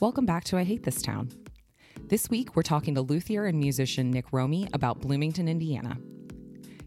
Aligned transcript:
Welcome 0.00 0.26
back 0.26 0.42
to 0.44 0.56
I 0.56 0.64
Hate 0.64 0.82
This 0.82 1.00
Town. 1.00 1.28
This 2.08 2.28
week, 2.28 2.56
we're 2.56 2.64
talking 2.64 2.96
to 2.96 3.00
luthier 3.00 3.46
and 3.46 3.56
musician 3.56 4.10
Nick 4.10 4.24
Romy 4.32 4.66
about 4.72 5.00
Bloomington, 5.00 5.46
Indiana. 5.46 5.96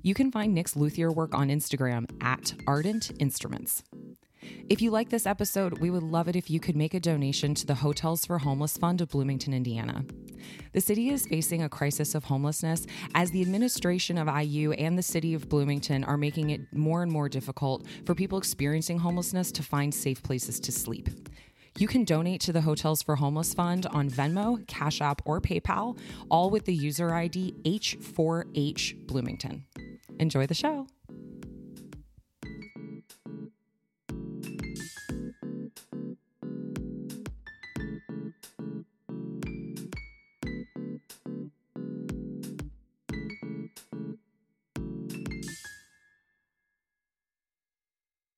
You 0.02 0.14
can 0.14 0.30
find 0.30 0.54
Nick's 0.54 0.76
luthier 0.76 1.10
work 1.10 1.34
on 1.34 1.48
Instagram 1.48 2.06
at 2.22 2.54
Ardent 2.68 3.12
Instruments. 3.18 3.82
If 4.68 4.82
you 4.82 4.92
like 4.92 5.08
this 5.08 5.26
episode, 5.26 5.80
we 5.80 5.90
would 5.90 6.04
love 6.04 6.28
it 6.28 6.36
if 6.36 6.50
you 6.50 6.60
could 6.60 6.76
make 6.76 6.94
a 6.94 7.00
donation 7.00 7.56
to 7.56 7.66
the 7.66 7.76
Hotels 7.76 8.26
for 8.26 8.40
Homeless 8.40 8.76
Fund 8.78 9.00
of 9.00 9.08
Bloomington, 9.08 9.54
Indiana. 9.54 10.04
The 10.74 10.82
city 10.82 11.10
is 11.10 11.26
facing 11.26 11.64
a 11.64 11.70
crisis 11.70 12.14
of 12.14 12.26
homelessness 12.26 12.86
as 13.16 13.32
the 13.32 13.42
administration 13.42 14.18
of 14.18 14.28
IU 14.28 14.74
and 14.74 14.98
the 14.98 15.04
city 15.04 15.34
of 15.34 15.48
Bloomington 15.48 16.04
are 16.04 16.18
making 16.18 16.50
it 16.50 16.62
more 16.74 17.04
and 17.04 17.12
more 17.12 17.30
difficult 17.30 17.88
for 18.06 18.14
people 18.14 18.38
experiencing 18.38 19.00
homelessness 19.00 19.52
to 19.54 19.64
find 19.64 19.96
safe 19.96 20.22
places 20.22 20.60
to 20.60 20.74
sleep. 20.74 21.08
You 21.80 21.88
can 21.88 22.06
donate 22.06 22.42
to 22.42 22.52
the 22.52 22.62
Hotels 22.62 23.04
for 23.04 23.18
Homeless 23.18 23.54
Fund 23.54 23.86
on 23.88 24.10
Venmo, 24.10 24.66
Cash 24.66 25.00
App, 25.00 25.22
or 25.26 25.40
PayPal, 25.40 25.96
all 26.32 26.50
with 26.50 26.66
the 26.66 26.74
user 26.74 27.14
ID 27.14 27.54
H4H 27.64 29.06
Bloomington. 29.06 29.64
Enjoy 30.20 30.48
the 30.48 30.56
show. 30.56 30.88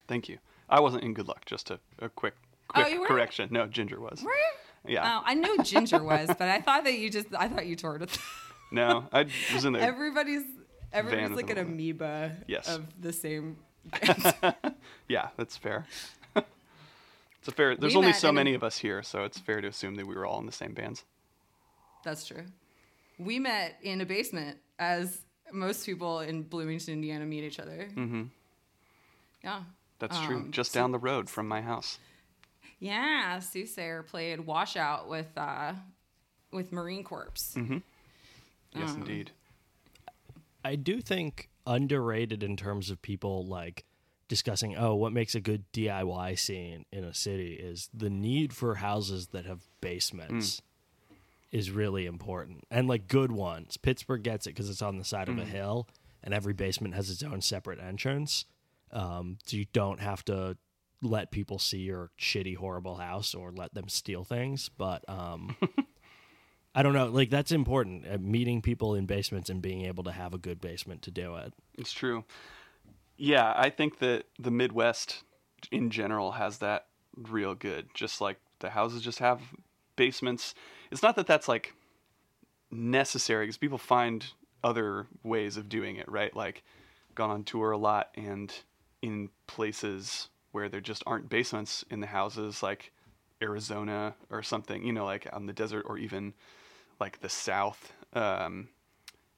Thank 0.09 0.27
you. 0.27 0.39
I 0.69 0.81
wasn't 0.81 1.03
in 1.03 1.13
good 1.13 1.29
luck. 1.29 1.45
Just 1.45 1.71
a, 1.71 1.79
a 1.99 2.09
quick 2.09 2.33
Oh, 2.75 2.87
you 2.87 2.99
weren't? 2.99 3.07
correction. 3.09 3.49
No, 3.51 3.67
Ginger 3.67 3.99
was. 3.99 4.21
Were 4.23 4.31
you? 4.31 4.93
Yeah. 4.93 5.19
Oh, 5.19 5.23
I 5.25 5.33
know 5.33 5.57
Ginger 5.57 6.01
was, 6.03 6.27
but 6.27 6.43
I 6.49 6.61
thought 6.61 6.83
that 6.85 6.97
you 6.97 7.09
just, 7.09 7.27
I 7.37 7.47
thought 7.47 7.65
you 7.65 7.75
toured 7.75 8.01
with 8.01 8.17
No, 8.71 9.05
I 9.11 9.25
was 9.53 9.65
in 9.65 9.73
there. 9.73 9.81
everybody's, 9.81 10.43
everybody's 10.93 11.35
like 11.35 11.49
an 11.49 11.57
amoeba 11.57 12.37
Yes. 12.47 12.69
of 12.69 12.85
the 13.01 13.11
same. 13.13 13.57
Bands. 13.85 14.27
Yeah, 15.07 15.29
that's 15.37 15.57
fair. 15.57 15.87
it's 16.35 17.47
a 17.47 17.51
fair. 17.51 17.75
There's 17.75 17.93
We 17.93 17.97
only 17.97 18.13
so 18.13 18.29
a- 18.29 18.33
many 18.33 18.53
of 18.53 18.63
us 18.63 18.77
here, 18.77 19.01
so 19.01 19.23
it's 19.23 19.39
fair 19.39 19.59
to 19.61 19.67
assume 19.67 19.95
that 19.95 20.05
we 20.05 20.13
were 20.15 20.25
all 20.25 20.39
in 20.39 20.45
the 20.45 20.51
same 20.51 20.73
bands. 20.73 21.03
That's 22.03 22.25
true. 22.27 22.43
We 23.17 23.39
met 23.39 23.77
in 23.81 24.01
a 24.01 24.05
basement, 24.05 24.59
as 24.77 25.21
most 25.51 25.85
people 25.85 26.19
in 26.19 26.43
Bloomington, 26.43 26.93
Indiana, 26.93 27.25
meet 27.25 27.43
each 27.43 27.59
other. 27.59 27.87
Mm-hmm. 27.95 28.23
Yeah. 29.43 29.61
That's 29.97 30.19
true. 30.21 30.35
Um, 30.37 30.51
Just 30.51 30.71
so- 30.73 30.79
down 30.79 30.91
the 30.91 30.99
road 30.99 31.29
from 31.29 31.47
my 31.47 31.61
house. 31.61 31.97
Yeah, 32.79 33.39
Sue 33.39 33.65
Sayer 33.65 34.03
played 34.03 34.41
Washout 34.41 35.09
with 35.09 35.27
uh, 35.37 35.73
with 36.51 36.71
Marine 36.71 37.03
Corps. 37.03 37.53
Mm-hmm. 37.55 37.77
Yes, 38.73 38.89
Um, 38.91 39.01
indeed. 39.01 39.31
I 40.63 40.75
do 40.75 41.01
think 41.01 41.49
underrated 41.65 42.43
in 42.43 42.57
terms 42.57 42.89
of 42.89 43.01
people 43.01 43.45
like 43.45 43.85
discussing, 44.27 44.75
oh, 44.77 44.95
what 44.95 45.11
makes 45.13 45.33
a 45.35 45.39
good 45.39 45.63
DIY 45.73 46.37
scene 46.37 46.85
in 46.91 47.03
a 47.03 47.13
city 47.13 47.53
is 47.53 47.89
the 47.93 48.09
need 48.09 48.53
for 48.53 48.75
houses 48.75 49.27
that 49.27 49.45
have 49.45 49.61
basements 49.81 50.61
is 51.51 51.71
really 51.71 52.05
important 52.05 52.63
and 52.69 52.87
like 52.87 53.07
good 53.07 53.31
ones. 53.31 53.75
Pittsburgh 53.77 54.21
gets 54.21 54.45
it 54.45 54.51
because 54.51 54.69
it's 54.69 54.81
on 54.83 54.97
the 54.97 55.03
side 55.05 55.29
of 55.29 55.37
a 55.39 55.45
hill 55.45 55.87
and 56.23 56.31
every 56.33 56.53
basement 56.53 56.93
has 56.93 57.09
its 57.09 57.23
own 57.23 57.41
separate 57.41 57.79
entrance. 57.79 58.45
Um, 58.91 59.37
so 59.45 59.57
you 59.57 59.65
don't 59.73 59.99
have 59.99 60.23
to 60.25 60.57
let 61.01 61.31
people 61.31 61.59
see 61.59 61.79
your 61.79 62.11
shitty, 62.19 62.57
horrible 62.57 62.95
house 62.95 63.33
or 63.33 63.51
let 63.51 63.73
them 63.73 63.87
steal 63.87 64.23
things. 64.23 64.69
But 64.69 65.07
um, 65.07 65.55
I 66.75 66.83
don't 66.83 66.93
know. 66.93 67.07
Like 67.07 67.29
that's 67.29 67.51
important. 67.51 68.05
Uh, 68.09 68.17
meeting 68.19 68.61
people 68.61 68.95
in 68.95 69.05
basements 69.05 69.49
and 69.49 69.61
being 69.61 69.85
able 69.85 70.03
to 70.03 70.11
have 70.11 70.33
a 70.33 70.37
good 70.37 70.61
basement 70.61 71.01
to 71.03 71.11
do 71.11 71.35
it. 71.35 71.53
It's 71.77 71.93
true. 71.93 72.25
Yeah, 73.17 73.53
I 73.55 73.69
think 73.69 73.99
that 73.99 74.25
the 74.37 74.51
Midwest 74.51 75.23
in 75.71 75.89
general 75.89 76.31
has 76.33 76.59
that 76.59 76.87
real 77.15 77.55
good. 77.55 77.87
Just 77.93 78.21
like 78.21 78.37
the 78.59 78.69
houses 78.69 79.01
just 79.01 79.19
have 79.19 79.41
basements. 79.95 80.53
It's 80.91 81.03
not 81.03 81.15
that 81.17 81.27
that's 81.27 81.47
like 81.47 81.73
necessary 82.71 83.45
because 83.45 83.57
people 83.57 83.77
find 83.77 84.25
other 84.63 85.07
ways 85.23 85.57
of 85.57 85.69
doing 85.69 85.95
it, 85.95 86.09
right? 86.09 86.35
Like 86.35 86.63
gone 87.15 87.29
on 87.29 87.43
tour 87.43 87.71
a 87.71 87.77
lot 87.77 88.09
and 88.15 88.53
in 89.01 89.29
places 89.47 90.29
where 90.51 90.69
there 90.69 90.81
just 90.81 91.03
aren't 91.05 91.29
basements 91.29 91.83
in 91.89 91.99
the 91.99 92.07
houses, 92.07 92.61
like 92.63 92.91
Arizona 93.41 94.15
or 94.29 94.43
something, 94.43 94.85
you 94.85 94.93
know, 94.93 95.05
like 95.05 95.27
on 95.33 95.45
the 95.45 95.53
desert 95.53 95.85
or 95.87 95.97
even 95.97 96.33
like 96.99 97.19
the 97.21 97.29
South. 97.29 97.93
Um, 98.13 98.69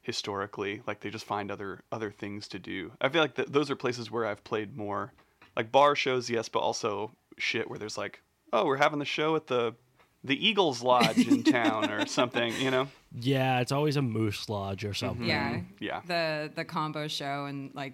historically 0.04 0.82
like 0.88 1.00
they 1.02 1.12
just 1.12 1.26
find 1.26 1.52
other 1.52 1.82
other 1.92 2.10
things 2.10 2.48
to 2.48 2.58
do 2.58 2.92
i 3.00 3.08
feel 3.08 3.22
like 3.22 3.36
th- 3.36 3.48
those 3.50 3.70
are 3.70 3.76
places 3.76 4.10
where 4.10 4.26
i've 4.26 4.44
played 4.44 4.76
more 4.76 5.14
like 5.56 5.72
bar 5.72 5.96
shows 5.96 6.28
yes 6.28 6.50
but 6.50 6.58
also 6.58 7.12
shit 7.38 7.70
where 7.70 7.78
there's 7.78 8.00
like 8.00 8.20
oh 8.52 8.66
we're 8.66 8.78
having 8.78 8.98
the 8.98 9.06
show 9.06 9.36
at 9.36 9.46
the 9.46 9.76
the 10.24 10.48
eagles 10.48 10.82
lodge 10.82 11.28
in 11.28 11.44
town 11.44 11.92
or 11.92 12.06
something 12.08 12.52
you 12.60 12.72
know 12.72 12.88
Yeah, 13.14 13.60
it's 13.60 13.72
always 13.72 13.96
a 13.96 14.02
moose 14.02 14.50
lodge 14.50 14.86
or 14.86 14.94
something. 14.96 15.28
Yeah. 15.28 15.62
yeah 15.80 16.02
The 16.08 16.52
the 16.56 16.66
combo 16.66 17.08
show 17.08 17.46
and 17.46 17.70
like 17.76 17.94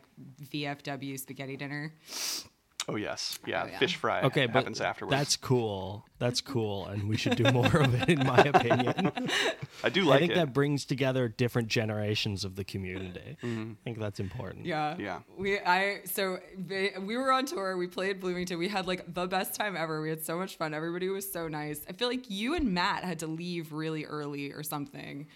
VFW 0.53 1.19
spaghetti 1.19 1.57
dinner. 1.57 1.91
Oh 2.87 2.95
yes 2.95 3.39
yeah, 3.45 3.63
Oh, 3.63 3.67
yeah. 3.67 3.79
fish 3.79 3.95
fry 3.95 4.21
Okay, 4.21 4.45
but 4.45 4.55
happens 4.55 4.81
afterwards 4.81 5.11
that's 5.17 5.35
cool. 5.37 6.05
That's 6.19 6.41
cool, 6.41 6.87
and 6.87 7.07
we 7.07 7.15
should 7.15 7.35
do 7.35 7.43
more 7.51 7.67
of 7.77 7.93
it, 7.93 8.09
in 8.09 8.25
my 8.25 8.39
opinion. 8.39 9.11
i 9.83 9.89
do 9.89 10.03
like. 10.03 10.13
It. 10.13 10.15
I 10.15 10.19
think 10.19 10.31
it 10.31 10.35
that 10.35 10.53
brings 10.53 10.83
together 10.83 11.27
different 11.27 11.67
generations 11.67 12.43
of 12.43 12.55
the 12.55 12.63
community. 12.63 13.37
I 13.43 13.75
think 13.83 13.99
that's 13.99 14.19
important. 14.19 14.65
Yeah. 14.65 14.95
Yeah. 14.97 15.19
We 15.37 15.59
I 15.59 16.01
so 16.05 16.39
we 16.67 16.91
we 16.99 17.17
were 17.17 17.31
on 17.31 17.45
tour. 17.45 17.77
We 17.77 17.85
played 17.85 18.19
Bloomington. 18.19 18.57
We 18.57 18.67
had 18.67 18.87
like 18.87 19.13
the 19.13 19.27
best 19.27 19.53
time 19.53 19.77
ever. 19.77 20.01
We 20.01 20.09
had 20.09 20.25
so 20.25 20.37
much 20.39 20.57
fun. 20.57 20.73
Everybody 20.73 21.07
was 21.09 21.31
so 21.31 21.47
nice. 21.47 21.81
I 21.87 21.93
feel 21.93 22.07
like 22.07 22.31
you 22.31 22.55
and 22.55 22.73
Matt 22.73 23.03
had 23.03 23.19
to 23.19 23.27
leave 23.27 23.71
really 23.73 24.05
early 24.05 24.51
or 24.51 24.63
something. 24.63 25.27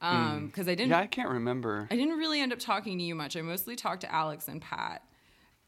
Um, 0.00 0.46
because 0.46 0.68
I 0.68 0.74
didn't 0.74 0.90
yeah 0.90 0.98
i 0.98 1.06
can't 1.06 1.30
remember 1.30 1.88
I 1.90 1.96
didn't 1.96 2.18
really 2.18 2.40
end 2.40 2.52
up 2.52 2.58
talking 2.58 2.98
to 2.98 3.04
you 3.04 3.14
much. 3.14 3.36
I 3.36 3.40
mostly 3.40 3.74
talked 3.74 4.02
to 4.02 4.14
Alex 4.14 4.46
and 4.48 4.60
Pat. 4.60 5.02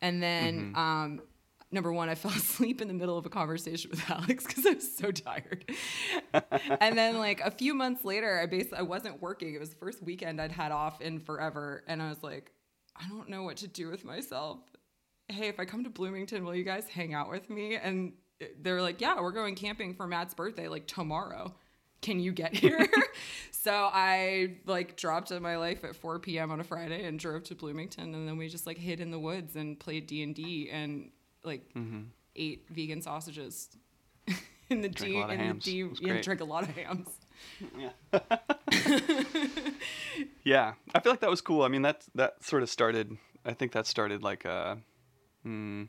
And 0.02 0.22
then 0.22 0.72
um 0.74 1.20
number 1.70 1.92
one, 1.92 2.08
I 2.08 2.14
fell 2.14 2.30
asleep 2.36 2.80
in 2.80 2.88
the 2.88 2.94
middle 2.94 3.16
of 3.16 3.26
a 3.26 3.28
conversation 3.28 3.90
with 3.90 4.10
Alex 4.10 4.44
because 4.46 4.66
I 4.66 4.72
was 4.72 4.96
so 4.96 5.10
tired. 5.10 5.70
and 6.80 6.96
then 6.96 7.18
like 7.18 7.40
a 7.40 7.50
few 7.50 7.74
months 7.74 8.04
later, 8.04 8.38
I 8.40 8.46
basically 8.46 8.78
I 8.78 8.82
wasn't 8.82 9.22
working. 9.22 9.54
It 9.54 9.60
was 9.60 9.70
the 9.70 9.76
first 9.76 10.02
weekend 10.02 10.40
I'd 10.40 10.52
had 10.52 10.72
off 10.72 11.00
in 11.00 11.20
forever. 11.20 11.84
And 11.86 12.02
I 12.02 12.08
was 12.08 12.22
like, 12.22 12.52
I 12.96 13.08
don't 13.08 13.28
know 13.28 13.42
what 13.42 13.58
to 13.58 13.68
do 13.68 13.90
with 13.90 14.04
myself. 14.04 14.58
Hey, 15.28 15.48
if 15.48 15.58
I 15.58 15.64
come 15.64 15.84
to 15.84 15.90
Bloomington, 15.90 16.44
will 16.44 16.54
you 16.54 16.64
guys 16.64 16.88
hang 16.88 17.12
out 17.12 17.30
with 17.30 17.50
me? 17.50 17.76
And 17.76 18.12
they 18.60 18.72
were 18.72 18.82
like, 18.82 19.00
Yeah, 19.00 19.20
we're 19.20 19.32
going 19.32 19.54
camping 19.54 19.94
for 19.94 20.06
Matt's 20.06 20.34
birthday 20.34 20.68
like 20.68 20.86
tomorrow. 20.86 21.54
Can 22.06 22.20
you 22.20 22.30
get 22.30 22.54
here? 22.54 22.86
so 23.50 23.72
I 23.72 24.58
like 24.64 24.96
dropped 24.96 25.32
in 25.32 25.42
my 25.42 25.56
life 25.56 25.82
at 25.82 25.96
4 25.96 26.20
p.m. 26.20 26.52
on 26.52 26.60
a 26.60 26.62
Friday 26.62 27.04
and 27.04 27.18
drove 27.18 27.42
to 27.44 27.56
Bloomington, 27.56 28.14
and 28.14 28.28
then 28.28 28.36
we 28.36 28.48
just 28.48 28.64
like 28.64 28.78
hid 28.78 29.00
in 29.00 29.10
the 29.10 29.18
woods 29.18 29.56
and 29.56 29.76
played 29.76 30.06
D 30.06 30.22
and 30.22 30.32
D 30.32 30.70
and 30.70 31.10
like 31.42 31.68
ate 32.36 32.64
vegan 32.70 33.02
sausages 33.02 33.70
in 34.70 34.82
the 34.82 34.88
Drank 34.88 35.30
a 35.30 35.36
D 35.36 35.42
in 35.42 35.48
the. 35.48 35.54
D 35.54 35.80
It 35.80 35.90
was 35.90 36.00
yeah, 36.00 36.08
great. 36.10 36.22
drank 36.22 36.40
a 36.42 36.44
lot 36.44 36.62
of 36.62 36.68
hams. 36.76 37.08
yeah 37.76 37.90
yeah 40.44 40.72
i 40.94 41.00
feel 41.00 41.12
like 41.12 41.20
that 41.20 41.28
was 41.28 41.42
cool 41.42 41.62
i 41.62 41.68
mean 41.68 41.82
that 41.82 42.02
that 42.14 42.42
sort 42.42 42.62
of 42.62 42.70
started 42.70 43.16
i 43.44 43.52
think 43.52 43.72
that 43.72 43.86
started 43.86 44.22
like 44.22 44.46
a 44.46 44.78
hmm, 45.42 45.82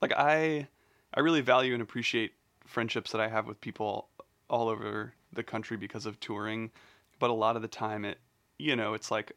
like 0.00 0.12
i 0.16 0.68
i 1.12 1.20
really 1.20 1.40
value 1.40 1.72
and 1.72 1.82
appreciate 1.82 2.32
friendships 2.64 3.10
that 3.10 3.20
i 3.20 3.26
have 3.26 3.46
with 3.46 3.60
people 3.60 4.08
all 4.50 4.68
over 4.68 5.14
the 5.32 5.42
country 5.42 5.76
because 5.76 6.04
of 6.04 6.20
touring 6.20 6.70
but 7.18 7.30
a 7.30 7.34
lot 7.34 7.56
of 7.56 7.62
the 7.62 7.68
time 7.68 8.04
it 8.04 8.18
you 8.58 8.76
know 8.76 8.92
it's 8.92 9.10
like 9.10 9.32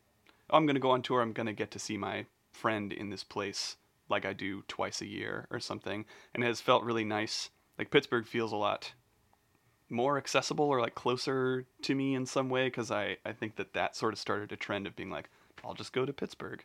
i'm 0.49 0.65
going 0.65 0.75
to 0.75 0.81
go 0.81 0.91
on 0.91 1.01
tour 1.01 1.21
i'm 1.21 1.31
going 1.33 1.45
to 1.47 1.53
get 1.53 1.71
to 1.71 1.79
see 1.79 1.97
my 1.97 2.25
friend 2.51 2.91
in 2.91 3.09
this 3.09 3.23
place 3.23 3.77
like 4.09 4.25
i 4.25 4.33
do 4.33 4.63
twice 4.67 5.01
a 5.01 5.07
year 5.07 5.47
or 5.49 5.59
something 5.59 6.03
and 6.33 6.43
it 6.43 6.47
has 6.47 6.61
felt 6.61 6.83
really 6.83 7.05
nice. 7.05 7.49
Like 7.77 7.89
pittsburgh 7.89 8.27
feels 8.27 8.51
a 8.51 8.57
lot 8.57 8.93
more 9.89 10.17
accessible 10.17 10.65
or 10.65 10.81
like 10.81 10.95
closer 10.95 11.65
to 11.83 11.95
me 11.95 12.15
in 12.15 12.25
some 12.25 12.49
way 12.49 12.65
because 12.65 12.89
I, 12.91 13.17
I 13.25 13.31
think 13.31 13.55
that 13.57 13.73
that 13.73 13.95
sort 13.95 14.13
of 14.13 14.19
started 14.19 14.51
a 14.51 14.55
trend 14.55 14.87
of 14.87 14.95
being 14.95 15.09
like 15.09 15.29
i'll 15.63 15.73
just 15.73 15.93
go 15.93 16.05
to 16.05 16.13
pittsburgh 16.13 16.63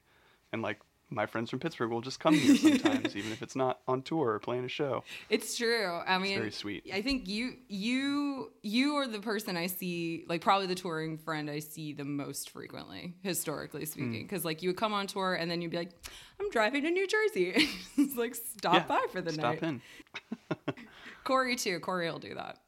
and 0.53 0.63
like 0.63 0.81
my 1.11 1.25
friends 1.27 1.49
from 1.51 1.59
pittsburgh 1.59 1.91
will 1.91 2.01
just 2.01 2.21
come 2.21 2.35
here 2.35 2.55
sometimes 2.79 3.17
even 3.17 3.33
if 3.33 3.41
it's 3.43 3.57
not 3.57 3.81
on 3.89 4.03
tour 4.03 4.33
or 4.35 4.39
playing 4.39 4.65
a 4.65 4.69
show 4.69 5.03
It's 5.31 5.57
true. 5.57 6.01
I 6.07 6.19
mean, 6.19 6.39
very 6.39 6.51
sweet. 6.53 6.85
I 6.93 7.01
think 7.03 7.27
you 7.29 7.55
you 7.69 8.53
you 8.63 8.97
are 8.97 9.07
the 9.09 9.21
person 9.21 9.57
I 9.57 9.67
see, 9.69 10.25
like 10.29 10.41
probably 10.43 10.67
the 10.67 10.75
touring 10.75 11.17
friend 11.19 11.49
I 11.51 11.61
see 11.61 11.93
the 11.93 12.05
most 12.05 12.51
frequently, 12.51 13.15
historically 13.23 13.81
Hmm. 13.83 13.87
speaking. 13.91 14.23
Because 14.25 14.45
like 14.45 14.63
you 14.63 14.69
would 14.71 14.77
come 14.77 14.93
on 14.93 15.07
tour 15.07 15.35
and 15.35 15.51
then 15.51 15.63
you'd 15.63 15.71
be 15.71 15.79
like, 15.79 15.93
"I'm 16.41 16.51
driving 16.51 16.83
to 16.83 16.91
New 16.91 17.07
Jersey." 17.07 17.69
it's 17.97 18.17
like 18.17 18.35
stop 18.35 18.75
Yeah, 18.75 18.85
by 18.87 19.07
for 19.11 19.21
the 19.23 19.33
stop 19.33 19.61
night. 19.63 19.81
Stop 20.57 20.77
in 20.77 20.85
Corey 21.25 21.57
too. 21.57 21.81
Corey 21.81 22.11
will 22.11 22.19
do 22.19 22.35
that. 22.35 22.59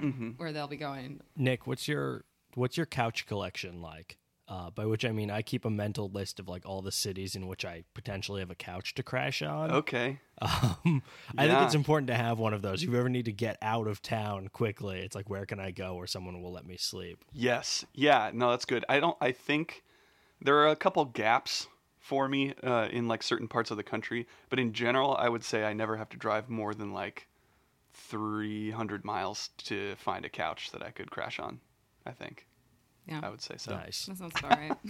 Mm-hmm. 0.00 0.30
Where 0.32 0.52
they'll 0.52 0.66
be 0.68 0.76
going. 0.76 1.20
Nick, 1.36 1.66
what's 1.66 1.86
your 1.86 2.24
what's 2.54 2.76
your 2.76 2.86
couch 2.86 3.26
collection 3.26 3.80
like? 3.80 4.16
Uh, 4.52 4.68
by 4.68 4.84
which 4.84 5.02
I 5.02 5.12
mean 5.12 5.30
I 5.30 5.40
keep 5.40 5.64
a 5.64 5.70
mental 5.70 6.10
list 6.10 6.38
of 6.38 6.46
like 6.46 6.66
all 6.66 6.82
the 6.82 6.92
cities 6.92 7.34
in 7.34 7.46
which 7.46 7.64
I 7.64 7.84
potentially 7.94 8.40
have 8.40 8.50
a 8.50 8.54
couch 8.54 8.94
to 8.96 9.02
crash 9.02 9.40
on. 9.40 9.70
Okay. 9.70 10.18
Um, 10.42 11.02
I 11.38 11.46
think 11.46 11.62
it's 11.62 11.74
important 11.74 12.08
to 12.08 12.14
have 12.14 12.38
one 12.38 12.52
of 12.52 12.60
those. 12.60 12.82
If 12.82 12.90
you 12.90 12.98
ever 12.98 13.08
need 13.08 13.24
to 13.26 13.32
get 13.32 13.56
out 13.62 13.86
of 13.86 14.02
town 14.02 14.48
quickly, 14.48 15.00
it's 15.00 15.14
like 15.14 15.30
where 15.30 15.46
can 15.46 15.58
I 15.58 15.70
go 15.70 15.94
where 15.94 16.06
someone 16.06 16.42
will 16.42 16.52
let 16.52 16.66
me 16.66 16.76
sleep. 16.76 17.24
Yes. 17.32 17.86
Yeah. 17.94 18.30
No, 18.34 18.50
that's 18.50 18.66
good. 18.66 18.84
I 18.90 19.00
don't. 19.00 19.16
I 19.22 19.32
think 19.32 19.84
there 20.42 20.56
are 20.56 20.68
a 20.68 20.76
couple 20.76 21.02
gaps 21.06 21.68
for 21.98 22.28
me 22.28 22.52
uh, 22.62 22.88
in 22.90 23.08
like 23.08 23.22
certain 23.22 23.48
parts 23.48 23.70
of 23.70 23.78
the 23.78 23.82
country, 23.82 24.26
but 24.50 24.58
in 24.58 24.74
general, 24.74 25.16
I 25.16 25.30
would 25.30 25.44
say 25.44 25.64
I 25.64 25.72
never 25.72 25.96
have 25.96 26.10
to 26.10 26.18
drive 26.18 26.50
more 26.50 26.74
than 26.74 26.92
like 26.92 27.26
300 27.94 29.02
miles 29.02 29.48
to 29.64 29.94
find 29.96 30.26
a 30.26 30.28
couch 30.28 30.72
that 30.72 30.82
I 30.82 30.90
could 30.90 31.10
crash 31.10 31.38
on. 31.38 31.60
I 32.04 32.10
think 32.10 32.46
Yeah. 33.06 33.20
I 33.22 33.30
would 33.30 33.40
say 33.42 33.54
so. 33.56 33.72
Nice. 33.74 34.06
That 34.06 34.18
sounds 34.18 34.32
about 34.38 34.58
right. 34.58 34.72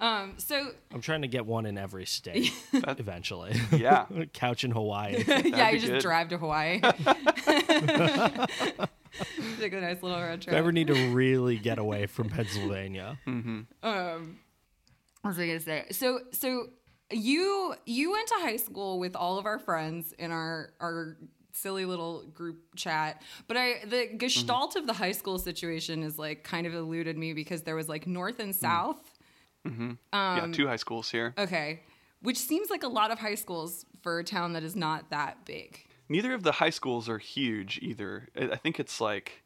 Um, 0.00 0.34
so 0.38 0.70
I'm 0.94 1.00
trying 1.00 1.22
to 1.22 1.28
get 1.28 1.44
one 1.44 1.66
in 1.66 1.76
every 1.76 2.06
state 2.06 2.52
eventually. 2.72 3.54
Yeah. 3.72 4.06
couch 4.32 4.62
in 4.64 4.70
Hawaii. 4.70 5.24
yeah, 5.26 5.70
you 5.70 5.78
just 5.80 5.92
good. 5.92 6.02
drive 6.02 6.28
to 6.28 6.38
Hawaii. 6.38 6.80
Take 9.58 9.72
a 9.72 9.80
nice 9.80 10.02
little 10.02 10.20
road 10.20 10.34
if 10.34 10.40
trip. 10.44 10.54
I 10.54 10.58
ever 10.58 10.72
need 10.72 10.86
to 10.88 10.94
really 11.14 11.56
get 11.56 11.78
away 11.78 12.06
from 12.06 12.28
Pennsylvania. 12.28 13.18
um, 13.26 14.38
what 15.22 15.30
was 15.30 15.38
I 15.38 15.46
gonna 15.46 15.60
say? 15.60 15.86
So, 15.90 16.20
so 16.32 16.68
you 17.10 17.74
you 17.86 18.12
went 18.12 18.28
to 18.28 18.34
high 18.40 18.56
school 18.56 18.98
with 18.98 19.16
all 19.16 19.38
of 19.38 19.46
our 19.46 19.58
friends 19.58 20.12
in 20.18 20.30
our 20.30 20.70
our 20.80 21.16
silly 21.56 21.84
little 21.84 22.22
group 22.26 22.58
chat, 22.76 23.22
but 23.48 23.56
I 23.56 23.84
the 23.84 24.08
gestalt 24.16 24.76
of 24.76 24.86
the 24.86 24.92
high 24.92 25.12
school 25.12 25.38
situation 25.38 26.02
is 26.02 26.18
like 26.18 26.44
kind 26.44 26.66
of 26.66 26.74
eluded 26.74 27.16
me 27.16 27.32
because 27.32 27.62
there 27.62 27.74
was 27.76 27.88
like 27.88 28.06
north 28.06 28.38
and 28.38 28.54
south. 28.54 29.12
Um, 29.64 29.98
yeah. 30.12 30.46
Two 30.52 30.68
high 30.68 30.76
schools 30.76 31.10
here. 31.10 31.34
Okay, 31.36 31.82
which 32.22 32.38
seems 32.38 32.70
like 32.70 32.82
a 32.82 32.88
lot 32.88 33.10
of 33.10 33.18
high 33.18 33.34
schools 33.34 33.84
for 34.02 34.18
a 34.18 34.24
town 34.24 34.52
that 34.52 34.62
is 34.62 34.76
not 34.76 35.10
that 35.10 35.44
big. 35.44 35.80
Neither 36.08 36.34
of 36.34 36.44
the 36.44 36.52
high 36.52 36.70
schools 36.70 37.08
are 37.08 37.18
huge 37.18 37.78
either. 37.82 38.28
I 38.36 38.50
I 38.50 38.56
think 38.56 38.78
it's 38.78 39.00
like, 39.00 39.42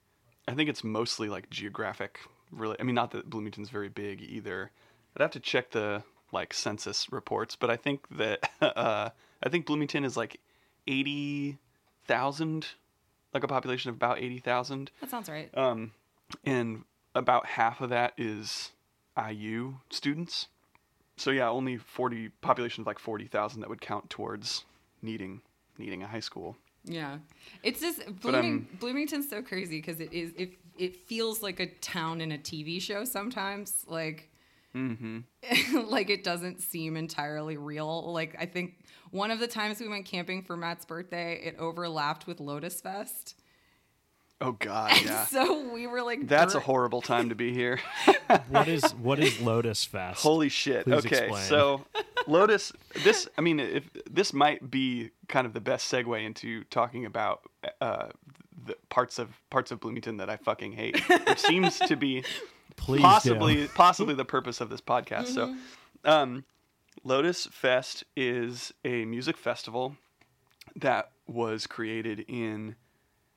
I 0.47 0.53
think 0.55 0.69
it's 0.69 0.85
mostly 0.85 1.29
like 1.29 1.49
geographic. 1.51 2.21
Really, 2.51 2.77
I 2.79 2.83
mean, 2.83 2.95
not 2.95 3.13
that 3.13 3.31
Bloomington's 3.31 3.71
very 3.71 3.89
big 3.89 4.21
either. 4.21 4.73
I'd 5.17 5.23
have 5.23 5.31
to 5.33 5.41
check 5.41 5.71
the 5.71 6.03
like 6.33 6.53
census 6.53 7.11
reports, 7.11 7.57
but 7.57 7.71
I 7.71 7.77
think 7.77 8.07
that 8.11 8.51
uh, 8.61 9.11
I 9.43 9.49
think 9.49 9.67
Bloomington 9.67 10.05
is 10.05 10.17
like 10.17 10.41
eighty 10.87 11.59
thousand, 12.15 12.67
like 13.33 13.45
a 13.45 13.49
population 13.49 13.89
of 13.91 13.95
about 13.97 14.19
eighty 14.19 14.39
thousand, 14.41 14.91
That 15.01 15.11
sounds 15.11 15.29
right. 15.29 15.49
um, 15.57 15.93
and 16.45 16.83
about 17.15 17.47
half 17.47 17.81
of 17.81 17.91
that 17.91 18.15
is 18.19 18.73
IU 19.17 19.75
students. 19.91 20.49
So 21.17 21.31
yeah, 21.31 21.49
only 21.49 21.77
forty 21.77 22.31
population 22.41 22.81
of 22.83 22.87
like 22.87 22.99
forty 22.99 23.27
thousand 23.27 23.61
that 23.61 23.71
would 23.71 23.81
count 23.81 24.11
towards 24.11 24.65
needing 25.03 25.43
needing 25.79 26.03
a 26.03 26.07
high 26.07 26.21
school. 26.21 26.57
Yeah, 26.85 27.19
it's 27.63 27.81
just 27.81 28.01
Blooming, 28.21 28.67
Bloomington's 28.81 29.29
so 29.29 29.43
crazy 29.43 29.79
because 29.79 30.01
it 30.01 30.13
is 30.13 30.33
it 30.37 30.53
it 30.79 30.97
feels 30.97 31.43
like 31.43 31.61
a 31.61 31.67
town 31.67 32.21
in 32.23 32.33
a 32.33 32.39
TV 32.39 32.81
show 32.81 33.05
sometimes. 33.05 33.85
Like, 33.87 34.30
like 35.85 36.11
it 36.11 36.23
doesn't 36.23 36.61
seem 36.61 36.97
entirely 36.97 37.57
real. 37.57 38.13
Like 38.13 38.37
I 38.39 38.47
think 38.47 38.85
one 39.11 39.31
of 39.31 39.41
the 39.41 39.49
times 39.49 39.81
we 39.81 39.89
went 39.89 40.07
camping 40.07 40.43
for 40.43 40.57
Matt's 40.57 40.85
birthday, 40.85 41.41
it 41.43 41.57
overlapped 41.59 42.27
with 42.27 42.41
Lotus 42.41 42.81
Fest. 42.81 43.35
Oh 44.43 44.53
God, 44.53 44.93
yeah. 45.05 45.27
So 45.27 45.69
we 45.69 45.87
were 45.87 46.03
like, 46.03 46.27
That's 46.27 46.55
a 46.55 46.61
horrible 46.61 47.03
time 47.03 47.29
to 47.29 47.35
be 47.35 47.53
here. 47.53 47.81
What 48.49 48.69
is 48.69 48.85
what 48.95 49.19
is 49.19 49.41
Lotus 49.41 49.85
Fest? 49.85 50.23
Holy 50.23 50.49
shit. 50.49 50.85
Please 50.85 51.05
okay, 51.05 51.27
explain. 51.27 51.43
so 51.43 51.85
Lotus, 52.29 52.73
this, 53.03 53.29
I 53.37 53.41
mean, 53.41 53.59
if 53.59 53.91
this 54.09 54.33
might 54.33 54.71
be 54.71 55.11
kind 55.27 55.49
of 55.49 55.53
the 55.53 55.61
best 55.61 55.91
segue 55.91 56.25
into 56.25 56.63
talking 56.65 57.07
about 57.07 57.41
uh, 57.81 58.11
the 58.67 58.77
parts 58.89 59.19
of 59.19 59.31
parts 59.51 59.73
of 59.73 59.81
Bloomington 59.81 60.19
that 60.19 60.31
I 60.31 60.37
fucking 60.37 60.73
hate, 60.73 61.01
which 61.27 61.41
seems 61.41 61.79
to 61.81 61.97
be 61.97 62.23
Please 62.81 63.03
possibly 63.03 63.55
do. 63.55 63.69
possibly 63.75 64.15
the 64.15 64.25
purpose 64.25 64.61
of 64.61 64.71
this 64.71 64.81
podcast. 64.81 65.29
So, 65.29 65.55
um, 66.05 66.45
Lotus 67.05 67.47
Fest 67.47 68.05
is 68.17 68.73
a 68.85 69.05
music 69.05 69.37
festival 69.37 69.97
that 70.77 71.13
was 71.27 71.67
created 71.67 72.25
in, 72.27 72.77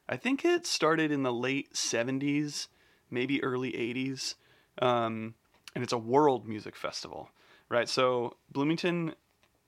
I 0.08 0.18
think 0.18 0.44
it 0.44 0.66
started 0.66 1.12
in 1.12 1.24
the 1.24 1.34
late 1.34 1.74
'70s, 1.74 2.68
maybe 3.12 3.44
early 3.44 3.72
'80s, 3.74 4.36
um, 4.82 5.36
and 5.76 5.84
it's 5.84 5.94
a 5.94 5.98
world 5.98 6.48
music 6.48 6.76
festival, 6.76 7.30
right? 7.70 7.88
So 7.88 8.38
Bloomington. 8.52 9.16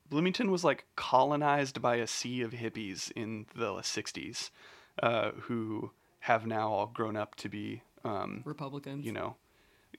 Bloomington 0.08 0.52
was 0.52 0.64
like 0.64 0.86
colonized 0.96 1.82
by 1.82 1.96
a 1.96 2.06
sea 2.06 2.42
of 2.44 2.52
hippies 2.52 3.12
in 3.16 3.48
the 3.56 3.74
60s, 3.74 4.52
uh, 5.02 5.32
who 5.32 5.90
have 6.20 6.46
now 6.46 6.72
all 6.72 6.86
grown 6.86 7.18
up 7.18 7.34
to 7.38 7.50
be 7.50 7.82
um, 8.04 8.44
Republicans. 8.46 9.04
you 9.04 9.12
know 9.12 9.36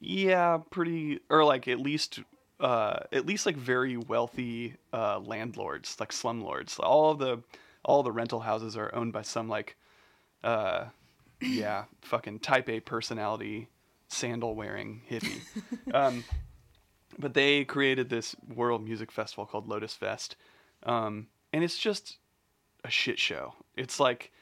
yeah 0.00 0.58
pretty 0.70 1.20
or 1.31 1.44
like 1.44 1.69
at 1.69 1.81
least 1.81 2.20
uh 2.60 3.00
at 3.12 3.26
least 3.26 3.46
like 3.46 3.56
very 3.56 3.96
wealthy 3.96 4.75
uh 4.93 5.19
landlords 5.20 5.96
like 6.00 6.10
slumlords. 6.10 6.78
All 6.81 7.10
of 7.10 7.19
the 7.19 7.43
all 7.84 8.02
the 8.02 8.12
rental 8.12 8.40
houses 8.40 8.76
are 8.76 8.94
owned 8.94 9.12
by 9.12 9.22
some 9.22 9.48
like 9.48 9.76
uh 10.44 10.87
yeah 11.40 11.84
fucking 12.02 12.40
type 12.40 12.69
a 12.69 12.81
personality 12.81 13.69
sandal 14.08 14.54
wearing 14.54 15.02
hippie. 15.10 15.40
Um 15.94 16.25
but 17.19 17.34
they 17.34 17.64
created 17.64 18.10
this 18.10 18.37
world 18.54 18.84
music 18.84 19.10
festival 19.10 19.46
called 19.46 19.69
lotus 19.69 19.94
fest 19.94 20.37
um 20.82 21.28
and 21.52 21.64
it's 21.64 21.78
just 21.78 22.19
a 22.84 22.90
shit 22.90 23.19
show. 23.19 23.54
It's 23.76 23.99
like 24.00 24.32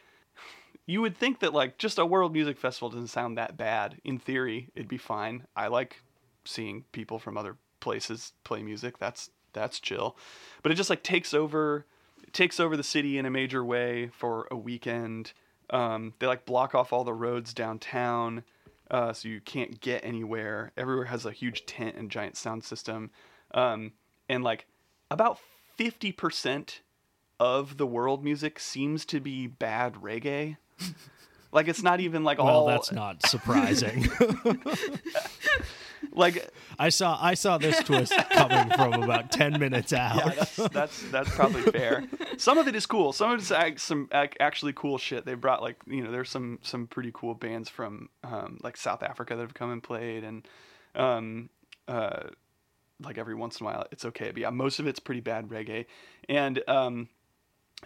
you 0.86 1.00
would 1.00 1.16
think 1.16 1.40
that 1.40 1.54
like 1.54 1.78
just 1.78 1.98
a 1.98 2.06
world 2.06 2.32
music 2.32 2.58
festival 2.58 2.90
doesn't 2.90 3.08
sound 3.08 3.38
that 3.38 3.56
bad. 3.56 4.00
In 4.04 4.18
theory 4.18 4.70
it'd 4.74 4.88
be 4.88 4.98
fine. 4.98 5.46
I 5.56 5.68
like 5.68 6.02
seeing 6.44 6.84
people 6.92 7.18
from 7.18 7.36
other 7.36 7.56
places 7.80 8.32
play 8.44 8.62
music. 8.62 8.98
That's 8.98 9.30
that's 9.52 9.80
chill. 9.80 10.16
But 10.62 10.72
it 10.72 10.76
just 10.76 10.90
like 10.90 11.02
takes 11.02 11.32
over 11.32 11.86
takes 12.32 12.58
over 12.60 12.76
the 12.76 12.82
city 12.82 13.18
in 13.18 13.26
a 13.26 13.30
major 13.30 13.64
way 13.64 14.08
for 14.08 14.48
a 14.50 14.56
weekend. 14.56 15.32
Um, 15.70 16.12
they 16.18 16.26
like 16.26 16.44
block 16.44 16.74
off 16.74 16.92
all 16.92 17.04
the 17.04 17.14
roads 17.14 17.54
downtown 17.54 18.44
uh, 18.90 19.12
so 19.12 19.28
you 19.28 19.40
can't 19.40 19.80
get 19.80 20.04
anywhere. 20.04 20.72
Everywhere 20.76 21.06
has 21.06 21.24
a 21.24 21.32
huge 21.32 21.64
tent 21.66 21.96
and 21.96 22.10
giant 22.10 22.36
sound 22.36 22.64
system. 22.64 23.10
Um, 23.52 23.92
and 24.28 24.44
like 24.44 24.66
about 25.10 25.38
50% 25.78 26.80
of 27.40 27.76
the 27.76 27.86
world 27.86 28.22
music 28.22 28.60
seems 28.60 29.04
to 29.06 29.20
be 29.20 29.46
bad 29.46 29.94
reggae 29.94 30.56
like 31.52 31.68
it's 31.68 31.82
not 31.82 32.00
even 32.00 32.24
like 32.24 32.38
Well, 32.38 32.48
all 32.48 32.66
that's 32.66 32.92
not 32.92 33.26
surprising. 33.26 34.08
like 36.12 36.48
I 36.78 36.88
saw 36.90 37.18
I 37.20 37.34
saw 37.34 37.58
this 37.58 37.78
twist 37.80 38.12
coming 38.30 38.70
from 38.70 39.02
about 39.02 39.30
ten 39.32 39.58
minutes 39.58 39.92
out. 39.92 40.16
yeah, 40.16 40.28
that's, 40.34 40.56
that's 40.56 41.02
that's 41.10 41.34
probably 41.34 41.62
fair. 41.62 42.04
Some 42.36 42.58
of 42.58 42.68
it 42.68 42.74
is 42.76 42.86
cool. 42.86 43.12
Some 43.12 43.30
of 43.32 43.40
it's 43.40 43.50
ac- 43.50 43.78
some 43.78 44.08
ac- 44.12 44.36
actually 44.40 44.72
cool 44.74 44.98
shit. 44.98 45.24
They 45.24 45.34
brought 45.34 45.62
like 45.62 45.76
you 45.86 46.02
know 46.02 46.10
there's 46.10 46.30
some 46.30 46.58
some 46.62 46.86
pretty 46.86 47.10
cool 47.14 47.34
bands 47.34 47.68
from 47.68 48.08
um, 48.22 48.58
like 48.62 48.76
South 48.76 49.02
Africa 49.02 49.34
that 49.36 49.42
have 49.42 49.54
come 49.54 49.70
and 49.70 49.82
played 49.82 50.24
and 50.24 50.46
um 50.96 51.48
uh 51.88 52.28
like 53.02 53.18
every 53.18 53.34
once 53.34 53.60
in 53.60 53.66
a 53.66 53.70
while 53.70 53.86
it's 53.90 54.04
okay. 54.04 54.30
But 54.30 54.38
yeah, 54.38 54.50
most 54.50 54.78
of 54.78 54.86
it's 54.86 55.00
pretty 55.00 55.20
bad 55.20 55.48
reggae, 55.48 55.86
and 56.28 56.62
um 56.68 57.08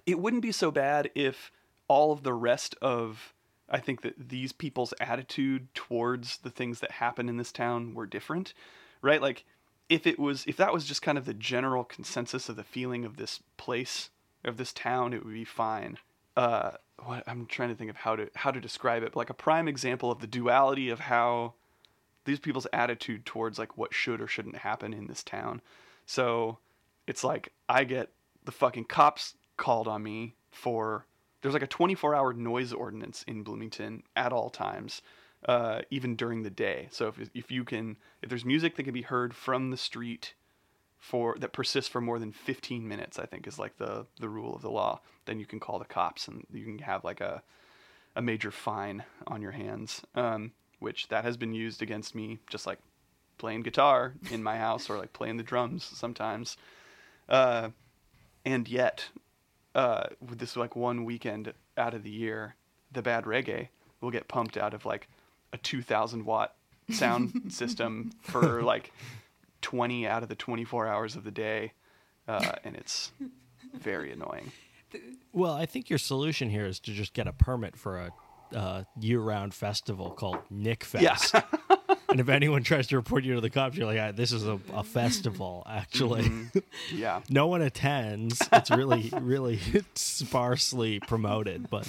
it 0.07 0.18
wouldn't 0.18 0.42
be 0.42 0.52
so 0.52 0.71
bad 0.71 1.11
if 1.14 1.50
all 1.88 2.12
of 2.12 2.23
the 2.23 2.35
rest 2.35 2.75
of 2.80 3.35
I 3.71 3.80
think 3.80 4.00
that 4.02 4.28
these 4.30 4.52
people's 4.52 4.95
attitude 5.00 5.75
towards 5.75 6.38
the 6.38 6.50
things 6.50 6.80
that 6.80 6.92
happen 6.92 7.28
in 7.28 7.37
this 7.37 7.52
town 7.52 7.95
were 7.95 8.07
different, 8.07 8.54
right? 9.02 9.21
Like 9.21 9.45
if 9.88 10.07
it 10.07 10.18
was 10.18 10.45
if 10.47 10.57
that 10.57 10.73
was 10.73 10.85
just 10.85 11.02
kind 11.02 11.18
of 11.18 11.25
the 11.25 11.35
general 11.35 11.85
consensus 11.85 12.49
of 12.49 12.57
the 12.57 12.64
feeling 12.64 13.04
of 13.04 13.16
this 13.16 13.40
place 13.57 14.11
of 14.45 14.57
this 14.57 14.73
town, 14.73 15.12
it 15.12 15.25
would 15.25 15.35
be 15.35 15.45
fine. 15.45 15.99
Uh, 16.37 16.73
what 17.04 17.25
I'm 17.26 17.47
trying 17.47 17.71
to 17.71 17.75
think 17.75 17.90
of 17.90 17.97
how 17.97 18.16
to 18.16 18.30
how 18.35 18.50
to 18.50 18.61
describe 18.61 19.02
it. 19.02 19.12
But 19.12 19.18
like 19.18 19.30
a 19.30 19.35
prime 19.35 19.68
example 19.68 20.11
of 20.11 20.21
the 20.21 20.26
duality 20.26 20.88
of 20.88 21.00
how 21.00 21.54
these 22.25 22.38
people's 22.38 22.66
attitude 22.73 23.25
towards 23.25 23.59
like 23.59 23.76
what 23.76 23.95
should 23.95 24.21
or 24.21 24.26
shouldn't 24.26 24.57
happen 24.57 24.92
in 24.92 25.07
this 25.07 25.23
town. 25.23 25.61
So 26.07 26.59
it's 27.07 27.25
like 27.25 27.52
I 27.68 27.85
get 27.85 28.11
the 28.45 28.52
fucking 28.52 28.85
cops 28.85 29.35
called 29.57 29.88
on 29.88 30.02
me 30.02 30.35
for 30.50 31.07
there's 31.40 31.54
like 31.54 31.62
a 31.62 31.68
24 31.68 32.14
hour 32.14 32.33
noise 32.33 32.73
ordinance 32.73 33.25
in 33.26 33.42
Bloomington 33.42 34.02
at 34.16 34.33
all 34.33 34.50
times, 34.50 35.02
uh, 35.47 35.83
even 35.90 36.16
during 36.16 36.42
the 36.42 36.50
day. 36.50 36.88
So 36.90 37.09
if, 37.09 37.30
if 37.35 37.50
you 37.50 37.64
can, 37.64 37.97
if 38.23 38.28
there's 38.28 38.45
music 38.45 38.76
that 38.76 38.85
can 38.85 38.95
be 38.95 39.02
heard 39.02 39.35
from 39.35 39.71
the 39.71 39.76
street 39.76 40.35
for 40.99 41.37
that 41.38 41.52
persists 41.52 41.90
for 41.90 42.00
more 42.00 42.18
than 42.18 42.33
15 42.33 42.87
minutes, 42.87 43.18
I 43.18 43.26
think 43.26 43.47
is 43.47 43.59
like 43.59 43.78
the 43.78 44.07
the 44.21 44.28
rule 44.28 44.54
of 44.54 44.62
the 44.62 44.71
law, 44.71 45.00
then 45.26 45.38
you 45.38 45.47
can 45.47 45.61
call 45.61 45.78
the 45.78 45.85
cops 45.85 46.28
and 46.28 46.45
you 46.52 46.64
can 46.64 46.78
have 46.78 47.04
like 47.04 47.21
a 47.21 47.42
a 48.16 48.23
major 48.23 48.50
fine 48.50 49.04
on 49.26 49.42
your 49.42 49.52
hands. 49.52 50.02
Um, 50.14 50.52
which 50.78 51.09
that 51.09 51.25
has 51.25 51.37
been 51.37 51.52
used 51.52 51.83
against 51.83 52.14
me, 52.14 52.38
just 52.49 52.66
like 52.66 52.78
playing 53.37 53.62
guitar 53.62 54.14
in 54.30 54.42
my 54.42 54.59
house 54.59 54.88
or 54.90 54.99
like 54.99 55.12
playing 55.12 55.37
the 55.37 55.42
drums 55.42 55.85
sometimes. 55.85 56.57
Uh, 57.28 57.71
and 58.45 58.68
yet, 58.68 59.09
uh, 59.75 60.04
with 60.26 60.38
this 60.38 60.56
like 60.56 60.76
one 60.76 61.04
weekend 61.04 61.52
out 61.76 61.94
of 61.94 62.02
the 62.02 62.10
year, 62.10 62.54
the 62.92 63.02
bad 63.02 63.25
reggae 63.25 63.68
will 64.00 64.10
get 64.10 64.28
pumped 64.28 64.56
out 64.56 64.75
of 64.75 64.84
like 64.84 65.08
a 65.52 65.58
2,000 65.58 66.25
watt 66.25 66.54
sound 66.90 67.44
system 67.52 68.12
for 68.22 68.62
like 68.62 68.92
20 69.62 70.06
out 70.06 70.22
of 70.22 70.28
the 70.28 70.34
24 70.34 70.87
hours 70.87 71.16
of 71.16 71.25
the 71.25 71.30
day, 71.30 71.72
uh, 72.26 72.52
and 72.64 72.76
it's 72.76 73.12
very 73.75 74.12
annoying. 74.12 74.52
Well, 75.32 75.52
I 75.52 75.66
think 75.66 75.90
your 75.90 75.98
solution 75.98 76.48
here 76.48 76.66
is 76.66 76.80
to 76.80 76.92
just 76.92 77.12
get 77.12 77.26
a 77.26 77.32
permit 77.32 77.76
for 77.76 77.98
a 77.98 78.12
uh, 78.56 78.84
year-round 78.98 79.52
festival 79.52 80.10
called 80.10 80.38
Nick 80.50 80.84
Fest. 80.84 81.34
Yeah. 81.34 81.42
and 82.09 82.21
if 82.21 82.29
anyone 82.29 82.62
tries 82.62 82.87
to 82.88 82.97
report 82.97 83.25
you 83.25 83.35
to 83.35 83.41
the 83.41 83.50
cops, 83.50 83.77
you're 83.77 83.87
like, 83.87 83.99
ah, 84.00 84.12
"This 84.12 84.33
is 84.33 84.47
a, 84.47 84.59
a 84.73 84.83
festival, 84.83 85.65
actually." 85.69 86.25
Mm-hmm. 86.25 86.97
Yeah. 86.97 87.21
no 87.31 87.47
one 87.47 87.62
attends. 87.62 88.41
It's 88.53 88.71
really, 88.71 89.12
really 89.21 89.61
sparsely 89.95 91.00
promoted, 91.00 91.69
but 91.71 91.87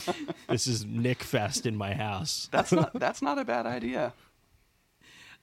this 0.47 0.67
is 0.67 0.85
Nick 0.85 1.23
Fest 1.23 1.65
in 1.65 1.75
my 1.75 1.93
house. 1.93 2.49
That's 2.51 2.71
not 2.71 2.93
that's 2.93 3.21
not 3.21 3.37
a 3.39 3.45
bad 3.45 3.65
idea. 3.65 4.13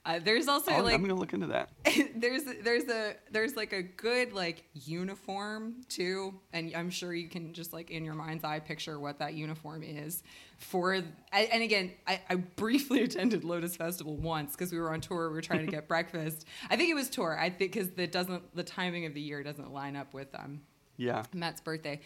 Uh, 0.07 0.19
there's 0.23 0.47
also 0.47 0.71
I'll- 0.71 0.83
like 0.85 0.93
I'm 0.95 1.01
gonna 1.01 1.13
look 1.19 1.33
into 1.33 1.47
that. 1.47 1.69
there's 2.15 2.43
there's 2.63 2.85
a 2.87 3.15
there's 3.29 3.57
like 3.57 3.73
a 3.73 3.83
good 3.83 4.31
like 4.31 4.63
uniform 4.73 5.75
too 5.89 6.33
and 6.53 6.73
i'm 6.75 6.89
sure 6.89 7.13
you 7.13 7.27
can 7.29 7.53
just 7.53 7.73
like 7.73 7.91
in 7.91 8.03
your 8.05 8.13
mind's 8.13 8.43
eye 8.43 8.59
picture 8.59 8.99
what 8.99 9.19
that 9.19 9.33
uniform 9.35 9.83
is 9.83 10.23
for 10.57 10.93
and 10.93 11.11
and 11.31 11.61
again 11.61 11.91
i, 12.07 12.19
I 12.29 12.35
briefly 12.35 13.03
attended 13.07 13.43
lotus 13.43 13.75
festival 13.75 14.17
once 14.17 14.53
because 14.53 14.71
we 14.71 14.79
were 14.79 14.91
on 14.93 15.01
tour 15.01 15.29
we 15.29 15.35
were 15.35 15.41
trying 15.41 15.65
to 15.65 15.71
get 15.71 15.87
breakfast 15.93 16.45
i 16.69 16.75
think 16.75 16.89
it 16.89 16.93
was 16.95 17.09
tour 17.09 17.37
i 17.39 17.49
think 17.49 17.71
because 17.73 17.91
the 17.91 18.07
doesn't 18.07 18.55
the 18.55 18.63
timing 18.63 19.05
of 19.05 19.13
the 19.13 19.21
year 19.21 19.43
doesn't 19.43 19.71
line 19.73 19.95
up 19.95 20.13
with 20.13 20.27
um 20.35 20.61
Yeah. 20.97 21.23
matt's 21.33 21.61
birthday 21.61 21.99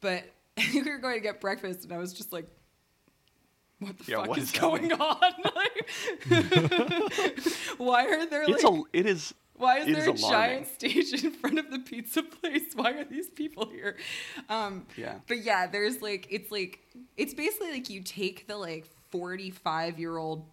but 0.00 0.24
we 0.74 0.82
were 0.82 0.98
going 0.98 1.14
to 1.14 1.20
get 1.20 1.40
breakfast 1.40 1.84
and 1.84 1.92
i 1.92 1.98
was 1.98 2.12
just 2.12 2.32
like 2.32 2.46
what 3.78 3.98
the 3.98 4.04
Yeah, 4.10 4.18
fuck 4.18 4.28
what 4.28 4.38
is 4.38 4.44
is 4.52 4.58
going 4.58 4.92
on? 4.92 5.16
Like, 5.54 5.90
why 7.78 8.06
are 8.06 8.26
there 8.26 8.42
It's 8.48 8.62
like 8.64 8.72
a 8.72 8.82
it 8.92 9.06
is 9.06 9.34
why 9.54 9.78
is 9.78 9.86
there 9.86 10.08
a 10.08 10.12
alarming. 10.12 10.16
giant 10.30 10.66
stage 10.66 11.24
in 11.24 11.30
front 11.32 11.58
of 11.58 11.70
the 11.70 11.78
pizza 11.78 12.22
place? 12.22 12.62
Why 12.74 12.90
are 12.92 13.04
these 13.04 13.28
people 13.30 13.70
here? 13.70 13.96
Um, 14.50 14.84
Yeah. 14.96 15.14
But 15.26 15.42
yeah, 15.44 15.66
there's 15.66 16.02
like 16.02 16.26
it's 16.30 16.50
like 16.52 16.80
it's 17.16 17.32
basically 17.34 17.70
like 17.72 17.88
you 17.88 18.02
take 18.02 18.46
the 18.48 18.56
like 18.56 18.86
45 19.10 19.98
year 19.98 20.16
old. 20.18 20.46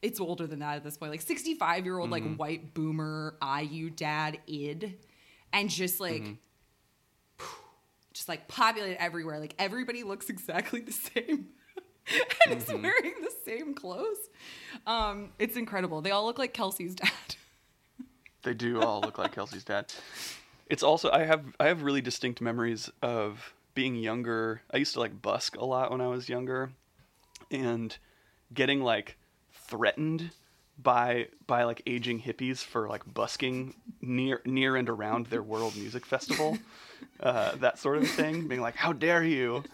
It's 0.00 0.20
older 0.20 0.46
than 0.46 0.58
that 0.60 0.76
at 0.76 0.84
this 0.84 0.96
point, 0.98 1.10
like 1.10 1.22
65 1.22 1.84
year 1.84 1.98
old 1.98 2.10
Mm-hmm. 2.10 2.28
like 2.30 2.36
white 2.36 2.74
boomer 2.74 3.36
IU 3.42 3.90
dad 3.90 4.38
id, 4.46 4.96
and 5.52 5.68
just 5.70 5.98
like. 6.00 6.22
Mm-hmm. 6.22 6.32
Just 8.12 8.28
like 8.28 8.46
populate 8.46 8.96
everywhere. 8.98 9.40
Like 9.40 9.56
everybody 9.58 10.04
looks 10.04 10.30
exactly 10.30 10.80
the 10.82 10.92
same. 10.92 11.48
And 12.46 12.56
is 12.58 12.64
Mm-hmm. 12.64 12.82
wearing 12.82 13.14
the 13.22 13.32
same 13.44 13.74
clothes. 13.74 14.18
Um, 14.86 15.30
it's 15.38 15.56
incredible. 15.56 16.00
They 16.00 16.10
all 16.10 16.24
look 16.26 16.38
like 16.38 16.52
Kelsey's 16.52 16.94
dad. 16.94 17.10
They 18.42 18.54
do 18.54 18.82
all 18.82 19.00
look 19.00 19.16
like 19.18 19.32
Kelsey's 19.34 19.64
dad. 19.64 19.92
It's 20.68 20.82
also 20.82 21.10
I 21.10 21.24
have 21.24 21.44
I 21.60 21.66
have 21.66 21.82
really 21.82 22.00
distinct 22.02 22.40
memories 22.40 22.90
of 23.02 23.54
being 23.74 23.94
younger. 23.96 24.62
I 24.72 24.76
used 24.78 24.94
to 24.94 25.00
like 25.00 25.20
busk 25.22 25.56
a 25.56 25.64
lot 25.64 25.90
when 25.90 26.00
I 26.00 26.08
was 26.08 26.28
younger, 26.28 26.70
and 27.50 27.96
getting 28.52 28.82
like 28.82 29.16
threatened 29.52 30.30
by 30.82 31.28
by 31.46 31.64
like 31.64 31.82
aging 31.86 32.20
hippies 32.20 32.58
for 32.58 32.88
like 32.88 33.02
busking 33.12 33.74
near 34.02 34.42
near 34.44 34.76
and 34.76 34.88
around 34.88 35.26
their 35.26 35.42
world 35.42 35.76
music 35.76 36.04
festival, 36.04 36.58
uh, 37.20 37.54
that 37.56 37.78
sort 37.78 37.98
of 37.98 38.08
thing. 38.10 38.46
Being 38.48 38.60
like, 38.60 38.76
"How 38.76 38.92
dare 38.92 39.24
you!" 39.24 39.64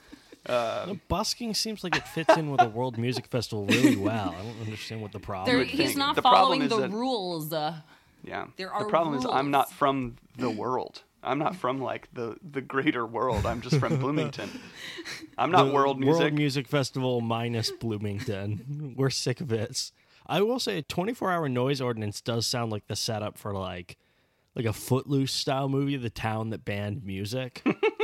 The 0.46 0.98
busking 1.08 1.54
seems 1.54 1.84
like 1.84 1.96
it 1.96 2.06
fits 2.08 2.36
in 2.36 2.50
with 2.50 2.60
a 2.62 2.68
World 2.68 2.96
Music 2.98 3.26
Festival 3.26 3.66
really 3.66 3.96
well. 3.96 4.34
I 4.38 4.42
don't 4.42 4.60
understand 4.60 5.02
what 5.02 5.12
the 5.12 5.20
problem 5.20 5.54
There, 5.54 5.62
is. 5.64 5.70
he's 5.70 5.86
think. 5.88 5.98
not 5.98 6.16
The 6.16 6.22
following 6.22 6.68
the 6.68 6.76
that- 6.80 6.90
rules. 6.90 7.52
Uh, 7.52 7.76
Yeah. 8.24 8.46
There 8.56 8.72
are. 8.72 8.80
the 8.80 8.86
are 8.86 8.90
problem 8.90 9.18
is 9.18 9.24
I'm 9.26 9.50
not 9.50 9.70
from 9.72 10.16
the 10.36 10.50
world. 10.50 11.02
I'm 11.22 11.38
not 11.38 11.54
from 11.56 11.80
like 11.82 12.08
the 12.14 12.36
the 12.42 12.62
greater 12.62 13.04
world. 13.06 13.44
I'm 13.44 13.60
just 13.60 13.76
from 13.78 13.98
Bloomington. 13.98 14.48
I'm 15.38 15.50
not 15.50 15.64
The 15.66 15.72
world 15.72 16.00
music. 16.00 16.20
World 16.22 16.32
Music 16.34 16.66
Festival 16.68 17.20
minus 17.20 17.70
Bloomington. 17.70 18.94
We're 18.96 19.10
sick 19.10 19.40
of 19.42 19.52
it. 19.52 19.92
I 20.26 20.40
will 20.42 20.58
say 20.60 20.78
a 20.78 20.82
24 20.82 21.30
hour 21.30 21.48
noise 21.48 21.80
ordinance 21.82 22.20
does 22.22 22.46
sound 22.46 22.72
like 22.72 22.86
the 22.86 22.96
setup 22.96 23.36
for 23.36 23.52
like 23.52 23.98
like 24.54 24.64
a 24.64 24.72
footloose 24.72 25.32
style 25.32 25.68
movie, 25.68 25.96
the 25.96 26.08
town 26.10 26.50
that 26.50 26.64
banned 26.64 27.04
music 27.04 27.62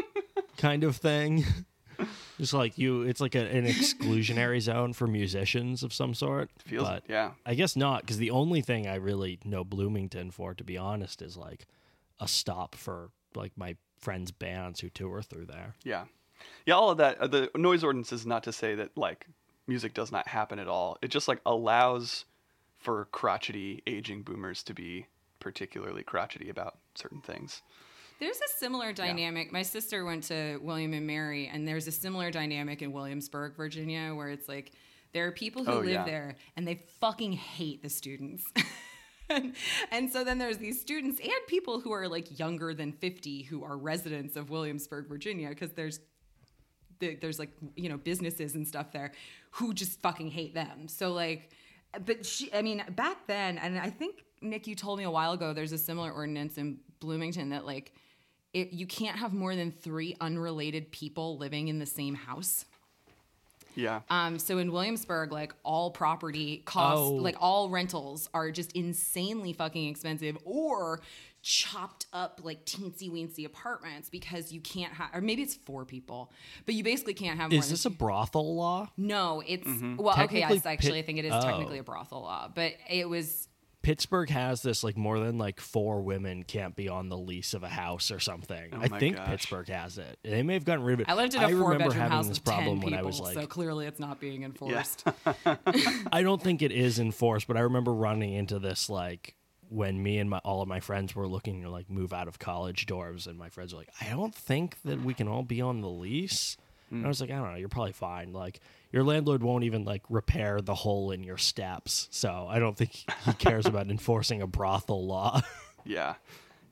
kind 0.59 0.85
of 0.85 0.97
thing. 0.97 1.45
Just 2.39 2.53
like 2.53 2.79
you 2.79 3.03
it's 3.03 3.21
like 3.21 3.35
a, 3.35 3.47
an 3.49 3.67
exclusionary 3.67 4.61
zone 4.61 4.93
for 4.93 5.07
musicians 5.07 5.83
of 5.83 5.93
some 5.93 6.15
sort. 6.15 6.51
Feels 6.67 6.87
but 6.87 7.05
yeah. 7.09 7.33
I 7.45 7.55
guess 7.55 7.77
not, 7.77 8.03
because 8.03 8.19
the 8.19 8.31
only 8.31 8.61
thing 8.61 8.87
I 8.87 8.97
really 8.97 9.39
know 9.45 9.65
Bloomington 9.65 10.31
for, 10.31 10.55
to 10.55 10.65
be 10.65 10.77
honest, 10.77 11.23
is 11.23 11.37
like 11.37 11.67
a 12.21 12.29
stop 12.29 12.75
for 12.75 13.11
like 13.35 13.53
my 13.57 13.77
friends' 13.99 14.31
bands 14.31 14.81
who 14.81 14.91
tour 14.91 15.23
through 15.23 15.47
there. 15.47 15.75
Yeah. 15.85 16.05
Yeah, 16.67 16.75
all 16.75 16.91
of 16.91 16.99
that. 16.99 17.19
uh, 17.19 17.27
The 17.27 17.51
noise 17.57 17.83
ordinance 17.83 18.13
is 18.13 18.27
not 18.27 18.43
to 18.45 18.53
say 18.53 18.75
that 18.75 18.97
like 18.97 19.27
music 19.67 19.95
does 19.95 20.13
not 20.13 20.29
happen 20.29 20.59
at 20.59 20.69
all. 20.69 20.99
It 21.03 21.09
just 21.09 21.29
like 21.29 21.41
allows 21.47 22.25
for 22.79 23.07
crotchety 23.11 23.83
aging 23.87 24.23
boomers 24.23 24.63
to 24.65 24.75
be 24.75 25.07
particularly 25.41 26.03
crotchety 26.03 26.51
about 26.51 26.79
certain 26.95 27.21
things. 27.21 27.63
There's 28.21 28.37
a 28.39 28.59
similar 28.59 28.93
dynamic. 28.93 29.53
My 29.53 29.63
sister 29.63 30.05
went 30.05 30.25
to 30.25 30.59
William 30.63 30.93
and 30.95 31.07
Mary, 31.07 31.49
and 31.53 31.67
there's 31.67 31.87
a 31.87 31.93
similar 31.93 32.31
dynamic 32.31 32.83
in 32.83 32.93
Williamsburg, 32.93 33.57
Virginia, 33.57 34.15
where 34.15 34.29
it's 34.31 34.49
like 34.49 34.73
there 35.13 35.27
are 35.27 35.33
people 35.33 35.65
who 35.65 35.73
Oh, 35.73 35.79
live 35.81 35.89
yeah. 35.89 36.05
there 36.05 36.37
and 36.57 36.67
they 36.67 36.83
fucking 37.01 37.33
hate 37.33 37.83
the 37.83 37.89
students. 37.89 38.45
and, 39.31 39.55
and 39.91 40.11
so 40.11 40.25
then 40.25 40.39
there's 40.39 40.59
these 40.59 40.81
students 40.81 41.21
and 41.21 41.33
people 41.49 41.81
who 41.81 41.93
are 41.93 42.09
like 42.09 42.39
younger 42.39 42.75
than 42.75 42.93
50 42.93 43.43
who 43.43 43.65
are 43.65 43.77
residents 43.77 44.37
of 44.37 44.51
Williamsburg, 44.51 45.09
Virginia, 45.09 45.49
because 45.49 45.73
there's 45.73 46.01
there's 46.99 47.39
like 47.39 47.51
you 47.77 47.91
know 47.91 47.99
businesses 47.99 48.55
and 48.55 48.67
stuff 48.67 48.91
there 48.91 49.13
who 49.51 49.75
just 49.75 50.01
fucking 50.01 50.31
hate 50.31 50.55
them 50.55 50.89
so 50.89 51.13
like 51.13 51.51
but 52.07 52.25
she 52.25 52.51
i 52.55 52.63
mean 52.63 52.83
back 52.93 53.27
then 53.27 53.59
and 53.59 53.79
i 53.79 53.91
think 53.91 54.25
nick 54.41 54.67
you 54.67 54.75
told 54.75 54.99
me 54.99 55.05
a 55.05 55.11
while 55.11 55.33
ago 55.33 55.53
there's 55.53 55.73
a 55.73 55.79
similar 55.79 56.11
ordinance 56.11 56.57
in 56.57 56.79
bloomington 56.99 57.51
that 57.51 57.67
like 57.67 57.93
it, 58.61 58.73
you 58.73 58.87
can't 58.87 59.19
have 59.19 59.33
more 59.33 59.55
than 59.55 59.71
three 59.71 60.17
unrelated 60.21 60.91
people 60.91 61.37
living 61.39 61.69
in 61.69 61.79
the 61.79 61.87
same 61.87 62.15
house 62.15 62.65
Yeah. 63.75 64.01
um, 64.09 64.39
so 64.39 64.57
in 64.59 64.73
Williamsburg, 64.73 65.33
like 65.33 65.53
all 65.63 65.91
property 65.91 66.63
costs, 66.65 66.99
Oh. 67.01 67.11
like 67.15 67.37
all 67.39 67.69
rentals 67.69 68.29
are 68.33 68.51
just 68.51 68.73
insanely 68.73 69.53
fucking 69.53 69.89
expensive 69.89 70.39
or 70.45 71.01
chopped 71.43 72.07
up 72.13 72.41
like 72.43 72.65
teensy 72.65 73.09
weensy 73.11 73.45
apartments 73.45 74.09
because 74.11 74.51
you 74.51 74.61
can't 74.61 74.93
have, 74.95 75.11
or 75.15 75.21
maybe 75.21 75.43
it's 75.43 75.55
four 75.55 75.85
people, 75.85 76.33
but 76.65 76.75
you 76.75 76.83
basically 76.83 77.15
can't 77.15 77.39
have 77.39 77.51
more 77.53 77.59
Is 77.61 77.67
than 77.67 77.75
this 77.75 77.85
a 77.85 77.91
brothel 77.91 78.57
law? 78.57 78.89
no, 78.97 79.43
it's 79.47 79.67
Mm-hmm. 79.67 79.97
well, 79.97 80.15
okay. 80.15 80.23
Technically, 80.41 80.57
Yes, 80.57 80.67
actually, 80.67 80.91
Pit- 80.93 81.05
I 81.05 81.07
think 81.07 81.19
it 81.19 81.25
is 81.27 81.33
oh. 81.35 81.41
technically 81.43 81.79
a 81.79 81.85
brothel 81.85 82.23
law, 82.23 82.51
but 82.53 82.73
it 82.91 83.09
was 83.09 83.47
Pittsburgh 83.87 84.29
has 84.31 84.63
this 84.63 84.83
like 84.83 84.97
more 84.97 85.21
than 85.21 85.39
like 85.39 85.61
four 85.61 86.03
women 86.03 86.43
can't 86.43 86.75
be 86.75 86.89
on 86.89 87.09
the 87.09 87.17
lease 87.17 87.55
of 87.55 87.63
a 87.63 87.69
house 87.69 88.11
or 88.11 88.19
something. 88.19 88.71
Oh 88.73 88.81
I 88.81 88.89
think 88.89 89.15
gosh. 89.15 89.29
Pittsburgh 89.29 89.69
has 89.69 89.97
it. 89.97 90.19
They 90.25 90.43
may 90.43 90.55
have 90.55 90.65
gotten 90.65 90.83
rid 90.85 90.95
of 90.95 91.01
it. 91.03 91.09
I 91.09 91.15
lived 91.15 91.37
in 91.37 91.43
a 91.45 91.49
four 91.51 91.71
remember 91.71 91.85
bedroom 91.85 91.93
having 91.93 92.17
house 92.17 92.27
this 92.27 92.39
with 92.39 92.45
problem 92.45 92.81
ten 92.81 92.85
when 92.85 92.95
people, 92.95 92.99
I 92.99 93.03
was 93.03 93.21
like, 93.21 93.35
so 93.35 93.47
clearly 93.47 93.87
it's 93.87 94.01
not 94.01 94.19
being 94.19 94.43
enforced. 94.43 95.05
I 96.13 96.23
don't 96.23 96.43
think 96.43 96.63
it 96.63 96.73
is 96.73 96.99
enforced, 96.99 97.47
but 97.47 97.57
I 97.57 97.61
remember 97.61 97.95
running 97.95 98.33
into 98.33 98.59
this 98.59 98.91
like 98.91 99.37
when 99.69 100.03
me 100.03 100.19
and 100.19 100.29
my 100.31 100.39
all 100.39 100.63
of 100.63 100.69
my 100.69 100.81
friends 100.81 101.15
were 101.15 101.29
looking 101.29 101.63
to 101.63 101.71
like 101.71 101.89
move 101.89 102.13
out 102.13 102.27
of 102.27 102.41
college 102.41 102.87
dorms, 102.87 103.29
and 103.29 103.39
my 103.39 103.51
friends 103.51 103.73
were 103.73 103.79
like, 103.79 103.93
"I 104.01 104.09
don't 104.09 104.35
think 104.35 104.83
that 104.83 105.01
we 105.01 105.15
can 105.15 105.29
all 105.29 105.45
be 105.45 105.61
on 105.61 105.81
the 105.81 105.89
lease." 105.89 106.57
Mm. 106.93 106.97
And 106.99 107.05
I 107.05 107.09
was 107.09 107.21
like, 107.21 107.31
"I 107.31 107.37
don't 107.37 107.51
know, 107.51 107.57
you're 107.59 107.69
probably 107.69 107.93
fine. 107.93 108.33
Like 108.33 108.61
your 108.93 109.03
landlord 109.05 109.43
won't 109.43 109.65
even 109.65 109.85
like 109.85 110.03
repair 110.09 110.61
the 110.61 110.75
hole 110.75 111.11
in 111.11 111.23
your 111.23 111.39
steps, 111.39 112.09
so 112.11 112.47
I 112.49 112.59
don't 112.59 112.77
think 112.77 112.93
he 112.93 113.33
cares 113.39 113.67
about 113.67 113.87
enforcing 113.91 114.43
a 114.43 114.47
brothel 114.47 115.07
law." 115.07 115.41
Yeah. 115.85 116.15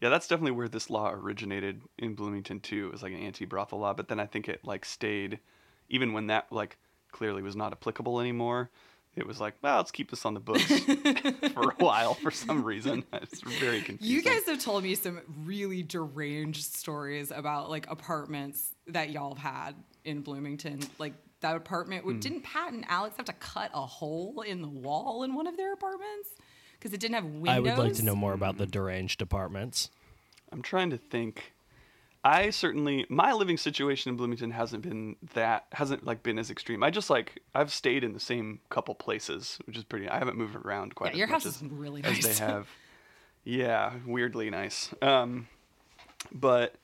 Yeah, 0.01 0.09
that's 0.09 0.27
definitely 0.27 0.51
where 0.53 0.69
this 0.69 0.91
law 0.91 1.09
originated 1.13 1.81
in 1.99 2.15
Bloomington 2.15 2.59
too. 2.59 2.87
It 2.89 2.93
was 2.93 3.03
like 3.03 3.13
an 3.13 3.21
anti-brothel 3.21 3.79
law, 3.79 3.93
but 3.95 4.09
then 4.09 4.19
I 4.19 4.27
think 4.27 4.49
it 4.49 4.65
like 4.65 4.85
stayed 4.85 5.39
even 5.89 6.13
when 6.13 6.27
that 6.27 6.47
like 6.51 6.77
clearly 7.13 7.41
was 7.41 7.55
not 7.55 7.71
applicable 7.73 8.21
anymore. 8.21 8.71
it 9.15 9.25
was 9.25 9.41
like, 9.41 9.55
well, 9.63 9.77
let's 9.77 9.93
keep 9.93 10.11
this 10.11 10.27
on 10.27 10.35
the 10.35 10.41
books 10.41 10.65
for 11.55 11.71
a 11.71 11.75
while 11.79 12.15
for 12.15 12.33
some 12.33 12.65
reason. 12.65 13.05
It's 13.13 13.41
very 13.41 13.81
confusing. 13.83 14.17
You 14.17 14.23
guys 14.23 14.45
have 14.47 14.61
told 14.61 14.83
me 14.83 14.97
some 14.97 15.21
really 15.45 15.85
deranged 15.85 16.75
stories 16.75 17.31
about 17.31 17.71
like 17.71 17.89
apartments 17.89 18.74
that 18.89 19.11
y'all 19.11 19.35
have 19.35 19.53
had 19.55 19.75
in 20.05 20.21
Bloomington. 20.21 20.81
Like 20.99 21.15
that 21.41 21.57
apartment, 21.57 22.05
Hmm. 22.05 22.19
didn't 22.21 22.43
Pat 22.43 22.73
and 22.73 22.85
Alex 22.89 23.17
have 23.17 23.27
to 23.27 23.33
cut 23.35 23.71
a 23.75 23.85
hole 23.87 24.43
in 24.43 24.63
the 24.63 24.69
wall 24.69 25.23
in 25.25 25.35
one 25.35 25.47
of 25.47 25.57
their 25.57 25.73
apartments 25.73 26.31
because 26.73 26.93
it 26.93 27.01
didn't 27.01 27.15
have 27.15 27.25
windows? 27.25 27.49
I 27.49 27.61
would 27.61 27.79
like 27.79 27.95
to 27.95 28.05
know 28.05 28.17
more 28.17 28.33
about 28.35 28.59
the 28.59 28.67
deranged 28.67 29.21
apartments. 29.23 29.91
I'm 30.53 30.63
trying 30.63 30.91
to 30.91 30.99
think. 30.99 31.53
I 32.27 32.49
certainly 32.49 33.05
my 33.11 33.35
living 33.35 33.59
situation 33.59 34.09
in 34.09 34.17
Bloomington 34.17 34.51
hasn't 34.53 34.83
been 34.83 35.17
that 35.35 35.67
hasn't 35.73 36.07
like 36.07 36.23
been 36.23 36.39
as 36.39 36.51
extreme. 36.51 36.83
I 36.83 36.89
just 36.89 37.11
like 37.11 37.43
I've 37.55 37.71
stayed 37.71 38.03
in 38.03 38.15
the 38.15 38.21
same 38.21 38.61
couple 38.71 38.95
places, 38.95 39.59
which 39.67 39.77
is 39.77 39.85
pretty. 39.85 40.09
I 40.09 40.19
haven't 40.19 40.39
moved 40.39 40.57
around 40.57 40.95
quite 40.95 41.09
Yeah, 41.09 41.13
as 41.13 41.19
your 41.19 41.27
much 41.27 41.33
house 41.45 41.47
as, 41.47 41.57
is 41.61 41.69
really 41.71 42.03
as 42.03 42.19
they 42.21 42.33
have. 42.45 42.69
Yeah, 43.45 43.93
weirdly 44.07 44.49
nice. 44.49 44.89
Um, 45.03 45.49
but 46.33 46.77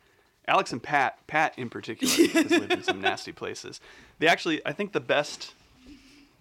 Alex 0.47 0.73
and 0.73 0.83
Pat, 0.83 1.27
Pat 1.27 1.59
in 1.59 1.71
particular, 1.71 2.13
has 2.13 2.51
lived 2.51 2.73
in 2.73 2.83
some 2.83 3.01
nasty 3.01 3.33
places. 3.33 3.81
They 4.19 4.27
actually, 4.27 4.61
I 4.67 4.73
think 4.73 4.93
the 4.93 5.01
best, 5.01 5.55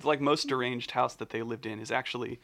like 0.04 0.22
most 0.22 0.48
deranged 0.48 0.92
house 0.92 1.16
that 1.16 1.30
they 1.30 1.42
lived 1.42 1.66
in 1.66 1.80
is 1.80 1.92
actually 1.92 2.40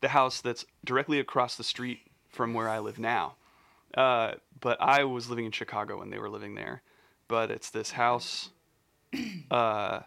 the 0.00 0.08
house 0.08 0.40
that's 0.40 0.64
directly 0.84 1.18
across 1.18 1.56
the 1.56 1.64
street 1.64 2.00
from 2.28 2.54
where 2.54 2.68
I 2.68 2.78
live 2.78 2.98
now. 2.98 3.34
Uh, 3.94 4.32
but 4.60 4.80
I 4.80 5.04
was 5.04 5.28
living 5.28 5.44
in 5.44 5.52
Chicago 5.52 5.98
when 5.98 6.10
they 6.10 6.18
were 6.18 6.30
living 6.30 6.54
there. 6.54 6.82
But 7.28 7.50
it's 7.50 7.70
this 7.70 7.92
house. 7.92 8.50
Uh, 9.50 10.00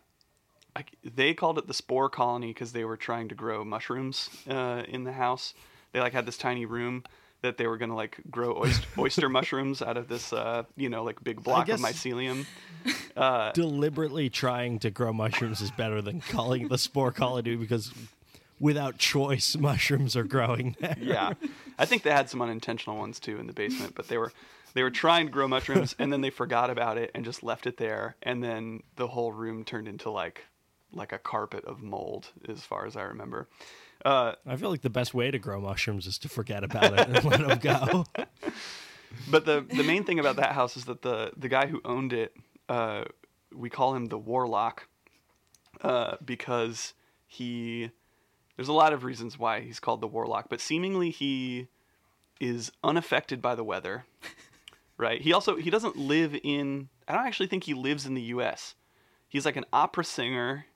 I, 0.76 0.84
they 1.04 1.34
called 1.34 1.58
it 1.58 1.68
the 1.68 1.74
spore 1.74 2.10
colony 2.10 2.48
because 2.48 2.72
they 2.72 2.84
were 2.84 2.98
trying 2.98 3.30
to 3.30 3.36
grow 3.36 3.64
mushrooms 3.64 4.30
uh, 4.50 4.84
in 4.88 5.04
the 5.04 5.14
house. 5.14 5.54
They 5.92 6.00
like 6.00 6.14
had 6.14 6.26
this 6.26 6.38
tiny 6.38 6.66
room 6.66 7.04
that 7.42 7.58
they 7.58 7.68
were 7.68 7.78
gonna 7.78 7.96
like 7.96 8.20
grow 8.30 8.58
oyster, 8.58 8.88
oyster 8.98 9.30
mushrooms 9.30 9.82
out 9.82 9.98
of 9.98 10.08
this, 10.08 10.34
uh, 10.34 10.64
you 10.76 10.90
know, 10.90 11.04
like 11.04 11.24
big 11.24 11.44
block 11.44 11.70
of 11.70 11.80
mycelium. 11.80 12.46
Deliberately 13.54 14.30
trying 14.30 14.80
to 14.80 14.90
grow 14.92 15.14
mushrooms 15.14 15.62
is 15.62 15.72
better 15.72 16.02
than 16.02 16.22
calling 16.22 16.68
the 16.68 16.78
spore 16.78 17.12
colony 17.12 17.56
because 17.56 17.92
without 18.60 18.98
choice, 18.98 19.56
mushrooms 19.56 20.16
are 20.16 20.24
growing 20.24 20.76
there. 20.80 20.98
yeah, 21.00 21.34
I 21.78 21.86
think 21.86 22.04
they 22.04 22.12
had 22.12 22.30
some 22.30 22.42
unintentional 22.42 22.98
ones 22.98 23.20
too 23.20 23.40
in 23.40 23.48
the 23.48 23.54
basement, 23.54 23.96
but 23.96 24.08
they 24.08 24.18
were 24.18 24.32
they 24.74 24.84
were 24.84 24.92
trying 24.92 25.28
to 25.28 25.32
grow 25.32 25.48
mushrooms 25.48 25.96
and 26.00 26.12
then 26.12 26.22
they 26.22 26.30
forgot 26.30 26.70
about 26.70 26.98
it 26.98 27.12
and 27.16 27.24
just 27.26 27.44
left 27.44 27.66
it 27.68 27.78
there, 27.78 28.16
and 28.22 28.44
then 28.44 28.82
the 28.96 29.08
whole 29.08 29.32
room 29.32 29.64
turned 29.64 29.88
into 29.88 30.10
like 30.10 30.46
like 30.92 31.12
a 31.12 31.18
carpet 31.18 31.66
of 31.66 31.82
mold, 31.82 32.32
as 32.48 32.62
far 32.62 32.86
as 32.86 32.96
I 32.96 33.04
remember. 33.04 33.48
Uh, 34.06 34.36
I 34.46 34.56
feel 34.56 34.70
like 34.70 34.82
the 34.82 34.90
best 34.90 35.16
way 35.16 35.32
to 35.32 35.40
grow 35.40 35.60
mushrooms 35.60 36.06
is 36.06 36.20
to 36.20 36.30
forget 36.30 36.64
about 36.64 36.94
it 36.94 37.08
and 37.10 37.26
let 37.26 37.40
them 37.40 37.58
go. 37.58 38.06
but 39.32 39.46
the 39.46 39.66
the 39.68 39.84
main 39.84 40.04
thing 40.04 40.20
about 40.20 40.36
that 40.36 40.52
house 40.52 40.78
is 40.78 40.86
that 40.86 41.02
the 41.02 41.32
the 41.36 41.50
guy 41.50 41.66
who 41.66 41.82
owned 41.84 42.14
it, 42.14 42.36
uh, 42.70 43.06
we 43.54 43.70
call 43.70 43.96
him 43.96 44.06
the 44.06 44.18
Warlock, 44.18 44.88
uh, 45.82 46.18
because 46.24 46.94
he. 47.28 47.90
There's 48.56 48.70
a 48.70 48.74
lot 48.74 48.94
of 48.94 49.04
reasons 49.04 49.38
why 49.38 49.60
he's 49.60 49.82
called 49.82 50.00
the 50.00 50.08
Warlock, 50.08 50.48
but 50.50 50.62
seemingly 50.62 51.10
he 51.10 51.68
is 52.40 52.72
unaffected 52.86 53.42
by 53.42 53.56
the 53.56 53.64
weather. 53.64 54.06
Right. 54.98 55.22
He 55.22 55.34
also 55.34 55.58
he 55.58 55.70
doesn't 55.70 55.98
live 55.98 56.38
in. 56.42 56.88
I 57.06 57.16
don't 57.16 57.28
actually 57.28 57.48
think 57.48 57.66
he 57.66 57.74
lives 57.74 58.06
in 58.06 58.14
the 58.14 58.22
U.S. 58.22 58.76
He's 59.28 59.44
like 59.44 59.58
an 59.58 59.66
opera 59.74 60.06
singer. 60.06 60.68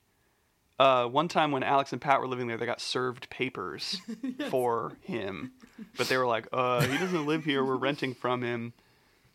Uh, 0.80 1.06
one 1.06 1.28
time 1.28 1.52
when 1.52 1.62
Alex 1.62 1.92
and 1.92 2.02
Pat 2.02 2.22
were 2.22 2.28
living 2.28 2.48
there, 2.48 2.58
they 2.58 2.66
got 2.66 2.80
served 2.80 3.30
papers 3.30 4.02
for 4.50 4.94
him, 5.02 5.52
but 5.98 6.08
they 6.08 6.18
were 6.18 6.26
like, 6.26 6.48
"Uh, 6.54 6.82
he 6.82 6.98
doesn't 6.98 7.26
live 7.26 7.44
here. 7.44 7.66
We're 7.66 7.76
renting 7.76 8.14
from 8.14 8.42
him." 8.42 8.74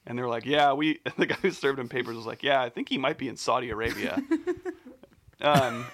And 0.06 0.18
they 0.18 0.22
were 0.22 0.28
like, 0.28 0.46
"Yeah, 0.46 0.72
we." 0.72 1.00
The 1.18 1.26
guy 1.26 1.36
who 1.36 1.50
served 1.50 1.78
him 1.78 1.88
papers 1.88 2.16
was 2.16 2.26
like, 2.26 2.42
"Yeah, 2.42 2.62
I 2.62 2.70
think 2.70 2.88
he 2.88 2.96
might 2.96 3.18
be 3.18 3.28
in 3.28 3.36
Saudi 3.36 3.70
Arabia." 3.70 4.22
um. 5.42 5.86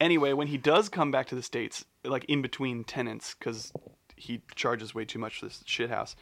Anyway, 0.00 0.32
when 0.32 0.48
he 0.48 0.56
does 0.56 0.88
come 0.88 1.10
back 1.10 1.26
to 1.28 1.34
the 1.34 1.42
states, 1.42 1.84
like 2.04 2.24
in 2.24 2.42
between 2.42 2.84
tenants, 2.84 3.34
because 3.38 3.72
he 4.16 4.42
charges 4.54 4.94
way 4.94 5.04
too 5.04 5.18
much 5.18 5.38
for 5.38 5.46
this 5.46 5.62
shit 5.66 5.90
house, 5.90 6.16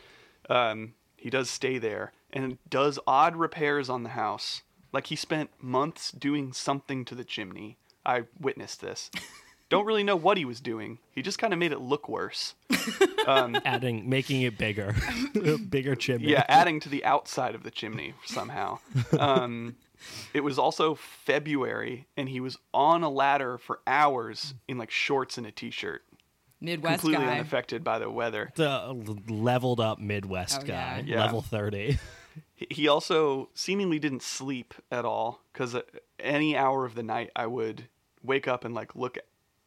um, 0.49 0.95
he 1.17 1.31
does 1.31 1.49
stay 1.51 1.79
there 1.79 2.13
and 2.33 2.59
does 2.69 2.99
odd 3.07 3.37
repairs 3.37 3.89
on 3.89 4.03
the 4.03 4.11
house. 4.11 4.63
Like 4.93 5.07
he 5.07 5.17
spent 5.17 5.51
months 5.61 6.13
doing 6.13 6.53
something 6.53 7.05
to 7.07 7.15
the 7.15 7.25
chimney. 7.25 7.79
I 8.05 8.25
witnessed 8.41 8.81
this. 8.81 9.11
Don't 9.69 9.87
really 9.87 10.05
know 10.05 10.17
what 10.17 10.37
he 10.37 10.45
was 10.45 10.61
doing. 10.61 10.99
He 11.13 11.23
just 11.23 11.39
kind 11.39 11.53
of 11.55 11.59
made 11.59 11.73
it 11.73 11.81
look 11.81 12.07
worse. 12.07 12.55
Adding, 13.27 14.07
making 14.09 14.43
it 14.43 14.59
bigger, 14.59 14.95
bigger 15.71 15.95
chimney. 15.95 16.29
Yeah, 16.29 16.45
adding 16.49 16.79
to 16.81 16.89
the 16.91 17.05
outside 17.07 17.55
of 17.55 17.63
the 17.63 17.71
chimney 17.71 18.13
somehow. 18.27 18.81
Um, 19.19 19.77
it 20.35 20.41
was 20.41 20.59
also 20.59 20.95
February, 20.95 22.07
and 22.19 22.29
he 22.29 22.41
was 22.41 22.59
on 22.75 23.03
a 23.03 23.09
ladder 23.09 23.57
for 23.57 23.81
hours 23.87 24.53
in 24.69 24.77
like 24.77 24.91
shorts 24.91 25.39
and 25.39 25.47
a 25.47 25.51
t-shirt, 25.53 26.03
Midwest 26.61 27.01
completely 27.01 27.25
guy. 27.25 27.33
unaffected 27.39 27.83
by 27.83 27.99
the 27.99 28.11
weather. 28.11 28.53
the 28.57 28.95
leveled 29.29 29.81
up 29.81 29.99
Midwest 29.99 30.61
Oh, 30.63 30.67
guy, 30.67 31.03
yeah. 31.07 31.15
Yeah. 31.15 31.25
level 31.25 31.41
thirty. 31.41 31.99
He- 32.71 32.89
also 32.89 33.49
seemingly 33.55 33.99
didn't 33.99 34.23
sleep 34.23 34.75
at 34.91 35.05
all 35.05 35.43
because 35.53 35.77
any 36.19 36.57
hour 36.57 36.85
of 36.85 36.95
the 36.95 37.03
night 37.03 37.31
I 37.35 37.47
would 37.47 37.89
wake 38.23 38.47
up 38.47 38.65
and 38.65 38.75
like 38.75 38.95
look 38.95 39.19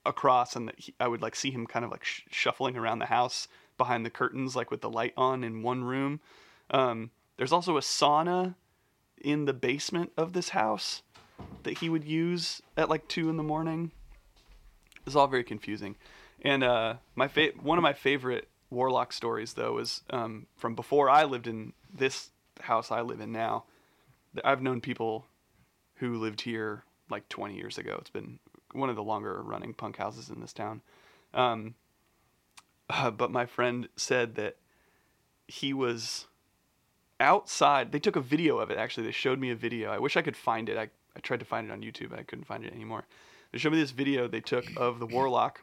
across, 0.05 0.55
and 0.55 0.71
I 0.99 1.07
would 1.07 1.21
like 1.21 1.35
see 1.35 1.51
him 1.51 1.65
kind 1.65 1.83
of 1.83 1.91
like 1.91 2.03
sh- 2.03 2.21
shuffling 2.29 2.77
around 2.77 2.99
the 2.99 3.07
house 3.07 3.47
behind 3.77 4.05
the 4.05 4.09
curtains, 4.09 4.55
like 4.55 4.71
with 4.71 4.81
the 4.81 4.89
light 4.89 5.13
on 5.17 5.43
in 5.43 5.63
one 5.63 5.83
room. 5.83 6.19
Um, 6.69 7.11
there's 7.37 7.51
also 7.51 7.77
a 7.77 7.81
sauna 7.81 8.55
in 9.19 9.45
the 9.45 9.53
basement 9.53 10.11
of 10.17 10.33
this 10.33 10.49
house 10.49 11.01
that 11.63 11.79
he 11.79 11.89
would 11.89 12.05
use 12.05 12.61
at 12.77 12.89
like 12.89 13.07
two 13.07 13.29
in 13.29 13.37
the 13.37 13.43
morning. 13.43 13.91
It's 15.05 15.15
all 15.15 15.27
very 15.27 15.43
confusing. 15.43 15.95
And 16.41 16.63
uh, 16.63 16.95
my 17.15 17.27
fa- 17.27 17.51
one 17.61 17.77
of 17.77 17.81
my 17.81 17.93
favorite 17.93 18.47
warlock 18.69 19.13
stories 19.13 19.53
though 19.53 19.77
is 19.77 20.01
um, 20.09 20.47
from 20.55 20.75
before 20.75 21.09
I 21.09 21.23
lived 21.23 21.47
in 21.47 21.73
this 21.93 22.29
house 22.65 22.91
I 22.91 23.01
live 23.01 23.21
in 23.21 23.31
now. 23.31 23.63
I've 24.43 24.61
known 24.61 24.81
people 24.81 25.25
who 25.95 26.17
lived 26.17 26.41
here 26.41 26.83
like 27.09 27.27
20 27.29 27.55
years 27.55 27.77
ago. 27.77 27.97
It's 27.99 28.09
been 28.09 28.39
one 28.73 28.89
of 28.89 28.95
the 28.95 29.03
longer 29.03 29.41
running 29.41 29.73
punk 29.73 29.97
houses 29.97 30.29
in 30.29 30.41
this 30.41 30.53
town. 30.53 30.81
Um, 31.33 31.75
uh, 32.89 33.11
but 33.11 33.31
my 33.31 33.45
friend 33.45 33.87
said 33.95 34.35
that 34.35 34.57
he 35.47 35.73
was 35.73 36.25
outside. 37.19 37.91
They 37.91 37.99
took 37.99 38.15
a 38.15 38.21
video 38.21 38.57
of 38.57 38.69
it. 38.69 38.77
Actually, 38.77 39.05
they 39.05 39.11
showed 39.11 39.39
me 39.39 39.51
a 39.51 39.55
video. 39.55 39.91
I 39.91 39.99
wish 39.99 40.17
I 40.17 40.21
could 40.21 40.35
find 40.35 40.69
it. 40.69 40.77
I, 40.77 40.89
I 41.15 41.19
tried 41.21 41.39
to 41.39 41.45
find 41.45 41.67
it 41.67 41.73
on 41.73 41.81
YouTube. 41.81 42.17
I 42.17 42.23
couldn't 42.23 42.45
find 42.45 42.65
it 42.65 42.73
anymore. 42.73 43.05
They 43.51 43.59
showed 43.59 43.71
me 43.71 43.79
this 43.79 43.91
video 43.91 44.27
they 44.27 44.41
took 44.41 44.65
of 44.75 44.99
the 44.99 45.05
warlock 45.05 45.61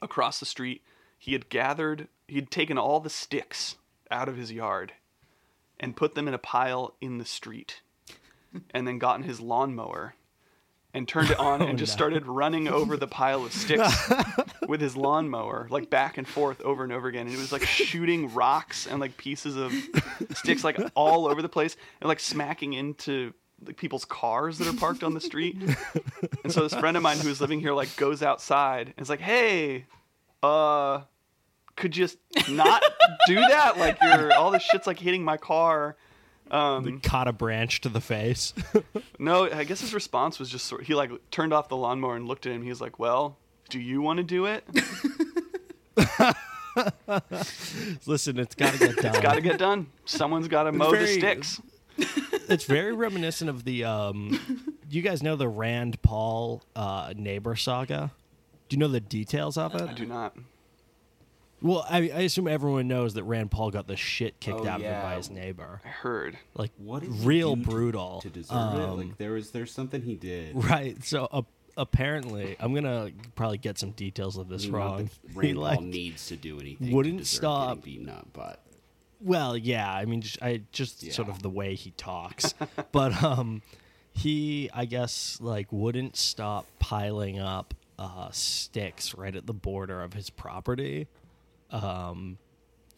across 0.00 0.40
the 0.40 0.46
street. 0.46 0.82
He 1.18 1.32
had 1.32 1.48
gathered, 1.48 2.08
he 2.26 2.36
had 2.36 2.50
taken 2.50 2.78
all 2.78 3.00
the 3.00 3.10
sticks 3.10 3.76
out 4.10 4.28
of 4.28 4.36
his 4.36 4.50
yard 4.50 4.92
and 5.82 5.96
put 5.96 6.14
them 6.14 6.28
in 6.28 6.34
a 6.34 6.38
pile 6.38 6.94
in 7.00 7.18
the 7.18 7.24
street 7.24 7.82
and 8.70 8.86
then 8.86 8.98
gotten 8.98 9.24
his 9.24 9.40
lawnmower 9.40 10.14
and 10.94 11.08
turned 11.08 11.30
it 11.30 11.38
on 11.38 11.60
and 11.68 11.78
just 11.78 11.92
no. 11.92 11.96
started 11.96 12.26
running 12.26 12.68
over 12.68 12.96
the 12.96 13.08
pile 13.08 13.44
of 13.44 13.52
sticks 13.52 14.10
with 14.68 14.80
his 14.80 14.96
lawnmower, 14.96 15.66
like 15.70 15.90
back 15.90 16.18
and 16.18 16.28
forth 16.28 16.60
over 16.60 16.84
and 16.84 16.92
over 16.92 17.08
again. 17.08 17.26
And 17.26 17.34
it 17.34 17.38
was 17.38 17.52
like 17.52 17.64
shooting 17.66 18.32
rocks 18.32 18.86
and 18.86 19.00
like 19.00 19.16
pieces 19.16 19.56
of 19.56 19.72
sticks 20.34 20.62
like 20.62 20.78
all 20.94 21.26
over 21.26 21.42
the 21.42 21.48
place 21.48 21.76
and 22.00 22.08
like 22.08 22.20
smacking 22.20 22.74
into 22.74 23.34
like 23.64 23.76
people's 23.76 24.04
cars 24.04 24.58
that 24.58 24.68
are 24.68 24.76
parked 24.76 25.02
on 25.02 25.14
the 25.14 25.20
street. 25.20 25.56
And 26.44 26.52
so 26.52 26.62
this 26.62 26.74
friend 26.74 26.96
of 26.96 27.02
mine 27.02 27.18
who 27.18 27.28
was 27.28 27.40
living 27.40 27.60
here 27.60 27.72
like 27.72 27.94
goes 27.96 28.22
outside 28.22 28.88
and 28.88 29.02
is 29.02 29.08
like, 29.08 29.20
"Hey, 29.20 29.86
uh, 30.42 31.02
could 31.76 31.92
just 31.92 32.18
not 32.48 32.82
do 33.26 33.36
that? 33.36 33.78
Like 33.78 33.98
you're 34.02 34.32
all 34.34 34.50
this 34.50 34.62
shit's 34.62 34.86
like 34.86 34.98
hitting 34.98 35.24
my 35.24 35.36
car." 35.36 35.96
Um, 36.50 37.00
Caught 37.00 37.28
a 37.28 37.32
branch 37.32 37.80
to 37.82 37.88
the 37.88 38.00
face. 38.00 38.52
no, 39.18 39.50
I 39.50 39.64
guess 39.64 39.80
his 39.80 39.94
response 39.94 40.38
was 40.38 40.50
just 40.50 40.66
sort. 40.66 40.84
He 40.84 40.94
like 40.94 41.10
turned 41.30 41.54
off 41.54 41.68
the 41.68 41.76
lawnmower 41.76 42.16
and 42.16 42.26
looked 42.28 42.46
at 42.46 42.52
him. 42.52 42.62
He 42.62 42.68
was 42.68 42.80
like, 42.80 42.98
"Well, 42.98 43.38
do 43.70 43.80
you 43.80 44.02
want 44.02 44.18
to 44.18 44.24
do 44.24 44.46
it? 44.46 44.64
Listen, 48.06 48.38
it's 48.38 48.54
got 48.54 48.72
to 48.74 48.78
get 48.78 48.96
done. 48.96 49.14
It's 49.14 49.20
got 49.20 49.34
to 49.34 49.40
get 49.40 49.58
done. 49.58 49.86
Someone's 50.04 50.48
got 50.48 50.64
to 50.64 50.72
mow 50.72 50.90
the 50.90 51.06
sticks." 51.06 51.60
it's 52.48 52.64
very 52.64 52.92
reminiscent 52.92 53.48
of 53.48 53.64
the. 53.64 53.84
um 53.84 54.38
You 54.90 55.00
guys 55.00 55.22
know 55.22 55.36
the 55.36 55.48
Rand 55.48 56.02
Paul 56.02 56.62
uh, 56.76 57.14
neighbor 57.16 57.56
saga? 57.56 58.12
Do 58.68 58.76
you 58.76 58.78
know 58.78 58.88
the 58.88 59.00
details 59.00 59.56
of 59.56 59.74
it? 59.74 59.82
I 59.82 59.92
do 59.94 60.04
not. 60.06 60.36
Well, 61.62 61.86
I, 61.88 61.98
I 61.98 62.20
assume 62.22 62.48
everyone 62.48 62.88
knows 62.88 63.14
that 63.14 63.24
Rand 63.24 63.50
Paul 63.50 63.70
got 63.70 63.86
the 63.86 63.96
shit 63.96 64.40
kicked 64.40 64.58
Oh, 64.58 64.66
out 64.66 64.76
of 64.80 64.82
him 64.86 64.90
yeah. 64.92 65.02
by 65.02 65.14
his 65.16 65.30
neighbor. 65.30 65.80
I 65.84 65.88
heard. 65.88 66.36
Like 66.54 66.72
What 66.76 67.02
did 67.02 67.12
he 67.12 67.26
real 67.26 67.54
do 67.56 67.62
to- 67.62 67.68
brutal 67.70 68.20
to 68.22 68.30
deserve 68.30 68.74
it? 68.74 68.80
Um, 68.82 68.96
Like 68.98 69.18
there 69.18 69.32
was 69.32 69.50
there's 69.52 69.70
something 69.72 70.02
he 70.02 70.16
did. 70.16 70.54
Right. 70.64 71.02
So 71.04 71.28
uh, 71.30 71.42
apparently, 71.76 72.56
I'm 72.60 72.74
gonna 72.74 73.10
probably 73.36 73.58
get 73.58 73.78
some 73.78 73.90
details 73.92 74.36
of 74.38 74.48
this 74.48 74.64
mean, 74.64 74.72
not 74.72 74.78
wrong. 74.78 75.04
that 75.04 75.10
He 75.30 75.34
Rand 75.38 75.54
Paul 75.56 75.62
like 75.64 75.80
needs 75.80 76.26
to 76.28 76.36
do 76.36 76.58
anything. 76.60 76.90
wouldn't 76.94 77.18
to 77.18 77.24
deserve 77.24 77.38
stop- 77.38 77.68
getting 77.82 77.82
beaten 78.04 78.08
up, 78.08 78.28
but 78.32 78.60
Well, 79.20 79.56
yeah, 79.56 79.90
I 79.92 80.04
mean, 80.04 80.20
just, 80.22 80.42
I 80.42 80.62
just 80.72 81.00
sort 81.12 81.28
Yeah. 81.28 81.34
of 81.34 81.42
the 81.42 81.50
way 81.50 81.74
he 81.76 81.92
talks, 81.92 82.54
but 82.92 83.22
um, 83.22 83.62
he, 84.12 84.68
I 84.74 84.84
guess, 84.84 85.38
like 85.40 85.68
wouldn't 85.70 86.16
stop 86.16 86.66
piling 86.80 87.38
up 87.38 87.74
uh 87.98 88.30
sticks 88.32 89.14
right 89.14 89.36
at 89.36 89.46
the 89.46 89.52
border 89.52 90.02
of 90.02 90.14
his 90.14 90.28
property, 90.30 91.06
um, 91.72 92.38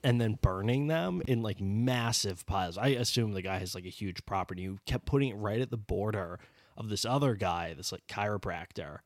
and 0.02 0.20
then 0.20 0.38
burning 0.42 0.88
them 0.88 1.22
in 1.26 1.40
like 1.40 1.60
massive 1.60 2.44
piles. 2.44 2.76
I 2.76 2.88
assume 2.88 3.32
the 3.32 3.42
guy 3.42 3.58
has 3.58 3.74
like 3.74 3.87
a 3.87 3.90
huge 3.90 4.26
property. 4.26 4.64
Who 4.64 4.78
kept 4.87 5.06
putting 5.06 5.30
it 5.30 5.37
right 5.37 5.60
at 5.60 5.70
the 5.70 5.78
border 5.78 6.38
of 6.76 6.88
this 6.88 7.04
other 7.04 7.34
guy, 7.34 7.72
this 7.74 7.92
like 7.92 8.06
chiropractor, 8.06 8.98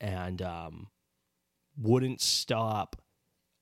and 0.00 0.42
um, 0.42 0.88
wouldn't 1.76 2.20
stop 2.20 3.00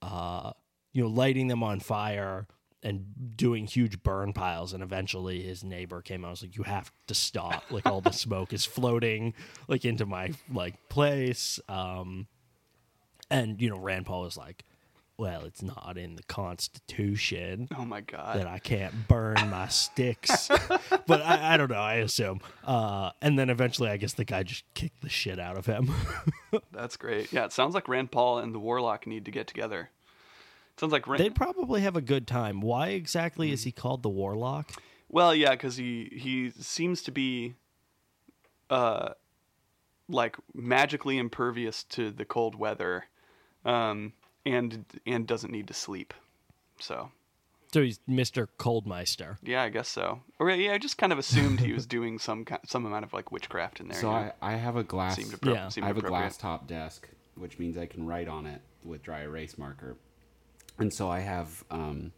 uh, 0.01 0.53
you 0.92 1.03
know, 1.03 1.09
lighting 1.09 1.49
them 1.49 1.62
on 1.62 1.81
fire 1.81 2.47
and 2.83 3.37
doing 3.37 3.66
huge 3.66 4.03
burn 4.03 4.33
piles. 4.33 4.73
And 4.73 4.83
eventually 4.83 5.42
his 5.42 5.64
neighbor 5.64 6.01
came 6.01 6.25
out 6.25 6.29
and 6.29 6.33
was 6.33 6.42
like, 6.42 6.57
you 6.57 6.62
have 6.62 6.92
to 7.09 7.14
stop. 7.14 7.64
Like 7.71 7.87
all 7.87 8.01
the 8.01 8.12
smoke 8.12 8.53
is 8.53 8.64
floating 8.64 9.35
like 9.66 9.85
into 9.85 10.07
my 10.07 10.33
like 10.53 10.88
place. 10.88 11.59
Um, 11.68 12.29
and, 13.31 13.61
you 13.61 13.68
know, 13.68 13.79
Rand 13.79 14.07
Paul 14.07 14.23
was 14.23 14.37
like, 14.37 14.64
well, 15.19 15.45
it's 15.45 15.63
not 15.63 15.99
in 15.99 16.15
the 16.15 16.23
Constitution 16.23 17.69
Oh 17.77 17.85
my 17.85 18.01
god. 18.01 18.39
that 18.39 18.47
I 18.47 18.59
can't 18.61 19.09
burn 19.09 19.35
my 19.51 19.67
sticks. 19.69 20.49
but 21.07 21.21
I, 21.23 21.55
I 21.55 21.57
don't 21.57 21.71
know. 21.71 21.77
I 21.77 21.95
assume. 21.97 22.41
Uh, 22.65 23.11
and 23.21 23.39
then 23.39 23.51
eventually, 23.51 23.91
I 23.91 23.97
guess 23.97 24.13
the 24.15 24.25
guy 24.25 24.45
just 24.45 24.65
kicked 24.75 25.03
the 25.03 25.09
shit 25.09 25.39
out 25.41 25.59
of 25.59 25.67
him. 25.67 25.91
That's 26.73 26.97
great. 26.97 27.33
Yeah, 27.33 27.45
it 27.45 27.53
sounds 27.53 27.75
like 27.75 27.89
Rand 27.89 28.11
Paul 28.13 28.39
and 28.39 28.55
the 28.55 28.61
Warlock 28.61 29.07
need 29.07 29.25
to 29.25 29.31
get 29.31 29.47
together. 29.49 29.91
It 30.75 30.81
sounds 30.81 30.93
like 30.93 31.07
Rand. 31.09 31.23
They'd 31.23 31.35
probably 31.35 31.81
have 31.81 31.97
a 31.97 32.01
good 32.01 32.27
time. 32.29 32.61
Why 32.61 32.89
exactly 32.91 33.51
is 33.51 33.65
he 33.65 33.73
called 33.73 34.03
the 34.05 34.09
Warlock? 34.09 34.71
Well, 35.09 35.35
yeah, 35.35 35.51
because 35.51 35.77
he 35.77 36.13
he 36.13 36.51
seems 36.51 37.03
to 37.03 37.11
be, 37.11 37.55
uh, 38.71 39.11
like 40.09 40.37
magically 40.55 41.19
impervious 41.19 41.83
to 41.85 42.11
the 42.11 42.25
cold 42.25 42.55
weather, 42.55 43.07
um, 43.65 44.13
and 44.49 44.85
and 45.07 45.27
doesn't 45.27 45.51
need 45.53 45.69
to 45.69 45.75
sleep. 45.75 46.15
So 46.81 47.11
So 47.73 47.83
he's 47.83 47.99
Mr. 48.09 48.47
Coldmeister. 48.59 49.37
yeah, 49.43 49.63
I 49.63 49.69
guess 49.69 49.89
so. 49.89 50.21
Or 50.39 50.51
yeah, 50.51 50.73
I 50.73 50.79
just 50.79 50.97
kind 50.99 51.13
of 51.13 51.19
assumed 51.19 51.61
he 51.61 51.73
was 51.73 51.87
doing 51.97 52.19
some 52.19 52.45
ki- 52.45 52.57
some 52.67 52.87
amount 52.87 53.05
of 53.05 53.13
like 53.13 53.31
witchcraft 53.33 53.81
in 53.81 53.89
there. 53.89 54.01
so 54.01 54.11
you 54.11 54.17
I, 54.17 54.23
know? 54.25 54.33
I 54.43 54.53
have 54.55 54.77
a 54.77 54.85
glass. 54.85 55.19
appro- 55.19 55.55
Yeah. 55.55 55.71
I 55.83 55.87
have 55.87 55.99
a 55.99 56.03
glass 56.03 56.37
top 56.37 56.67
desk, 56.67 57.09
which 57.37 57.59
means 57.59 57.77
I 57.77 57.87
can 57.87 58.07
write 58.07 58.29
on 58.29 58.47
it 58.47 58.61
with 58.85 59.03
dry 59.03 59.23
erase 59.23 59.59
marker. 59.59 59.97
And 60.79 60.93
so 60.95 61.11
I 61.11 61.21
have 61.21 61.65
um, 61.71 62.13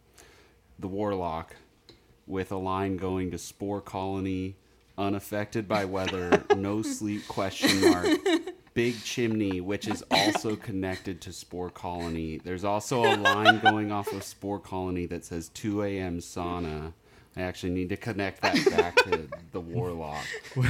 the 0.77 0.87
Warlock 0.87 1.55
with 2.27 2.51
a 2.51 2.57
line 2.57 2.97
going 2.97 3.31
to 3.31 3.37
Spore 3.39 3.81
Colony, 3.81 4.55
unaffected 4.97 5.67
by 5.67 5.83
weather, 5.85 6.43
no 6.55 6.81
sleep 6.97 7.27
question 7.27 7.81
mark. 7.89 8.05
Big 8.73 9.03
chimney, 9.03 9.59
which 9.61 9.87
is 9.87 10.03
also 10.11 10.55
connected 10.67 11.19
to 11.21 11.33
Spore 11.33 11.69
Colony. 11.69 12.37
There's 12.43 12.63
also 12.63 13.03
a 13.03 13.15
line 13.17 13.59
going 13.59 13.91
off 13.91 14.11
of 14.13 14.23
Spore 14.23 14.59
Colony 14.59 15.05
that 15.07 15.25
says 15.25 15.49
2 15.49 15.83
a.m. 15.83 16.19
sauna. 16.19 16.93
I 17.35 17.43
actually 17.43 17.71
need 17.71 17.87
to 17.89 17.97
connect 17.97 18.41
that 18.41 18.55
back 18.71 18.95
to 19.05 19.29
the 19.53 19.61
Warlock. 19.61 20.23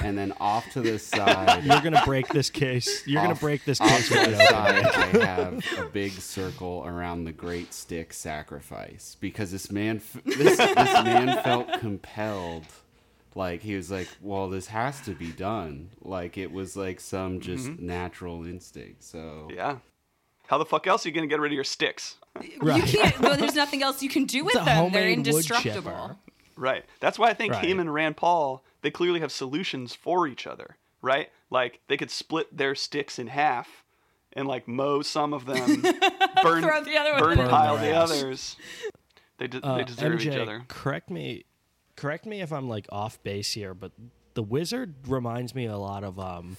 And 0.04 0.16
then 0.16 0.32
off 0.40 0.70
to 0.74 0.82
the 0.82 1.00
side, 1.00 1.64
You're 1.64 1.82
gonna 1.82 2.04
break 2.06 2.28
this 2.28 2.52
case. 2.52 3.06
You're 3.08 3.24
gonna 3.24 3.34
break 3.34 3.66
this 3.66 3.82
off 3.82 3.90
case 3.90 4.10
to 4.10 4.14
the 4.32 4.46
side, 4.46 4.86
I 4.86 5.26
have 5.26 5.66
a 5.80 5.86
big 5.88 6.12
circle 6.12 6.84
around 6.86 7.24
the 7.24 7.32
Great 7.32 7.74
Stick 7.74 8.14
sacrifice 8.14 9.18
because 9.20 9.52
this 9.52 9.72
man, 9.72 9.98
f- 9.98 10.24
this, 10.24 10.58
this 10.58 10.76
man 11.04 11.42
felt 11.44 11.80
compelled. 11.80 12.66
Like 13.36 13.62
he 13.62 13.76
was 13.76 13.90
like, 13.90 14.10
"Well, 14.22 14.50
this 14.50 14.68
has 14.68 15.00
to 15.02 15.12
be 15.12 15.32
done." 15.32 15.90
Like 16.02 16.38
it 16.38 16.52
was 16.52 16.76
like 16.76 17.00
some 17.00 17.40
just 17.40 17.68
Mm-hmm. 17.68 17.86
natural 17.86 18.46
instinct. 18.46 19.04
So 19.04 19.48
yeah. 19.54 19.78
How 20.48 20.58
the 20.58 20.66
fuck 20.66 20.86
else 20.88 21.06
are 21.06 21.10
you 21.10 21.16
gonna 21.16 21.28
get 21.28 21.40
rid 21.40 21.52
of 21.52 21.56
your 21.56 21.64
sticks? 21.64 22.18
You 22.42 22.60
can't. 22.84 23.20
Well, 23.22 23.38
there's 23.38 23.56
nothing 23.56 23.84
else 23.84 24.04
you 24.04 24.10
can 24.10 24.26
do 24.26 24.44
with 24.44 24.56
It's 24.56 24.66
them. 24.66 24.92
They're 24.92 25.10
indestructible. 25.10 26.20
Right. 26.58 26.84
That's 27.00 27.18
why 27.18 27.30
I 27.30 27.34
think 27.34 27.54
him 27.56 27.78
Right. 27.78 27.82
and 27.82 27.94
Rand 27.94 28.18
Paul, 28.18 28.64
they 28.82 28.92
clearly 28.92 29.22
have 29.22 29.32
solutions 29.32 29.96
for 29.96 30.28
each 30.28 30.46
other, 30.46 30.76
right? 31.02 31.30
Like 31.50 31.80
they 31.88 31.96
could 31.98 32.12
split 32.12 32.56
their 32.56 32.76
sticks 32.76 33.18
in 33.18 33.28
half 33.28 33.84
and 34.34 34.48
like 34.48 34.68
mow 34.68 35.02
some 35.02 35.34
of 35.34 35.46
them, 35.46 35.82
burn 36.44 36.64
Throw 36.64 36.84
the 36.84 36.98
other 36.98 37.12
one 37.14 37.20
burn 37.22 37.40
in. 37.40 37.48
pile 37.50 37.76
Burn 37.78 37.86
the 37.86 37.94
others. 37.96 38.56
They 39.38 39.48
de- 39.48 39.66
Uh, 39.66 39.78
they 39.78 39.84
deserve 39.86 40.20
MJ, 40.20 40.26
each 40.34 40.38
other. 40.40 40.64
Correct 40.68 41.10
me, 41.10 41.46
correct 42.02 42.26
me 42.26 42.42
if 42.42 42.52
I'm 42.52 42.68
like 42.68 42.88
off 42.92 43.22
base 43.22 43.52
here, 43.52 43.76
but 43.76 43.92
the 44.34 44.42
wizard 44.42 44.96
reminds 45.08 45.54
me 45.54 45.68
a 45.68 45.78
lot 45.78 46.04
of 46.04 46.20
um, 46.20 46.58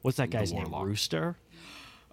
what's 0.00 0.16
that 0.16 0.30
guy's 0.30 0.50
name? 0.50 0.70
Warlock. 0.70 0.86
Rooster. 0.86 1.36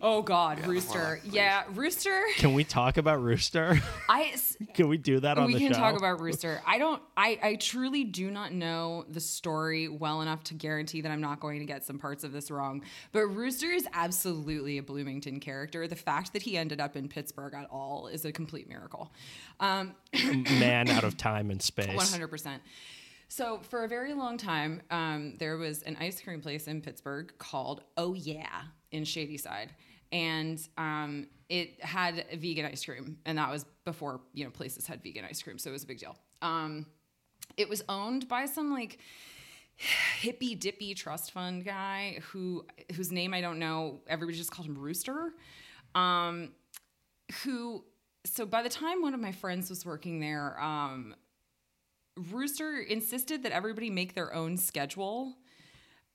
Oh 0.02 0.22
God, 0.22 0.60
Yeah, 0.60 0.68
Rooster. 0.68 1.00
Warlock, 1.00 1.22
please. 1.24 1.34
yeah, 1.34 1.64
Rooster. 1.74 2.22
Can 2.38 2.54
we 2.54 2.64
talk 2.64 2.98
about 2.98 3.22
Rooster? 3.22 3.80
I. 4.10 4.32
s- 4.34 4.56
Can 4.74 4.88
we 4.88 4.98
do 4.98 5.20
that 5.20 5.38
on 5.38 5.48
we 5.48 5.54
the 5.54 5.60
show? 5.60 5.66
We 5.66 5.72
can 5.72 5.80
talk 5.82 5.98
about 5.98 6.22
Rooster. 6.22 6.62
I 6.66 6.78
don't. 6.78 7.02
I. 7.18 7.40
I 7.42 7.56
truly 7.56 8.04
do 8.04 8.32
not 8.32 8.54
know 8.54 9.06
the 9.10 9.20
story 9.20 9.88
well 9.90 10.22
enough 10.22 10.44
to 10.46 10.54
guarantee 10.54 11.02
that 11.02 11.12
I'm 11.12 11.22
not 11.22 11.40
going 11.40 11.60
to 11.60 11.66
get 11.66 11.86
some 11.86 11.98
parts 12.00 12.24
of 12.24 12.32
this 12.32 12.50
wrong. 12.50 12.84
But 13.12 13.28
Rooster 13.28 13.72
is 13.72 13.88
absolutely 13.94 14.78
a 14.78 14.84
Bloomington 14.84 15.40
character. 15.40 15.88
The 15.88 15.96
fact 15.96 16.34
that 16.34 16.42
he 16.44 16.58
ended 16.58 16.80
up 16.80 16.96
in 16.96 17.08
Pittsburgh 17.10 17.54
at 17.54 17.68
all 17.70 18.08
is 18.08 18.24
a 18.26 18.32
complete 18.32 18.70
miracle. 18.70 19.12
Um, 19.60 19.96
man 20.60 20.90
out 20.90 21.04
of 21.04 21.18
time 21.18 21.52
and 21.52 21.62
space. 21.62 21.88
100%. 21.90 22.60
So, 23.32 23.60
for 23.70 23.84
a 23.84 23.88
very 23.88 24.14
long 24.14 24.38
time, 24.38 24.82
um, 24.90 25.36
there 25.38 25.58
was 25.58 25.84
an 25.84 25.98
ice 26.00 26.20
cream 26.20 26.42
place 26.42 26.68
in 26.68 26.82
Pittsburgh 26.82 27.32
called 27.38 27.82
Oh 27.98 28.14
Yeah 28.16 28.62
in 28.92 29.04
Shadyside. 29.04 29.70
And 30.12 30.60
um, 30.78 31.28
it 31.50 31.84
had 31.84 32.26
vegan 32.38 32.66
ice 32.66 32.84
cream. 32.84 33.18
And 33.26 33.38
that 33.38 33.52
was 33.52 33.66
before, 33.86 34.22
you 34.34 34.44
know, 34.44 34.50
places 34.50 34.88
had 34.88 35.04
vegan 35.04 35.26
ice 35.26 35.42
cream. 35.42 35.58
So 35.58 35.70
it 35.70 35.74
was 35.74 35.84
a 35.84 35.88
big 35.88 36.00
deal. 36.00 36.18
Um, 36.42 36.86
it 37.58 37.70
was 37.70 37.84
owned 37.90 38.28
by 38.28 38.46
some 38.46 38.72
like 38.72 39.00
hippy 39.76 40.56
dippy 40.56 40.94
trust 40.94 41.32
fund 41.32 41.64
guy 41.64 42.20
who 42.32 42.66
whose 42.96 43.12
name 43.12 43.34
I 43.34 43.42
don't 43.42 43.60
know. 43.60 44.02
Everybody 44.08 44.38
just 44.38 44.52
called 44.52 44.68
him 44.68 44.78
Rooster. 44.78 45.34
Um, 45.96 46.52
who 47.44 47.84
so 48.26 48.46
by 48.46 48.62
the 48.62 48.70
time 48.70 49.02
one 49.02 49.14
of 49.14 49.20
my 49.20 49.32
friends 49.32 49.70
was 49.70 49.86
working 49.86 50.20
there, 50.20 50.60
um, 50.62 51.16
Rooster 52.32 52.80
insisted 52.80 53.44
that 53.44 53.52
everybody 53.52 53.90
make 53.90 54.14
their 54.14 54.34
own 54.34 54.58
schedule. 54.58 55.38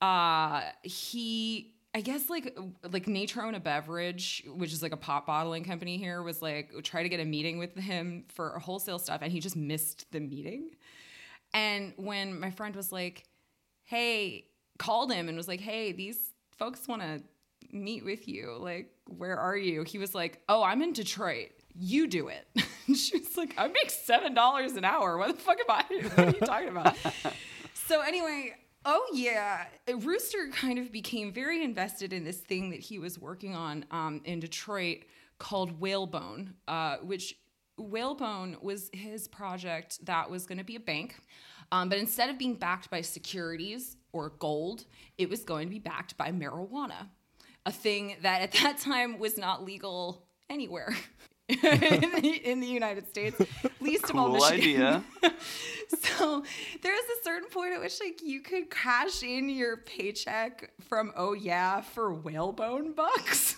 Uh, 0.00 0.62
he, 0.82 1.73
I 1.94 2.00
guess, 2.00 2.28
like 2.28 2.58
like 2.90 3.06
Natrona 3.06 3.62
Beverage, 3.62 4.44
which 4.48 4.72
is 4.72 4.82
like 4.82 4.92
a 4.92 4.96
pop 4.96 5.26
bottling 5.26 5.62
company 5.62 5.96
here, 5.96 6.22
was 6.22 6.42
like 6.42 6.72
try 6.82 7.04
to 7.04 7.08
get 7.08 7.20
a 7.20 7.24
meeting 7.24 7.56
with 7.58 7.76
him 7.76 8.24
for 8.34 8.58
wholesale 8.58 8.98
stuff, 8.98 9.20
and 9.22 9.30
he 9.30 9.38
just 9.38 9.56
missed 9.56 10.10
the 10.10 10.18
meeting. 10.18 10.70
And 11.52 11.92
when 11.96 12.40
my 12.40 12.50
friend 12.50 12.74
was 12.74 12.90
like, 12.90 13.24
"Hey," 13.84 14.46
called 14.78 15.12
him 15.12 15.28
and 15.28 15.36
was 15.36 15.46
like, 15.46 15.60
"Hey, 15.60 15.92
these 15.92 16.32
folks 16.58 16.88
want 16.88 17.02
to 17.02 17.22
meet 17.70 18.04
with 18.04 18.26
you. 18.26 18.56
Like, 18.58 18.90
where 19.16 19.38
are 19.38 19.56
you?" 19.56 19.84
He 19.84 19.98
was 19.98 20.16
like, 20.16 20.42
"Oh, 20.48 20.64
I'm 20.64 20.82
in 20.82 20.92
Detroit." 20.92 21.50
You 21.78 22.06
do 22.06 22.28
it. 22.28 22.46
She 22.94 23.16
was 23.16 23.34
like, 23.38 23.54
I 23.56 23.66
make 23.68 23.90
seven 23.90 24.34
dollars 24.34 24.72
an 24.72 24.84
hour. 24.84 25.16
What 25.16 25.28
the 25.34 25.42
fuck 25.42 25.56
am 25.58 25.70
I? 25.70 25.84
What 25.88 26.18
are 26.18 26.26
you 26.26 26.46
talking 26.46 26.68
about? 26.68 26.94
so 27.88 28.02
anyway, 28.02 28.54
oh 28.84 29.06
yeah, 29.12 29.66
Rooster 29.98 30.48
kind 30.52 30.78
of 30.78 30.92
became 30.92 31.32
very 31.32 31.62
invested 31.62 32.12
in 32.12 32.24
this 32.24 32.38
thing 32.38 32.70
that 32.70 32.80
he 32.80 32.98
was 32.98 33.18
working 33.18 33.54
on 33.54 33.84
um, 33.90 34.20
in 34.24 34.40
Detroit 34.40 34.98
called 35.38 35.80
Whalebone, 35.80 36.54
uh, 36.68 36.96
which 36.98 37.36
Whalebone 37.76 38.56
was 38.62 38.90
his 38.92 39.26
project 39.26 40.04
that 40.06 40.30
was 40.30 40.46
going 40.46 40.58
to 40.58 40.64
be 40.64 40.76
a 40.76 40.80
bank, 40.80 41.16
um, 41.72 41.88
but 41.88 41.98
instead 41.98 42.30
of 42.30 42.38
being 42.38 42.54
backed 42.54 42.90
by 42.90 43.00
securities 43.00 43.96
or 44.12 44.30
gold, 44.38 44.84
it 45.18 45.28
was 45.28 45.44
going 45.44 45.66
to 45.66 45.70
be 45.70 45.80
backed 45.80 46.16
by 46.16 46.30
marijuana, 46.30 47.08
a 47.66 47.72
thing 47.72 48.16
that 48.22 48.42
at 48.42 48.52
that 48.52 48.78
time 48.78 49.18
was 49.18 49.36
not 49.36 49.64
legal 49.64 50.26
anywhere. 50.48 50.94
in, 51.48 51.58
the, 52.22 52.40
in 52.44 52.60
the 52.60 52.66
United 52.66 53.06
States, 53.08 53.40
least 53.80 54.08
of 54.08 54.16
all 54.16 54.28
Cool 54.38 54.50
Michigan. 54.50 54.82
idea. 54.82 55.04
So 56.16 56.42
there's 56.82 56.98
a 56.98 57.22
certain 57.22 57.48
point 57.50 57.74
at 57.74 57.80
which 57.80 58.00
like 58.02 58.22
you 58.22 58.40
could 58.40 58.70
cash 58.70 59.22
in 59.22 59.50
your 59.50 59.76
paycheck 59.76 60.72
from 60.88 61.12
oh 61.14 61.34
yeah 61.34 61.82
for 61.82 62.12
whalebone 62.12 62.94
bucks. 62.94 63.56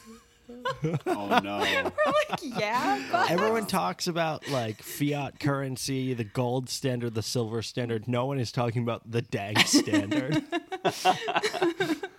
oh 1.07 1.41
no, 1.43 1.59
We're 1.61 1.85
like 2.29 2.41
yeah, 2.43 3.01
bucks. 3.11 3.31
Everyone 3.31 3.67
talks 3.67 4.07
about 4.09 4.49
like 4.49 4.83
fiat 4.83 5.39
currency, 5.39 6.15
the 6.15 6.25
gold 6.25 6.69
standard, 6.69 7.15
the 7.15 7.23
silver 7.23 7.63
standard. 7.63 8.09
No 8.09 8.27
one 8.27 8.39
is 8.41 8.51
talking 8.53 8.83
about 8.83 9.09
the 9.11 9.23
dank 9.23 9.61
standard. 9.61 10.43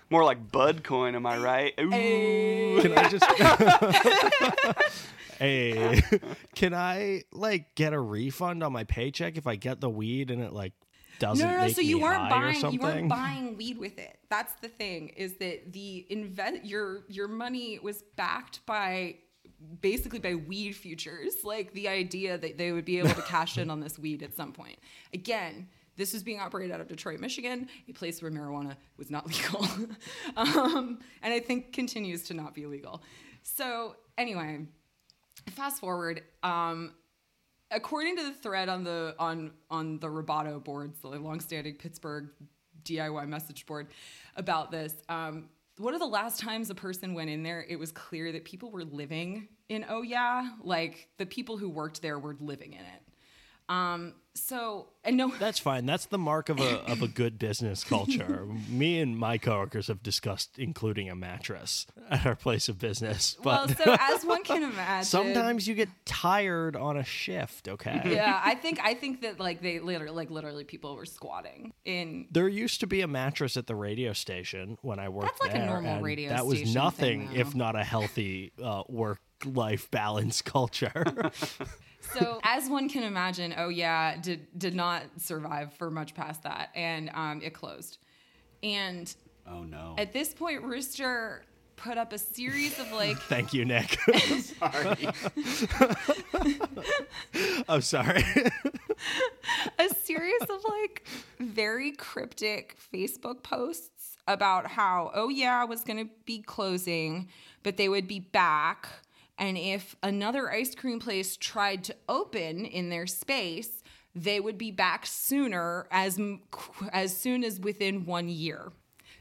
More 0.10 0.24
like 0.24 0.52
Bud 0.52 0.84
coin, 0.84 1.16
am 1.16 1.26
I 1.26 1.38
right? 1.38 1.74
Ooh. 1.80 2.82
Can 2.82 2.98
I 2.98 3.10
just 3.10 3.26
Hey, 5.40 6.02
can 6.56 6.74
I 6.74 7.24
like 7.32 7.76
get 7.76 7.94
a 7.94 8.00
refund 8.00 8.64
on 8.64 8.74
my 8.74 8.84
paycheck 8.84 9.38
if 9.38 9.48
I 9.48 9.56
get 9.56 9.82
the 9.82 9.90
weed 9.90 10.32
and 10.32 10.42
it 10.42 10.54
like 10.54 10.74
doesn't 11.20 11.46
no, 11.46 11.56
no, 11.56 11.62
no. 11.64 11.68
So 11.70 11.82
you 11.82 12.00
weren't 12.00 12.30
buying. 12.30 12.72
You 12.72 12.80
weren't 12.80 13.10
buying 13.10 13.58
weed 13.58 13.78
with 13.78 13.98
it. 13.98 14.20
That's 14.30 14.54
the 14.62 14.68
thing. 14.68 15.10
Is 15.10 15.38
that 15.38 15.74
the 15.74 16.06
invest 16.10 16.66
your 16.66 17.04
your 17.08 17.28
money 17.28 17.80
was 17.80 18.04
backed 18.16 18.66
by 18.66 19.16
basically 19.82 20.20
by 20.20 20.36
weed 20.36 20.74
futures. 20.74 21.44
Like 21.44 21.74
the 21.74 21.88
idea 21.88 22.38
that 22.38 22.58
they 22.58 22.72
would 22.72 22.86
be 22.86 23.00
able 23.00 23.10
to 23.10 23.22
cash 23.24 23.58
in 23.58 23.70
on 23.70 23.80
this 23.80 23.98
weed 23.98 24.24
at 24.24 24.36
some 24.36 24.54
point. 24.54 24.78
Again. 25.14 25.68
This 25.96 26.14
was 26.14 26.22
being 26.22 26.40
operated 26.40 26.72
out 26.72 26.80
of 26.80 26.88
Detroit, 26.88 27.20
Michigan, 27.20 27.68
a 27.90 27.92
place 27.92 28.22
where 28.22 28.30
marijuana 28.30 28.76
was 28.98 29.10
not 29.10 29.26
legal, 29.34 29.68
um, 30.36 31.00
and 31.24 31.34
I 31.34 31.40
think 31.40 31.74
continues 31.74 32.22
to 32.26 32.36
not 32.36 32.54
be 32.54 32.68
legal. 32.68 33.02
So 33.42 33.96
anyway, 34.16 34.68
fast 35.52 35.80
forward. 35.80 36.24
Um, 36.44 36.94
according 37.72 38.18
to 38.18 38.24
the 38.24 38.34
thread 38.34 38.70
on 38.70 38.84
the 38.84 39.16
on 39.20 39.52
on 39.70 40.00
the 40.00 40.08
Roboto 40.08 40.64
boards, 40.64 41.00
the 41.00 41.10
longstanding 41.10 41.76
Pittsburgh 41.76 42.30
DIY 42.84 43.28
message 43.28 43.66
board 43.66 43.88
about 44.36 44.72
this, 44.72 44.94
um, 45.10 45.50
one 45.78 45.94
of 45.94 46.00
the 46.00 46.08
last 46.08 46.40
times 46.40 46.70
a 46.70 46.76
person 46.76 47.14
went 47.14 47.30
in 47.30 47.44
there, 47.44 47.66
it 47.68 47.78
was 47.78 47.92
clear 47.92 48.32
that 48.32 48.46
people 48.46 48.72
were 48.72 48.84
living 48.84 49.48
in 49.70 49.86
Oh 49.90 50.02
Yeah, 50.02 50.50
like 50.64 51.10
the 51.18 51.26
people 51.26 51.58
who 51.58 51.70
worked 51.70 52.02
there 52.02 52.18
were 52.18 52.36
living 52.40 52.74
in 52.74 52.80
it. 52.80 53.07
Um, 53.70 54.14
so 54.34 54.88
and 55.04 55.18
no, 55.18 55.30
That's 55.40 55.60
fine. 55.60 55.86
That's 55.86 56.06
the 56.06 56.18
mark 56.18 56.50
of 56.50 56.60
a 56.60 56.80
of 56.92 57.02
a 57.02 57.08
good 57.08 57.40
business 57.40 57.84
culture. 57.84 58.46
Me 58.70 59.00
and 59.00 59.18
my 59.18 59.38
coworkers 59.38 59.88
have 59.88 60.04
discussed 60.04 60.58
including 60.58 61.10
a 61.10 61.16
mattress 61.16 61.88
at 62.10 62.26
our 62.26 62.36
place 62.36 62.70
of 62.70 62.78
business, 62.80 63.36
well, 63.44 63.68
but 63.68 63.78
so 63.78 63.96
as 64.00 64.24
one 64.24 64.44
can 64.44 64.64
imagine, 64.64 65.06
sometimes 65.06 65.68
you 65.68 65.74
get 65.76 65.90
tired 66.06 66.76
on 66.76 66.98
a 66.98 67.04
shift. 67.04 67.68
Okay. 67.68 68.02
yeah, 68.06 68.40
I 68.44 68.56
think 68.56 68.80
I 68.82 68.94
think 68.94 69.22
that 69.22 69.40
like 69.40 69.62
they 69.62 69.80
literally 69.80 70.16
like 70.16 70.30
literally 70.30 70.64
people 70.64 70.96
were 70.96 71.06
squatting 71.06 71.74
in 71.84 72.28
There 72.32 72.48
used 72.48 72.80
to 72.82 72.88
be 72.88 73.02
a 73.02 73.08
mattress 73.08 73.58
at 73.58 73.68
the 73.68 73.76
radio 73.76 74.14
station 74.14 74.78
when 74.82 75.00
I 75.00 75.10
worked 75.10 75.40
That's 75.40 75.42
like 75.42 75.56
a 75.56 75.58
there. 75.58 75.66
normal 75.66 75.96
and 75.96 76.06
radio 76.06 76.30
That 76.30 76.46
was 76.46 76.74
nothing 76.74 77.30
thing, 77.30 77.38
if 77.38 77.56
not 77.56 77.76
a 77.76 77.84
healthy 77.84 78.52
uh, 78.64 78.84
work 78.88 79.20
life 79.46 79.90
balance 79.92 80.42
culture. 80.42 81.32
So 82.14 82.40
as 82.44 82.70
one 82.70 82.90
can 82.90 83.04
imagine, 83.04 83.54
oh 83.58 83.70
yeah, 83.70 84.18
did 84.18 84.48
did 84.58 84.76
not 84.76 85.04
survive 85.18 85.74
for 85.74 85.90
much 85.92 86.14
past 86.14 86.44
that, 86.44 86.70
and 86.76 87.10
um, 87.14 87.42
it 87.44 87.54
closed. 87.54 87.98
And 88.64 89.14
Oh 89.48 89.64
no. 89.64 89.96
at 89.98 90.14
this 90.14 90.34
point, 90.34 90.64
Rooster 90.64 91.44
put 91.76 91.98
up 91.98 92.12
a 92.12 92.18
series 92.18 92.80
of 92.80 92.92
like 92.92 93.18
Thank 93.30 93.54
you, 93.54 93.64
Nick. 93.66 93.98
Sorry. 94.42 95.08
I'm 97.70 97.82
sorry. 97.82 98.24
a 99.80 99.90
series 100.04 100.42
of 100.50 100.64
like 100.68 101.06
very 101.40 101.92
cryptic 101.92 102.78
Facebook 102.94 103.44
posts 103.44 104.18
about 104.28 104.68
how 104.68 105.12
oh 105.14 105.30
yeah 105.30 105.62
I 105.62 105.66
was 105.66 105.84
going 105.84 106.06
to 106.06 106.12
be 106.26 106.42
closing, 106.42 107.30
but 107.64 107.78
they 107.78 107.90
would 107.90 108.08
be 108.08 108.20
back, 108.20 108.88
and 109.38 109.58
if 109.58 109.96
another 110.02 110.52
ice 110.52 110.74
cream 110.74 111.00
place 111.00 111.38
tried 111.38 111.84
to 111.86 111.96
open 112.10 112.66
in 112.66 112.90
their 112.90 113.08
space, 113.08 113.84
they 114.16 114.40
would 114.40 114.58
be 114.58 114.72
back 114.72 115.06
sooner 115.06 115.88
as 115.92 116.20
as 116.92 117.16
soon 117.16 117.44
as 117.44 117.60
within 117.60 118.06
one 118.06 118.30
year. 118.30 118.72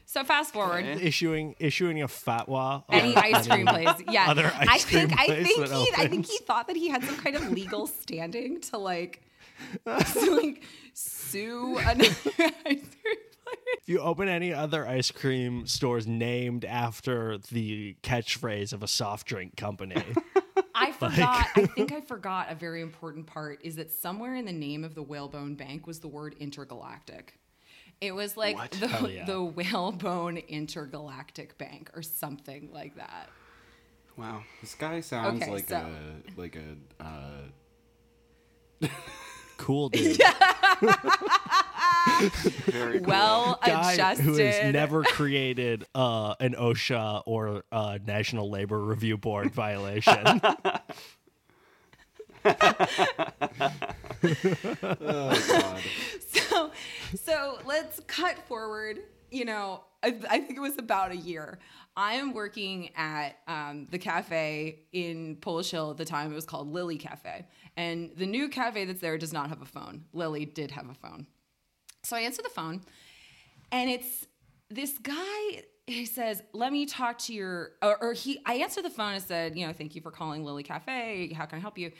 So 0.05 0.23
fast 0.23 0.53
forward. 0.53 0.85
issuing 0.85 1.55
issuing 1.59 2.01
a 2.01 2.07
fatwa. 2.07 2.83
Any 2.89 3.15
ice 3.15 3.45
cream 3.45 3.65
place, 3.65 3.89
yeah. 4.09 4.29
other 4.29 4.45
I 4.45 4.67
ice 4.69 4.85
cream 4.85 5.09
think 5.09 5.19
I 5.19 5.43
think 5.43 5.67
that 5.67 5.77
he 5.77 5.91
I 5.97 6.07
think 6.07 6.25
he 6.25 6.37
thought 6.39 6.67
that 6.67 6.77
he 6.77 6.87
had 6.87 7.03
some 7.03 7.17
kind 7.17 7.35
of 7.35 7.51
legal 7.51 7.87
standing 7.87 8.61
to 8.61 8.77
like, 8.77 9.21
to, 9.85 10.31
like 10.31 10.63
sue 10.93 11.77
another 11.77 12.05
ice 12.07 12.15
cream 12.35 12.51
place. 12.63 12.83
If 13.81 13.89
you 13.93 13.99
open 13.99 14.27
any 14.27 14.53
other 14.53 14.85
ice 14.85 15.11
cream 15.11 15.65
stores 15.65 16.05
named 16.05 16.65
after 16.65 17.37
the 17.37 17.95
catchphrase 18.03 18.73
of 18.73 18.83
a 18.83 18.87
soft 18.87 19.25
drink 19.27 19.55
company, 19.55 20.03
I 20.75 20.91
forgot. 20.91 21.47
I 21.55 21.67
think 21.67 21.93
I 21.93 22.01
forgot 22.01 22.51
a 22.51 22.55
very 22.55 22.81
important 22.81 23.27
part 23.27 23.59
is 23.63 23.77
that 23.77 23.89
somewhere 23.91 24.35
in 24.35 24.43
the 24.45 24.51
name 24.51 24.83
of 24.83 24.93
the 24.93 25.01
Whalebone 25.03 25.55
Bank 25.55 25.87
was 25.87 25.99
the 26.01 26.09
word 26.09 26.35
intergalactic. 26.39 27.39
It 28.01 28.11
was 28.13 28.35
like 28.35 28.57
What? 28.57 28.71
the 28.71 29.09
yeah. 29.11 29.25
the 29.25 29.41
Whalebone 29.41 30.37
Intergalactic 30.37 31.57
Bank 31.57 31.89
or 31.95 32.01
something 32.01 32.69
like 32.73 32.95
that. 32.97 33.29
Wow. 34.17 34.43
This 34.61 34.75
guy 34.75 34.99
sounds 34.99 35.41
Okay, 35.41 35.51
like 35.51 35.69
so- 35.69 35.77
a 35.77 36.39
like 36.39 36.57
a 36.57 37.03
uh, 37.03 37.41
cool 39.57 39.89
dude, 39.89 40.17
Very 42.65 42.99
cool. 42.99 43.07
Well 43.07 43.59
guy 43.65 43.93
adjusted. 43.93 44.23
who 44.23 44.37
has 44.37 44.73
never 44.73 45.03
created 45.03 45.85
uh, 45.95 46.35
an 46.39 46.53
OSHA 46.55 47.23
or 47.25 47.63
uh, 47.71 47.99
National 48.05 48.49
Labor 48.49 48.79
Review 48.79 49.17
Board 49.17 49.51
violation. 49.53 50.17
oh 50.25 50.41
god. 55.01 55.81
so 56.29 56.71
so 57.15 57.59
let's 57.65 57.99
cut 58.07 58.37
forward 58.47 58.99
you 59.31 59.45
know 59.45 59.83
I, 60.03 60.15
I 60.29 60.39
think 60.39 60.57
it 60.57 60.61
was 60.61 60.77
about 60.77 61.11
a 61.11 61.17
year 61.17 61.59
i 61.95 62.13
am 62.13 62.33
working 62.33 62.89
at 62.95 63.37
um, 63.47 63.87
the 63.89 63.97
cafe 63.97 64.79
in 64.93 65.37
polish 65.37 65.71
hill 65.71 65.91
at 65.91 65.97
the 65.97 66.05
time 66.05 66.31
it 66.31 66.35
was 66.35 66.45
called 66.45 66.71
lili 66.71 66.97
cafe 66.97 67.45
and 67.77 68.11
the 68.17 68.25
new 68.25 68.49
cafe 68.49 68.83
that's 68.83 68.99
there 68.99 69.17
does 69.17 69.31
not 69.31 69.49
have 69.49 69.61
a 69.61 69.65
phone 69.65 70.03
lili 70.11 70.45
did 70.45 70.71
have 70.71 70.89
a 70.89 70.93
phone 70.93 71.25
so 72.03 72.17
i 72.17 72.21
answer 72.21 72.41
the 72.41 72.49
phone 72.49 72.81
and 73.71 73.89
it's 73.89 74.27
this 74.69 74.97
guy 75.01 75.63
he 75.85 76.05
says 76.05 76.41
let 76.53 76.73
me 76.73 76.85
talk 76.85 77.17
to 77.17 77.33
your 77.33 77.71
or, 77.81 78.03
or 78.03 78.13
he 78.13 78.39
i 78.45 78.55
answered 78.55 78.83
the 78.83 78.89
phone 78.89 79.13
and 79.13 79.23
said 79.23 79.57
you 79.57 79.65
know 79.65 79.71
thank 79.71 79.95
you 79.95 80.01
for 80.01 80.11
calling 80.11 80.43
lili 80.43 80.63
cafe 80.63 81.31
how 81.33 81.45
can 81.45 81.59
i 81.59 81.61
help 81.61 81.77
you 81.77 81.91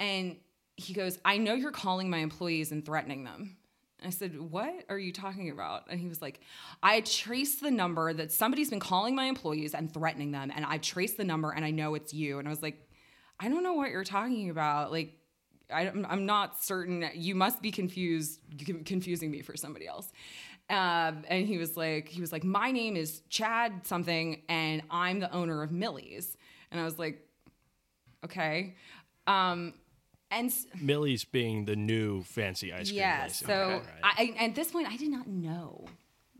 and 0.00 0.36
he 0.76 0.92
goes 0.92 1.18
i 1.24 1.36
know 1.36 1.54
you're 1.54 1.70
calling 1.70 2.10
my 2.10 2.18
employees 2.18 2.72
and 2.72 2.84
threatening 2.84 3.22
them 3.22 3.56
I 4.04 4.10
said, 4.10 4.40
What 4.40 4.84
are 4.88 4.98
you 4.98 5.12
talking 5.12 5.50
about? 5.50 5.84
And 5.90 5.98
he 5.98 6.08
was 6.08 6.22
like, 6.22 6.40
I 6.82 7.00
traced 7.00 7.62
the 7.62 7.70
number 7.70 8.12
that 8.12 8.30
somebody's 8.30 8.70
been 8.70 8.80
calling 8.80 9.14
my 9.14 9.24
employees 9.24 9.74
and 9.74 9.92
threatening 9.92 10.30
them. 10.30 10.52
And 10.54 10.64
I 10.64 10.78
traced 10.78 11.16
the 11.16 11.24
number 11.24 11.50
and 11.50 11.64
I 11.64 11.70
know 11.70 11.94
it's 11.94 12.14
you. 12.14 12.38
And 12.38 12.46
I 12.46 12.50
was 12.50 12.62
like, 12.62 12.87
I 13.40 13.48
don't 13.48 13.62
know 13.62 13.74
what 13.74 13.90
you're 13.90 14.04
talking 14.04 14.50
about. 14.50 14.90
Like, 14.90 15.14
I, 15.72 15.88
I'm 15.88 16.26
not 16.26 16.62
certain. 16.62 17.08
You 17.14 17.34
must 17.34 17.62
be 17.62 17.70
confused, 17.70 18.40
confusing 18.84 19.30
me 19.30 19.42
for 19.42 19.56
somebody 19.56 19.86
else. 19.86 20.10
Um, 20.70 21.24
and 21.28 21.46
he 21.46 21.56
was 21.56 21.76
like, 21.76 22.08
he 22.08 22.20
was 22.20 22.32
like, 22.32 22.44
my 22.44 22.70
name 22.70 22.96
is 22.96 23.22
Chad 23.30 23.86
something, 23.86 24.42
and 24.48 24.82
I'm 24.90 25.18
the 25.20 25.32
owner 25.32 25.62
of 25.62 25.72
Millie's. 25.72 26.36
And 26.70 26.80
I 26.80 26.84
was 26.84 26.98
like, 26.98 27.26
okay. 28.24 28.74
Um, 29.26 29.74
and 30.30 30.50
s- 30.50 30.66
Millie's 30.78 31.24
being 31.24 31.64
the 31.64 31.76
new 31.76 32.22
fancy 32.22 32.72
ice 32.72 32.90
cream 32.90 33.00
yeah, 33.00 33.20
place. 33.20 33.38
so 33.38 33.52
Okay, 33.54 33.82
I, 34.02 34.34
I, 34.38 34.44
at 34.46 34.54
this 34.54 34.70
point, 34.70 34.88
I 34.88 34.96
did 34.96 35.10
not 35.10 35.26
know 35.26 35.86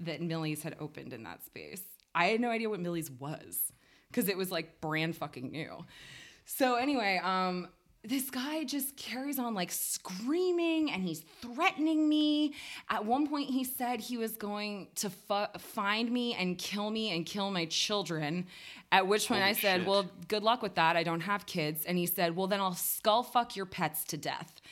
that 0.01 0.21
Millie's 0.21 0.63
had 0.63 0.77
opened 0.79 1.13
in 1.13 1.23
that 1.23 1.45
space. 1.45 1.83
I 2.15 2.27
had 2.27 2.41
no 2.41 2.51
idea 2.51 2.69
what 2.69 2.81
Millie's 2.81 3.11
was 3.11 3.73
because 4.11 4.29
it 4.29 4.37
was 4.37 4.51
like 4.51 4.81
brand 4.81 5.17
fucking 5.17 5.51
new. 5.51 5.85
So 6.51 6.77
anyway, 6.77 7.21
um, 7.23 7.69
this 8.03 8.31
guy 8.31 8.65
just 8.65 8.97
carries 8.97 9.39
on 9.39 9.53
like 9.55 9.71
screaming 9.71 10.91
and 10.91 11.03
he's 11.03 11.21
threatening 11.43 12.09
me. 12.09 12.55
At 12.89 13.05
one 13.05 13.29
point, 13.29 13.51
he 13.51 13.65
said 13.65 14.01
he 14.01 14.17
was 14.17 14.37
going 14.37 14.89
to 14.97 15.11
fu- 15.11 15.59
find 15.59 16.11
me 16.11 16.35
and 16.35 16.57
kill 16.57 16.91
me 16.91 17.15
and 17.15 17.27
kill 17.27 17.51
my 17.51 17.67
children. 17.67 18.47
At 18.91 19.07
which 19.07 19.29
point, 19.29 19.43
Holy 19.43 19.51
I 19.51 19.53
said, 19.53 19.81
shit. 19.81 19.87
"Well, 19.87 20.11
good 20.29 20.43
luck 20.43 20.63
with 20.63 20.75
that. 20.77 20.97
I 20.97 21.03
don't 21.03 21.21
have 21.21 21.45
kids." 21.45 21.85
And 21.85 21.99
he 21.99 22.07
said, 22.07 22.35
"Well, 22.35 22.47
then 22.47 22.61
I'll 22.61 22.73
skull 22.75 23.23
fuck 23.23 23.55
your 23.55 23.67
pets 23.67 24.05
to 24.05 24.17
death." 24.17 24.63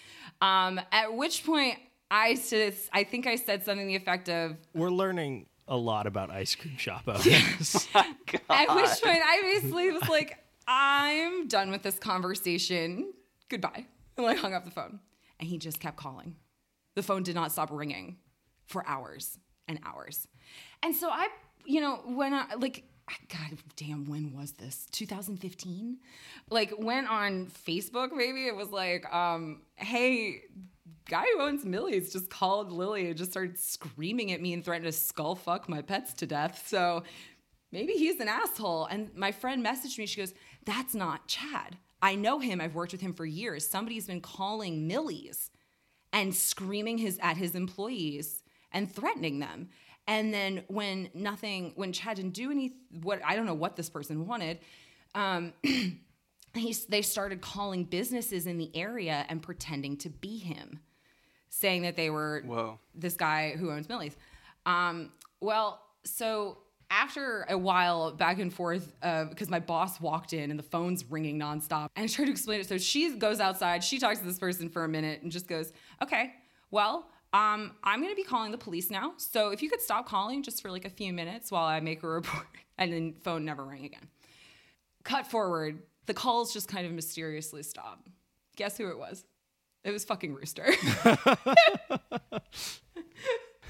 Um, 0.41 0.81
at 0.91 1.15
which 1.15 1.45
point, 1.45 1.79
I 2.11 2.37
said, 2.37 2.75
I 2.91 3.05
think 3.05 3.27
I 3.27 3.37
said 3.37 3.65
something 3.65 3.87
to 3.87 3.89
the 3.89 3.97
effect 3.97 4.31
of, 4.31 4.57
We're 4.75 4.91
learning 4.91 5.47
a 5.69 5.77
lot 5.77 6.07
about 6.07 6.31
ice 6.31 6.55
cream 6.55 6.79
shop 6.79 7.03
owners. 7.07 7.89
At 7.95 8.75
which 8.75 8.89
point, 9.03 9.21
I 9.25 9.41
basically 9.43 9.91
was 9.91 10.09
like, 10.09 10.39
I'm 10.67 11.49
done 11.49 11.71
with 11.71 11.83
this 11.83 11.99
conversation. 11.99 13.13
Goodbye. 13.49 13.87
And 14.17 14.27
I 14.27 14.35
hung 14.35 14.55
up 14.55 14.65
the 14.65 14.71
phone. 14.71 15.01
And 15.39 15.49
he 15.49 15.59
just 15.59 15.81
kept 15.81 15.97
calling. 15.97 16.37
The 16.95 17.03
phone 17.03 17.23
did 17.23 17.35
not 17.35 17.53
stop 17.53 17.71
ringing 17.71 18.17
for 18.67 18.87
hours 18.89 19.39
and 19.69 19.79
hours. 19.85 20.27
And 20.83 20.95
so 20.95 21.09
I, 21.11 21.29
you 21.65 21.81
know, 21.81 22.01
when 22.07 22.33
I, 22.33 22.55
like, 22.59 22.85
God 23.29 23.59
damn, 23.77 24.07
when 24.07 24.33
was 24.33 24.53
this? 24.53 24.87
2015? 24.93 25.99
Like, 26.51 26.73
went 26.79 27.09
on 27.09 27.47
Facebook, 27.47 28.13
maybe 28.13 28.47
it 28.47 28.57
was 28.57 28.71
like, 28.71 29.13
um, 29.15 29.63
hey, 29.77 30.43
guy 31.09 31.25
who 31.35 31.43
owns 31.43 31.65
Millie's 31.65 32.13
just 32.13 32.31
called 32.31 32.73
Lili 32.73 33.09
and 33.09 33.17
just 33.17 33.31
started 33.31 33.59
screaming 33.59 34.33
at 34.33 34.41
me 34.41 34.53
and 34.53 34.65
threatened 34.65 34.87
to 34.87 34.93
skull 34.93 35.35
fuck 35.35 35.69
my 35.69 35.83
pets 35.83 36.15
to 36.15 36.27
death. 36.27 36.67
So 36.67 37.05
maybe 37.73 37.93
he's 37.93 38.21
an 38.21 38.29
asshole. 38.29 38.87
And 38.87 39.15
my 39.15 39.33
friend 39.33 39.65
messaged 39.65 39.99
me. 39.99 40.07
She 40.07 40.21
goes, 40.21 40.35
That's 40.67 40.95
not 40.95 41.29
Chad. 41.29 41.79
I 42.03 42.15
know 42.15 42.39
him. 42.39 42.61
I've 42.61 42.75
worked 42.75 42.93
with 42.93 43.01
him 43.01 43.15
for 43.15 43.25
years. 43.25 43.67
Somebody's 43.67 44.07
been 44.07 44.21
calling 44.21 44.87
Millie's 44.87 45.51
and 46.13 46.35
screaming 46.35 46.99
his 46.99 47.19
at 47.23 47.37
his 47.37 47.55
employees 47.55 48.43
and 48.73 48.93
threatening 48.93 49.39
them. 49.39 49.71
And 50.07 50.33
then 50.33 50.63
when 50.69 51.09
nothing, 51.15 51.73
when 51.75 51.93
Chad 51.93 52.17
didn't 52.17 52.35
do 52.35 52.51
any, 52.51 52.75
what 53.03 53.21
I 53.25 53.35
don't 53.35 53.47
know 53.47 53.55
what 53.55 53.77
this 53.77 53.89
person 53.89 54.27
wanted, 54.27 54.59
um, 55.15 55.53
he's, 56.55 56.85
they 56.87 57.03
started 57.03 57.41
calling 57.41 57.85
businesses 57.85 58.47
in 58.47 58.59
the 58.59 58.71
area 58.77 59.25
and 59.29 59.43
pretending 59.43 59.97
to 59.99 60.11
be 60.11 60.39
him, 60.39 60.81
saying 61.49 61.83
that 61.83 61.97
they 61.97 62.11
were 62.11 62.43
Whoa. 62.45 62.79
this 62.95 63.15
guy 63.15 63.57
who 63.57 63.71
owns 63.71 63.89
Millie's. 63.89 64.17
Um, 64.65 65.13
well, 65.41 65.81
so 66.05 66.59
after 66.91 67.47
a 67.49 67.59
while 67.59 68.13
back 68.13 68.39
and 68.39 68.53
forth, 68.53 68.93
because 69.01 69.49
my 69.49 69.61
boss 69.61 70.01
walked 70.01 70.33
in 70.33 70.51
and 70.51 70.59
the 70.59 70.65
phone's 70.65 71.05
ringing 71.11 71.39
nonstop, 71.39 71.89
and 71.97 72.05
I 72.05 72.07
tried 72.07 72.27
to 72.27 72.31
explain 72.31 72.61
it. 72.61 72.69
So 72.69 72.79
she 72.79 73.17
goes 73.17 73.41
outside, 73.41 73.83
she 73.85 73.99
talks 73.99 74.19
to 74.21 74.25
this 74.25 74.39
person 74.39 74.69
for 74.69 74.85
a 74.85 74.89
minute, 74.89 75.23
and 75.23 75.31
just 75.31 75.47
goes, 75.47 75.73
"Okay, 76.03 76.35
well." 76.71 77.11
Um, 77.33 77.73
I'm 77.85 78.01
gonna 78.01 78.15
be 78.15 78.23
calling 78.23 78.51
the 78.51 78.57
police 78.57 78.89
now. 78.89 79.13
So 79.19 79.51
if 79.51 79.61
you 79.61 79.69
could 79.69 79.83
stop 79.83 80.09
calling 80.09 80.43
just 80.43 80.63
for 80.63 80.71
like 80.71 80.87
a 80.87 80.91
few 80.91 81.13
minutes 81.13 81.51
while 81.51 81.67
I 81.67 81.81
make 81.81 82.03
a 82.03 82.07
report, 82.07 82.47
and 82.79 82.91
then 82.91 83.15
phone 83.25 83.45
never 83.45 83.63
rang 83.65 83.85
again. 83.85 84.09
Cut 85.03 85.27
forward, 85.27 85.83
the 86.07 86.15
calls 86.15 86.53
just 86.53 86.69
kind 86.69 86.87
of 86.87 86.93
mysteriously 86.93 87.63
stop 87.63 88.09
Guess 88.57 88.79
who 88.79 88.89
it 88.89 88.99
was? 88.99 89.25
It 89.85 89.91
was 89.91 90.05
fucking 90.05 90.35
Rooster. 90.35 90.67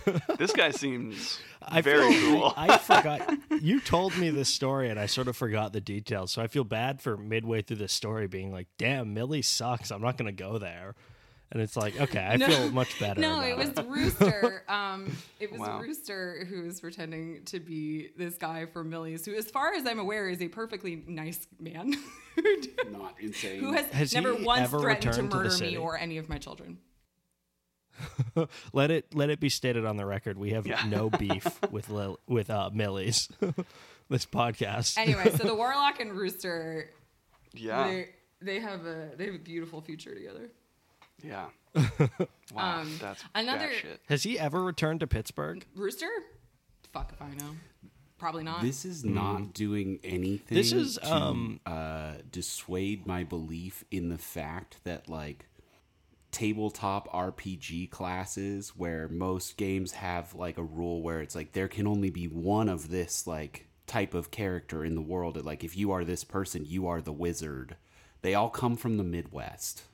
This 0.38 0.52
guy 0.52 0.70
seems 0.70 1.38
I 1.62 1.80
very 1.80 2.12
feel, 2.12 2.30
cool. 2.40 2.54
I, 2.56 2.74
I 2.74 2.78
forgot. 2.78 3.38
You 3.62 3.80
told 3.80 4.16
me 4.16 4.30
this 4.30 4.48
story, 4.48 4.88
and 4.90 5.00
I 5.00 5.06
sort 5.06 5.28
of 5.28 5.36
forgot 5.36 5.72
the 5.72 5.80
details. 5.80 6.30
So 6.32 6.42
I 6.42 6.46
feel 6.46 6.64
bad 6.64 7.00
for 7.00 7.16
midway 7.16 7.62
through 7.62 7.78
the 7.78 7.88
story 7.88 8.26
being 8.28 8.52
like, 8.52 8.68
"Damn, 8.78 9.14
Millie 9.14 9.42
sucks. 9.42 9.90
I'm 9.90 10.02
not 10.02 10.16
going 10.18 10.26
to 10.34 10.42
go 10.42 10.58
there." 10.58 10.94
And 11.52 11.62
it's 11.62 11.76
like, 11.76 11.98
okay, 12.00 12.18
I 12.18 12.36
No. 12.38 12.48
feel 12.48 12.70
much 12.72 12.98
better. 12.98 13.20
No, 13.20 13.36
about 13.38 13.48
it 13.48 13.56
was 13.56 13.86
Rooster. 13.86 14.64
Um, 14.68 15.16
it 15.38 15.52
was 15.52 15.60
Wow. 15.60 15.80
Rooster 15.80 16.44
who 16.44 16.62
was 16.64 16.80
pretending 16.80 17.44
to 17.46 17.60
be 17.60 18.08
this 18.18 18.36
guy 18.36 18.66
from 18.66 18.90
Millie's, 18.90 19.24
who, 19.24 19.32
as 19.34 19.48
far 19.48 19.72
as 19.74 19.86
I'm 19.86 20.00
aware, 20.00 20.28
is 20.28 20.42
a 20.42 20.48
perfectly 20.48 21.04
nice 21.06 21.46
man 21.60 21.92
who 22.34 22.42
Not 22.90 23.14
insane. 23.20 23.60
who 23.60 23.72
has, 23.74 23.86
Has 23.92 24.12
never 24.12 24.34
once 24.34 24.70
threatened 24.70 25.02
to 25.02 25.08
returned 25.22 25.30
to 25.30 25.36
murder 25.36 25.58
me 25.58 25.76
or 25.76 25.96
any 25.96 26.18
of 26.18 26.28
my 26.28 26.38
children. 26.38 26.78
let 28.72 28.90
it 28.90 29.14
let 29.14 29.30
it 29.30 29.40
be 29.40 29.48
stated 29.48 29.84
on 29.84 29.96
the 29.96 30.06
record. 30.06 30.38
We 30.38 30.50
have 30.50 30.66
Yeah. 30.66 30.82
no 30.88 31.10
beef 31.10 31.46
with 31.70 31.88
Lil, 31.88 32.18
with 32.26 32.50
uh, 32.50 32.70
Millie's. 32.72 33.28
this 34.08 34.24
podcast. 34.26 34.98
Anyway, 34.98 35.30
so 35.36 35.44
the 35.46 35.54
Warlock 35.54 36.00
and 36.00 36.12
Rooster, 36.12 36.90
yeah, 37.54 37.84
they 37.88 38.08
they 38.40 38.60
have 38.60 38.86
a 38.86 39.10
they 39.16 39.26
have 39.26 39.34
a 39.34 39.38
beautiful 39.38 39.80
future 39.80 40.14
together. 40.14 40.50
yeah. 41.22 41.46
Wow, 42.54 42.80
Um, 42.80 42.96
that's 43.00 43.22
another- 43.34 43.72
shit. 43.72 44.00
Has 44.08 44.22
he 44.22 44.38
ever 44.38 44.62
returned 44.62 45.00
to 45.00 45.06
Pittsburgh? 45.06 45.66
Rooster, 45.74 46.08
fuck 46.92 47.12
if 47.12 47.20
I 47.20 47.34
know. 47.34 47.56
Probably 48.18 48.44
not. 48.44 48.62
This 48.62 48.86
is 48.86 49.04
not 49.04 49.52
doing 49.52 49.98
anything. 50.02 50.56
This 50.56 50.72
is, 50.72 50.94
to, 51.02 51.14
um, 51.14 51.60
uh, 51.66 52.14
dissuade 52.30 53.06
my 53.06 53.24
belief 53.24 53.84
in 53.90 54.08
the 54.08 54.16
fact 54.16 54.78
that 54.84 55.06
like 55.06 55.44
tabletop 56.36 57.10
RPG 57.12 57.88
classes, 57.90 58.74
where 58.76 59.08
most 59.08 59.56
games 59.56 59.92
have 59.92 60.34
like 60.34 60.58
a 60.58 60.62
rule 60.62 61.00
where 61.00 61.22
it's 61.22 61.34
like 61.34 61.52
there 61.52 61.66
can 61.66 61.86
only 61.86 62.10
be 62.10 62.26
one 62.26 62.68
of 62.68 62.90
this 62.90 63.26
like 63.26 63.66
type 63.86 64.12
of 64.12 64.30
character 64.30 64.84
in 64.84 64.94
the 64.94 65.00
world. 65.00 65.42
Like 65.42 65.64
if 65.64 65.78
you 65.78 65.92
are 65.92 66.04
this 66.04 66.24
person, 66.24 66.66
you 66.66 66.86
are 66.88 67.00
the 67.00 67.12
wizard. 67.12 67.76
They 68.20 68.34
all 68.34 68.50
come 68.50 68.76
from 68.76 68.98
the 68.98 69.02
Midwest. 69.02 69.84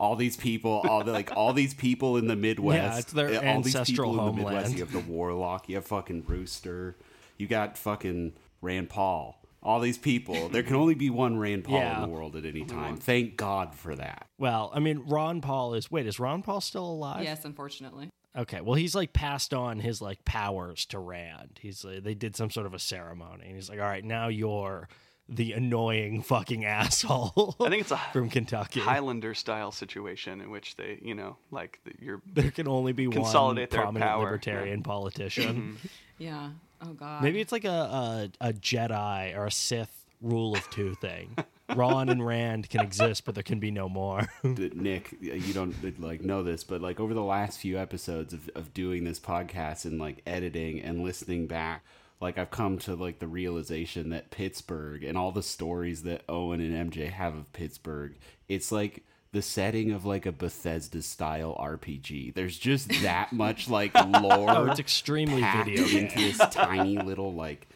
All 0.00 0.16
these 0.16 0.36
people, 0.36 0.82
all 0.88 1.04
the, 1.04 1.12
like 1.12 1.30
all 1.36 1.52
these 1.52 1.74
people 1.74 2.16
in 2.16 2.26
the 2.26 2.34
Midwest. 2.36 2.82
Yeah, 2.92 2.98
it's 2.98 3.12
their 3.12 3.26
all 3.46 3.62
these 3.62 3.76
ancestral 3.76 4.10
in 4.10 4.16
the 4.16 4.32
Midwest. 4.32 4.54
homeland. 4.54 4.72
You 4.74 4.84
have 4.84 4.92
the 4.92 5.12
Warlock. 5.12 5.68
You 5.68 5.76
have 5.76 5.86
fucking 5.86 6.24
Rooster. 6.26 6.96
You 7.36 7.46
got 7.46 7.78
fucking 7.78 8.32
Rand 8.60 8.88
Paul. 8.88 9.37
All 9.62 9.80
these 9.80 9.98
people. 9.98 10.48
There 10.48 10.62
can 10.62 10.76
only 10.76 10.94
be 10.94 11.10
one 11.10 11.36
Rand 11.38 11.64
Paul 11.64 11.78
Yeah. 11.78 11.96
in 11.96 12.02
the 12.02 12.08
world 12.14 12.36
at 12.36 12.44
any 12.44 12.64
time. 12.64 12.96
Thank 12.96 13.36
God 13.36 13.74
for 13.74 13.94
that. 13.96 14.28
Well, 14.38 14.70
I 14.72 14.78
mean, 14.78 15.02
Ron 15.06 15.40
Paul 15.40 15.74
is. 15.74 15.90
Wait, 15.90 16.06
is 16.06 16.20
Ron 16.20 16.42
Paul 16.42 16.60
still 16.60 16.86
alive? 16.86 17.24
yes, 17.24 17.44
unfortunately. 17.44 18.08
Okay. 18.36 18.60
Well, 18.60 18.74
he's 18.74 18.94
like 18.94 19.12
passed 19.12 19.52
on 19.52 19.80
his 19.80 20.00
like 20.00 20.24
powers 20.24 20.86
to 20.86 20.98
Rand. 21.00 21.58
He's 21.60 21.84
like, 21.84 22.04
they 22.04 22.14
did 22.14 22.36
some 22.36 22.50
sort 22.50 22.66
of 22.66 22.74
a 22.74 22.78
ceremony, 22.78 23.46
and 23.46 23.56
he's 23.56 23.68
like, 23.68 23.80
all 23.80 23.86
right, 23.86 24.04
now 24.04 24.28
you're 24.28 24.88
the 25.30 25.52
annoying 25.52 26.22
fucking 26.22 26.64
asshole. 26.64 27.56
I 27.60 27.68
think 27.68 27.82
it's 27.82 27.90
a 27.90 27.98
from 28.12 28.30
Kentucky. 28.30 28.80
Highlander 28.80 29.34
style 29.34 29.72
situation 29.72 30.40
in 30.40 30.50
which 30.50 30.76
they, 30.76 31.00
you 31.02 31.14
know, 31.14 31.36
like 31.50 31.80
the, 31.84 31.92
you're 32.00 32.22
there 32.32 32.50
can 32.52 32.68
only 32.68 32.92
be 32.92 33.08
one 33.08 33.16
Consolidate 33.16 33.70
their 33.70 33.82
prominent 33.82 34.08
power, 34.08 34.22
libertarian 34.24 34.82
politician. 34.84 35.56
Mm-hmm. 35.56 35.86
Yeah. 36.20 36.50
Oh 36.80 36.92
God. 36.92 37.22
Maybe 37.22 37.40
it's 37.40 37.52
like 37.52 37.64
a, 37.64 38.30
a 38.40 38.48
a 38.48 38.52
Jedi 38.52 39.36
or 39.36 39.46
a 39.46 39.50
Sith 39.50 40.04
rule 40.20 40.54
of 40.54 40.68
two 40.70 40.94
thing. 40.94 41.36
Ron 41.74 42.08
and 42.08 42.24
Rand 42.24 42.70
can 42.70 42.80
exist, 42.80 43.24
but 43.26 43.34
there 43.34 43.42
can 43.42 43.60
be 43.60 43.70
no 43.70 43.88
more. 43.88 44.26
Nick, 44.42 45.14
you 45.20 45.52
don't 45.52 46.00
like 46.00 46.22
know 46.22 46.42
this, 46.42 46.64
but 46.64 46.80
like 46.80 46.98
over 46.98 47.12
the 47.12 47.22
last 47.22 47.58
few 47.58 47.78
episodes 47.78 48.32
of, 48.32 48.48
of 48.54 48.72
doing 48.72 49.04
this 49.04 49.20
podcast 49.20 49.84
and 49.84 49.98
like 49.98 50.22
editing 50.26 50.80
and 50.80 51.04
listening 51.04 51.46
back, 51.46 51.84
like 52.20 52.38
I've 52.38 52.50
come 52.50 52.78
to 52.80 52.94
like 52.94 53.18
the 53.18 53.28
realization 53.28 54.08
that 54.10 54.30
Pittsburgh 54.30 55.04
and 55.04 55.18
all 55.18 55.30
the 55.30 55.42
stories 55.42 56.02
that 56.04 56.22
Owen 56.28 56.60
and 56.60 56.90
MJ 56.90 57.10
have 57.10 57.36
of 57.36 57.52
Pittsburgh, 57.52 58.14
it's 58.48 58.72
like 58.72 59.04
the 59.32 59.42
setting 59.42 59.90
of 59.92 60.04
like 60.04 60.24
a 60.26 60.32
Bethesda 60.32 61.02
style 61.02 61.56
RPG. 61.60 62.34
There's 62.34 62.58
just 62.58 62.88
that 63.02 63.32
much 63.32 63.68
like 63.68 63.94
lore. 63.94 64.50
Oh, 64.50 64.64
it's 64.70 64.80
extremely 64.80 65.42
packed 65.42 65.66
video 65.68 65.86
game. 65.86 66.04
into 66.06 66.18
this 66.18 66.38
tiny 66.50 66.96
little 66.98 67.34
like 67.34 67.68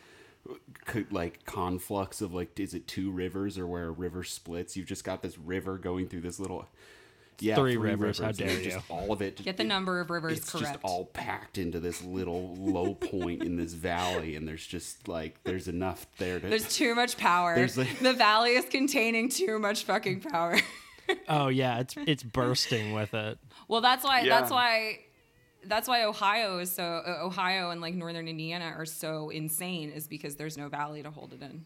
co- 0.86 1.04
like 1.10 1.44
conflux 1.44 2.20
of 2.22 2.32
like 2.34 2.58
is 2.58 2.74
it 2.74 2.86
two 2.88 3.10
rivers 3.10 3.58
or 3.58 3.66
where 3.66 3.86
a 3.86 3.90
river 3.90 4.24
splits 4.24 4.76
you've 4.76 4.86
just 4.88 5.04
got 5.04 5.22
this 5.22 5.38
river 5.38 5.78
going 5.78 6.08
through 6.08 6.20
this 6.22 6.40
little 6.40 6.66
yeah 7.38 7.54
Three 7.54 7.76
rivers, 7.76 8.18
how 8.18 8.26
and 8.28 8.36
dare 8.36 8.60
just 8.60 8.76
you. 8.76 8.82
all 8.88 9.12
of 9.12 9.20
it 9.22 9.42
Get 9.42 9.56
the 9.56 9.64
number 9.64 10.00
of 10.00 10.10
rivers 10.10 10.38
it's 10.38 10.50
correct. 10.50 10.66
just 10.66 10.78
all 10.82 11.06
packed 11.06 11.58
into 11.58 11.78
this 11.80 12.02
little 12.02 12.54
low 12.56 12.94
point 12.94 13.42
in 13.42 13.56
this 13.56 13.72
valley 13.72 14.34
and 14.36 14.46
there's 14.48 14.66
just 14.66 15.06
like 15.08 15.42
there's 15.44 15.68
enough 15.68 16.06
there 16.18 16.40
to 16.40 16.48
There's 16.48 16.74
too 16.74 16.94
much 16.94 17.16
power. 17.16 17.54
There's 17.54 17.76
like- 17.78 17.98
the 18.00 18.12
valley 18.12 18.50
is 18.56 18.64
containing 18.64 19.28
too 19.28 19.58
much 19.58 19.84
fucking 19.84 20.20
power. 20.22 20.58
Oh 21.28 21.48
yeah, 21.48 21.80
it's 21.80 21.94
it's 21.96 22.22
bursting 22.22 22.92
with 22.92 23.14
it. 23.14 23.38
well, 23.68 23.80
that's 23.80 24.04
why. 24.04 24.28
That's 24.28 24.50
why. 24.50 25.00
That's 25.64 25.86
why 25.86 26.04
Ohio 26.04 26.58
is 26.58 26.72
so. 26.72 26.82
Uh, 26.82 27.24
Ohio 27.24 27.70
and 27.70 27.80
like 27.80 27.94
northern 27.94 28.26
Indiana 28.28 28.74
are 28.76 28.86
so 28.86 29.30
insane, 29.30 29.90
is 29.90 30.08
because 30.08 30.36
there's 30.36 30.58
no 30.58 30.68
valley 30.68 31.02
to 31.02 31.10
hold 31.10 31.32
it 31.32 31.42
in. 31.42 31.64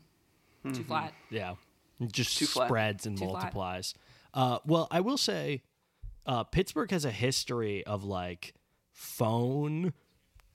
Too 0.75 0.83
flat. 0.85 1.13
Yeah, 1.31 1.55
it 2.01 2.13
just 2.13 2.37
Too 2.39 2.47
flat. 2.47 2.69
spreads 2.69 3.07
and 3.07 3.17
Too 3.17 3.25
flat. 3.27 3.33
multiplies. 3.35 3.95
Uh, 4.35 4.59
well, 4.67 4.89
I 4.91 5.01
will 5.01 5.17
say, 5.17 5.63
uh, 6.27 6.45
Pittsburgh 6.45 6.91
has 6.91 7.05
a 7.05 7.11
history 7.11 7.87
of 7.87 8.05
like 8.05 8.55
phone 8.93 9.93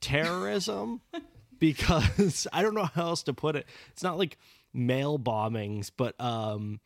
terrorism 0.01 1.01
because 1.59 2.45
I 2.53 2.61
don't 2.61 2.73
know 2.75 2.85
how 2.93 3.07
else 3.07 3.23
to 3.23 3.33
put 3.33 3.55
it. 3.55 3.65
It's 3.91 4.03
not 4.03 4.17
like 4.17 4.37
mail 4.73 5.17
bombings, 5.17 5.91
but 5.95 6.19
um, 6.19 6.79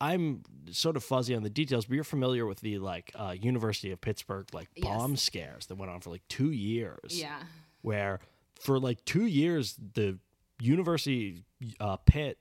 I'm 0.00 0.42
sort 0.70 0.96
of 0.96 1.04
fuzzy 1.04 1.34
on 1.34 1.42
the 1.42 1.50
details. 1.50 1.84
But 1.86 1.94
you're 1.94 2.04
familiar 2.04 2.46
with 2.46 2.60
the 2.60 2.78
like 2.78 3.12
uh, 3.14 3.34
University 3.40 3.90
of 3.90 4.00
Pittsburgh 4.00 4.46
like 4.52 4.68
Yes. 4.76 4.84
bomb 4.86 5.16
scares 5.16 5.66
that 5.66 5.76
went 5.76 5.90
on 5.90 6.00
for 6.00 6.10
like 6.10 6.22
two 6.28 6.50
years 6.50 7.20
Yeah. 7.20 7.38
where 7.82 8.20
for 8.60 8.78
like 8.78 9.04
two 9.04 9.26
years 9.26 9.74
the 9.94 10.18
university 10.60 11.44
uh, 11.80 11.96
pit 11.96 12.38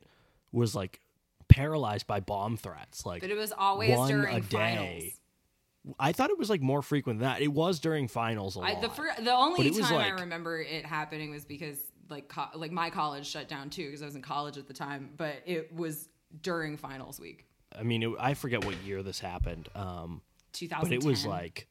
was 0.52 0.76
like 0.76 1.00
paralyzed 1.48 2.08
by 2.08 2.20
bomb 2.20 2.58
threats 2.58 3.06
like 3.06 3.22
But 3.22 3.30
it 3.32 3.38
was 3.38 3.52
always 3.52 3.96
during 4.08 4.36
a 4.36 4.40
day. 4.42 4.48
finals. 4.58 5.96
i 6.00 6.12
thought 6.12 6.30
it 6.30 6.38
was 6.40 6.50
like 6.50 6.62
more 6.62 6.82
frequent 6.82 7.20
than 7.20 7.28
that 7.28 7.42
it 7.42 7.50
was 7.50 7.80
during 7.80 8.08
finals 8.08 8.56
a 8.56 8.60
I, 8.62 8.74
lot. 8.74 8.82
the 8.82 8.90
fir- 8.90 9.16
the 9.22 9.34
only 9.34 9.58
But 9.58 9.66
it 9.68 9.74
was 9.76 9.88
time 9.88 9.98
I 10.18 10.22
remember 10.22 10.60
it 10.62 10.86
happening 10.86 11.32
was 11.32 11.46
because 11.46 11.78
like 12.10 12.28
co- 12.30 12.48
like 12.56 12.72
my 12.72 12.90
college 12.90 13.28
shut 13.28 13.48
down 13.48 13.70
too 13.70 13.86
because 13.86 14.02
I 14.02 14.06
was 14.06 14.16
in 14.16 14.22
college 14.22 14.58
at 14.58 14.68
the 14.68 14.74
time. 14.74 15.12
But 15.18 15.42
it 15.46 15.74
was 15.74 16.08
during 16.42 16.78
finals 16.78 17.20
week, 17.20 17.46
i 17.78 17.84
mean 17.84 18.04
it, 18.04 18.12
i 18.20 18.34
forget 18.34 18.64
what 18.66 18.76
year 18.84 19.04
this 19.04 19.20
happened 19.20 19.70
um 19.76 20.22
2010. 20.54 20.82
but 20.82 21.04
it 21.04 21.08
was 21.08 21.26
like 21.26 21.68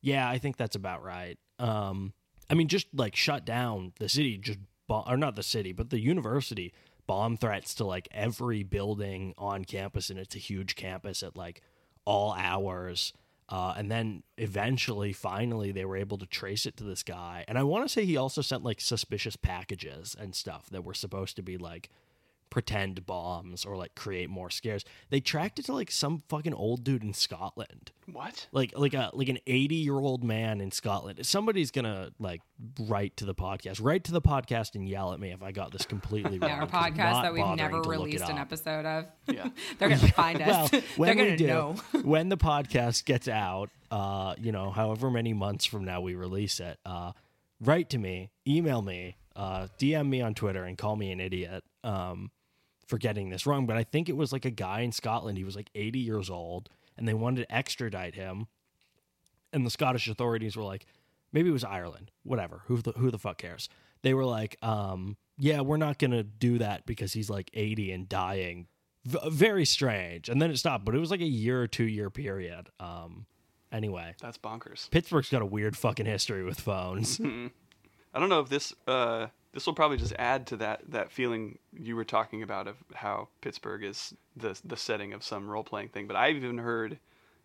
yeah 0.00 0.28
i 0.28 0.38
think 0.38 0.56
that's 0.56 0.76
about 0.76 1.02
right 1.02 1.38
um 1.58 2.12
i 2.50 2.54
mean 2.54 2.68
just 2.68 2.86
like 2.94 3.14
shut 3.16 3.44
down 3.44 3.92
the 3.98 4.08
city 4.08 4.38
just 4.38 4.58
bomb, 4.88 5.04
or 5.06 5.16
not 5.16 5.36
the 5.36 5.42
city 5.42 5.72
but 5.72 5.90
the 5.90 6.00
university 6.00 6.72
bomb 7.06 7.36
threats 7.36 7.74
to 7.74 7.84
like 7.84 8.08
every 8.12 8.62
building 8.62 9.34
on 9.36 9.64
campus 9.64 10.08
and 10.10 10.18
it's 10.18 10.34
a 10.34 10.38
huge 10.38 10.74
campus 10.76 11.22
at 11.22 11.36
like 11.36 11.60
all 12.04 12.32
hours 12.34 13.12
Uh, 13.48 13.74
and 13.76 13.90
then 13.90 14.22
eventually, 14.38 15.12
finally, 15.12 15.72
they 15.72 15.84
were 15.84 15.98
able 15.98 16.16
to 16.16 16.26
trace 16.26 16.64
it 16.64 16.74
to 16.76 16.84
this 16.84 17.02
guy. 17.02 17.44
And 17.48 17.58
I 17.58 17.64
want 17.64 17.84
to 17.84 17.88
say 17.92 18.06
he 18.06 18.16
also 18.16 18.40
sent 18.40 18.62
like 18.64 18.80
suspicious 18.80 19.36
packages 19.36 20.16
and 20.18 20.34
stuff 20.34 20.70
that 20.70 20.84
were 20.84 20.94
supposed 20.94 21.36
to 21.36 21.42
be 21.42 21.58
like 21.58 21.90
pretend 22.52 23.06
bombs 23.06 23.64
or 23.64 23.78
like 23.78 23.94
create 23.94 24.28
more 24.28 24.50
scares. 24.50 24.84
They 25.08 25.20
tracked 25.20 25.58
it 25.58 25.64
to 25.64 25.72
like 25.72 25.90
some 25.90 26.22
fucking 26.28 26.52
old 26.52 26.84
dude 26.84 27.02
in 27.02 27.14
Scotland. 27.14 27.92
What? 28.12 28.46
Like 28.52 28.74
like 28.76 28.92
a 28.92 29.10
like 29.14 29.30
an 29.30 29.38
80-year-old 29.46 30.22
man 30.22 30.60
in 30.60 30.70
Scotland. 30.70 31.24
Somebody's 31.24 31.70
going 31.70 31.86
to 31.86 32.12
like 32.18 32.42
write 32.78 33.16
to 33.16 33.24
the 33.24 33.34
podcast. 33.34 33.82
Write 33.82 34.04
to 34.04 34.12
the 34.12 34.20
podcast 34.20 34.74
and 34.74 34.86
yell 34.86 35.14
at 35.14 35.18
me 35.20 35.30
if 35.32 35.42
I 35.42 35.50
got 35.50 35.72
this 35.72 35.86
completely 35.86 36.38
wrong. 36.38 36.50
Yeah, 36.50 36.56
our 36.60 36.66
'cause 36.66 36.74
I'm 36.84 36.92
podcast 36.94 37.22
that 37.22 37.32
we've 37.32 37.56
never 37.56 37.70
to 37.70 37.76
look 37.78 37.86
it 37.86 37.90
released 37.90 38.28
an 38.28 38.36
episode 38.36 38.84
of. 38.84 39.06
Yeah. 39.28 39.48
They're 39.78 39.88
gonna 39.88 40.08
find 40.12 40.42
us. 40.42 40.70
Well, 40.98 41.06
They're 41.06 41.14
gonna 41.14 41.36
do, 41.38 41.46
know. 41.46 41.76
when 42.02 42.28
the 42.28 42.36
podcast 42.36 43.06
gets 43.06 43.28
out, 43.28 43.70
uh, 43.90 44.34
you 44.38 44.52
know, 44.52 44.70
however 44.70 45.10
many 45.10 45.32
months 45.32 45.64
from 45.64 45.86
now 45.86 46.02
we 46.02 46.14
release 46.14 46.60
it, 46.60 46.78
uh, 46.84 47.12
write 47.62 47.88
to 47.90 47.98
me, 47.98 48.28
email 48.46 48.82
me, 48.82 49.16
uh, 49.36 49.68
DM 49.78 50.08
me 50.10 50.20
on 50.20 50.34
Twitter, 50.34 50.64
and 50.64 50.76
call 50.76 50.96
me 50.96 51.10
an 51.12 51.20
idiot 51.20 51.64
um, 51.82 52.30
for 52.92 52.98
getting 52.98 53.30
this 53.30 53.46
wrong. 53.46 53.64
But 53.64 53.78
I 53.78 53.84
think 53.84 54.10
it 54.10 54.18
was 54.18 54.34
like 54.34 54.44
a 54.44 54.50
guy 54.50 54.80
in 54.80 54.92
Scotland. 54.92 55.38
He 55.38 55.44
was 55.44 55.56
like 55.56 55.70
80 55.74 55.98
years 55.98 56.28
old, 56.28 56.68
and 56.98 57.08
they 57.08 57.14
wanted 57.14 57.48
to 57.48 57.54
extradite 57.54 58.14
him. 58.14 58.48
And 59.50 59.64
the 59.64 59.70
Scottish 59.70 60.08
authorities 60.08 60.58
were 60.58 60.62
like, 60.62 60.84
maybe 61.32 61.48
it 61.48 61.54
was 61.54 61.64
Ireland, 61.64 62.10
whatever. 62.22 62.64
Who 62.66 62.82
the 62.82 62.92
who 62.92 63.10
the 63.10 63.18
fuck 63.18 63.38
cares? 63.38 63.70
They 64.02 64.12
were 64.12 64.26
like, 64.26 64.58
um, 64.62 65.16
yeah, 65.38 65.62
we're 65.62 65.78
not 65.78 65.98
gonna 65.98 66.22
do 66.22 66.58
that 66.58 66.84
because 66.84 67.14
he's 67.14 67.30
like 67.30 67.48
80 67.54 67.92
and 67.92 68.08
dying. 68.10 68.66
V- 69.06 69.18
very 69.30 69.64
strange. 69.64 70.28
And 70.28 70.40
then 70.42 70.50
it 70.50 70.58
stopped, 70.58 70.84
but 70.84 70.94
it 70.94 70.98
was 70.98 71.10
like 71.10 71.22
a 71.22 71.24
year 71.24 71.62
or 71.62 71.66
two 71.66 71.84
year 71.84 72.10
period. 72.10 72.68
Um, 72.78 73.24
anyway, 73.72 74.16
That's 74.20 74.36
bonkers. 74.36 74.90
Pittsburgh's 74.90 75.30
got 75.30 75.40
a 75.40 75.46
weird 75.46 75.78
fucking 75.78 76.04
history 76.04 76.44
with 76.44 76.60
phones. 76.60 77.18
I 78.14 78.20
don't 78.20 78.28
know 78.28 78.40
if 78.40 78.50
this 78.50 78.74
uh, 78.86 79.28
this 79.52 79.66
will 79.66 79.74
probably 79.74 79.96
just 79.98 80.14
add 80.18 80.46
to 80.48 80.56
that 80.58 80.82
that 80.88 81.10
feeling 81.10 81.58
you 81.78 81.94
were 81.96 82.04
talking 82.04 82.42
about 82.42 82.66
of 82.68 82.76
how 82.94 83.28
Pittsburgh 83.40 83.84
is 83.84 84.14
the 84.36 84.58
the 84.64 84.76
setting 84.76 85.12
of 85.12 85.22
some 85.22 85.48
role 85.48 85.64
playing 85.64 85.88
thing. 85.88 86.06
But 86.06 86.16
I've 86.16 86.36
even 86.36 86.58
heard 86.58 86.98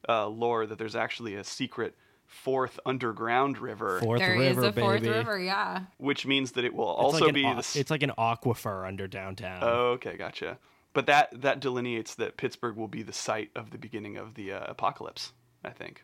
uh, 0.08 0.28
lore 0.28 0.66
that 0.66 0.78
there's 0.78 0.96
actually 0.96 1.36
a 1.36 1.44
secret 1.44 1.96
fourth 2.26 2.80
underground 2.86 3.58
river, 3.58 4.00
Fourth 4.02 4.20
There 4.20 4.36
is 4.36 4.56
River, 4.58 4.68
a 4.68 4.74
fourth 4.74 5.02
baby. 5.02 5.14
river, 5.14 5.40
yeah. 5.40 5.82
which 5.98 6.26
means 6.26 6.52
that 6.54 6.66
it 6.66 6.74
will 6.74 6.92
It's 6.92 7.00
also 7.14 7.26
like 7.26 7.34
be 7.34 7.46
au- 7.46 7.54
the. 7.54 7.60
s- 7.60 7.76
It's 7.78 7.90
like 7.90 8.04
an 8.04 8.12
aquifer 8.18 8.86
under 8.86 9.08
downtown. 9.08 9.60
Oh, 9.64 9.92
okay, 9.92 10.18
gotcha. 10.18 10.58
But 10.94 11.06
that 11.06 11.42
that 11.42 11.60
delineates 11.60 12.16
that 12.16 12.38
Pittsburgh 12.38 12.76
will 12.76 12.88
be 12.88 13.02
the 13.04 13.14
site 13.14 13.52
of 13.56 13.72
the 13.72 13.78
beginning 13.78 14.18
of 14.18 14.34
the 14.36 14.52
uh, 14.54 14.66
apocalypse. 14.68 15.32
I 15.64 15.70
think. 15.72 16.04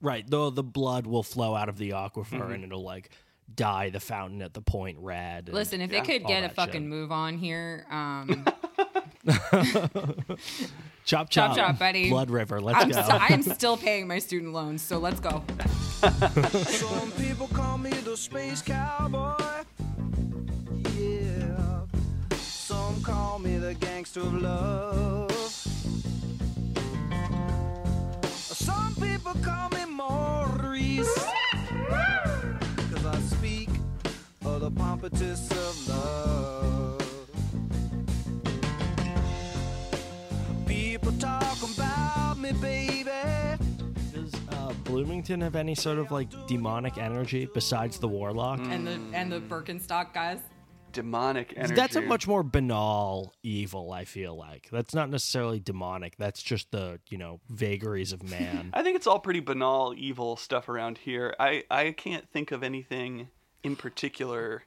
Right. 0.00 0.24
Though 0.28 0.50
the 0.50 0.62
blood 0.62 1.06
will 1.06 1.22
flow 1.22 1.54
out 1.54 1.68
of 1.68 1.78
the 1.78 1.90
aquifer 1.90 2.24
Mm-hmm. 2.40 2.52
and 2.52 2.64
it'll 2.64 2.82
like 2.84 3.10
dye 3.54 3.90
the 3.90 4.00
fountain 4.00 4.42
at 4.42 4.52
the 4.54 4.60
point 4.60 4.98
red. 5.00 5.46
and- 5.46 5.54
Listen, 5.54 5.80
if 5.80 5.90
Yeah, 5.92 6.00
they 6.02 6.06
could 6.18 6.22
all 6.22 6.28
get 6.28 6.44
a 6.44 6.48
fucking 6.50 6.82
shit. 6.82 6.90
move 6.90 7.12
on 7.12 7.38
here, 7.38 7.86
um, 7.90 8.44
chop 11.04 11.30
Chop, 11.30 11.30
chop, 11.30 11.56
chop, 11.56 11.78
buddy. 11.78 12.10
Blood 12.10 12.30
River. 12.30 12.60
Let's 12.60 12.82
I'm, 12.82 12.88
go. 12.90 13.02
st- 13.02 13.30
I'm 13.30 13.42
still 13.54 13.76
paying 13.76 14.06
my 14.08 14.18
student 14.18 14.52
loans, 14.52 14.82
so 14.82 14.98
let's 14.98 15.20
go. 15.20 15.42
Some 16.64 17.12
people 17.12 17.48
call 17.48 17.78
me 17.78 17.90
the 17.90 18.16
space 18.16 18.60
cowboy. 18.62 19.34
Yeah. 20.96 21.80
Some 22.38 23.00
call 23.02 23.38
me 23.38 23.56
the 23.58 23.74
gangster 23.74 24.20
of 24.20 24.34
love. 24.34 25.30
Some 28.34 28.94
people 29.00 29.34
call 29.42 29.68
me 29.70 29.84
Maurice. 29.86 31.15
The 34.66 34.72
pompatus 34.72 35.48
of 35.52 35.88
love. 35.88 36.98
People 40.66 41.12
talk 41.20 41.56
about 41.62 42.36
me, 42.36 42.50
baby. 42.54 43.10
Does 44.12 44.34
uh, 44.50 44.72
Bloomington 44.82 45.40
have 45.40 45.54
any 45.54 45.76
sort 45.76 45.98
of 45.98 46.10
like 46.10 46.28
demonic 46.48 46.98
energy 46.98 47.48
besides 47.54 48.00
the 48.00 48.08
warlock? 48.08 48.58
And 48.58 48.84
the 48.84 48.98
and 49.12 49.30
the 49.30 49.40
Birkenstock 49.40 50.12
guys. 50.12 50.40
Demonic 50.90 51.52
energy. 51.56 51.74
That's 51.74 51.94
a 51.94 52.00
much 52.00 52.26
more 52.26 52.42
banal 52.42 53.34
evil. 53.44 53.92
I 53.92 54.04
feel 54.04 54.34
like 54.34 54.68
that's 54.72 54.94
not 54.94 55.10
necessarily 55.10 55.60
demonic. 55.60 56.16
That's 56.16 56.42
just 56.42 56.72
the 56.72 56.98
you 57.08 57.18
know 57.18 57.38
vagaries 57.50 58.12
of 58.12 58.24
man. 58.24 58.70
I 58.74 58.82
think 58.82 58.96
it's 58.96 59.06
all 59.06 59.20
pretty 59.20 59.40
banal, 59.40 59.94
evil 59.96 60.36
stuff 60.36 60.68
around 60.68 60.98
here. 60.98 61.36
I, 61.38 61.62
I 61.70 61.92
can't 61.92 62.28
think 62.32 62.50
of 62.50 62.64
anything 62.64 63.28
in 63.66 63.76
particular 63.76 64.62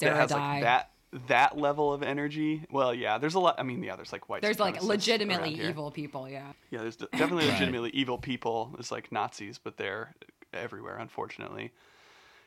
that 0.00 0.14
has 0.16 0.30
die. 0.30 0.54
like 0.54 0.62
that 0.62 0.90
that 1.28 1.58
level 1.58 1.92
of 1.92 2.02
energy. 2.02 2.64
Well, 2.70 2.94
yeah, 2.94 3.18
there's 3.18 3.34
a 3.34 3.40
lot. 3.40 3.56
I 3.58 3.62
mean, 3.64 3.82
yeah, 3.82 3.96
there's 3.96 4.12
like 4.12 4.28
white. 4.28 4.42
There's 4.42 4.60
like 4.60 4.82
legitimately 4.82 5.54
evil 5.60 5.90
people, 5.90 6.28
yeah. 6.28 6.52
Yeah, 6.70 6.82
there's 6.82 6.96
de- 6.96 7.08
definitely 7.12 7.44
Right. 7.48 7.52
legitimately 7.54 7.90
evil 7.90 8.18
people. 8.18 8.74
It's 8.78 8.92
like 8.92 9.10
Nazis, 9.10 9.58
but 9.58 9.76
they're 9.76 10.14
everywhere, 10.54 10.98
unfortunately. 10.98 11.72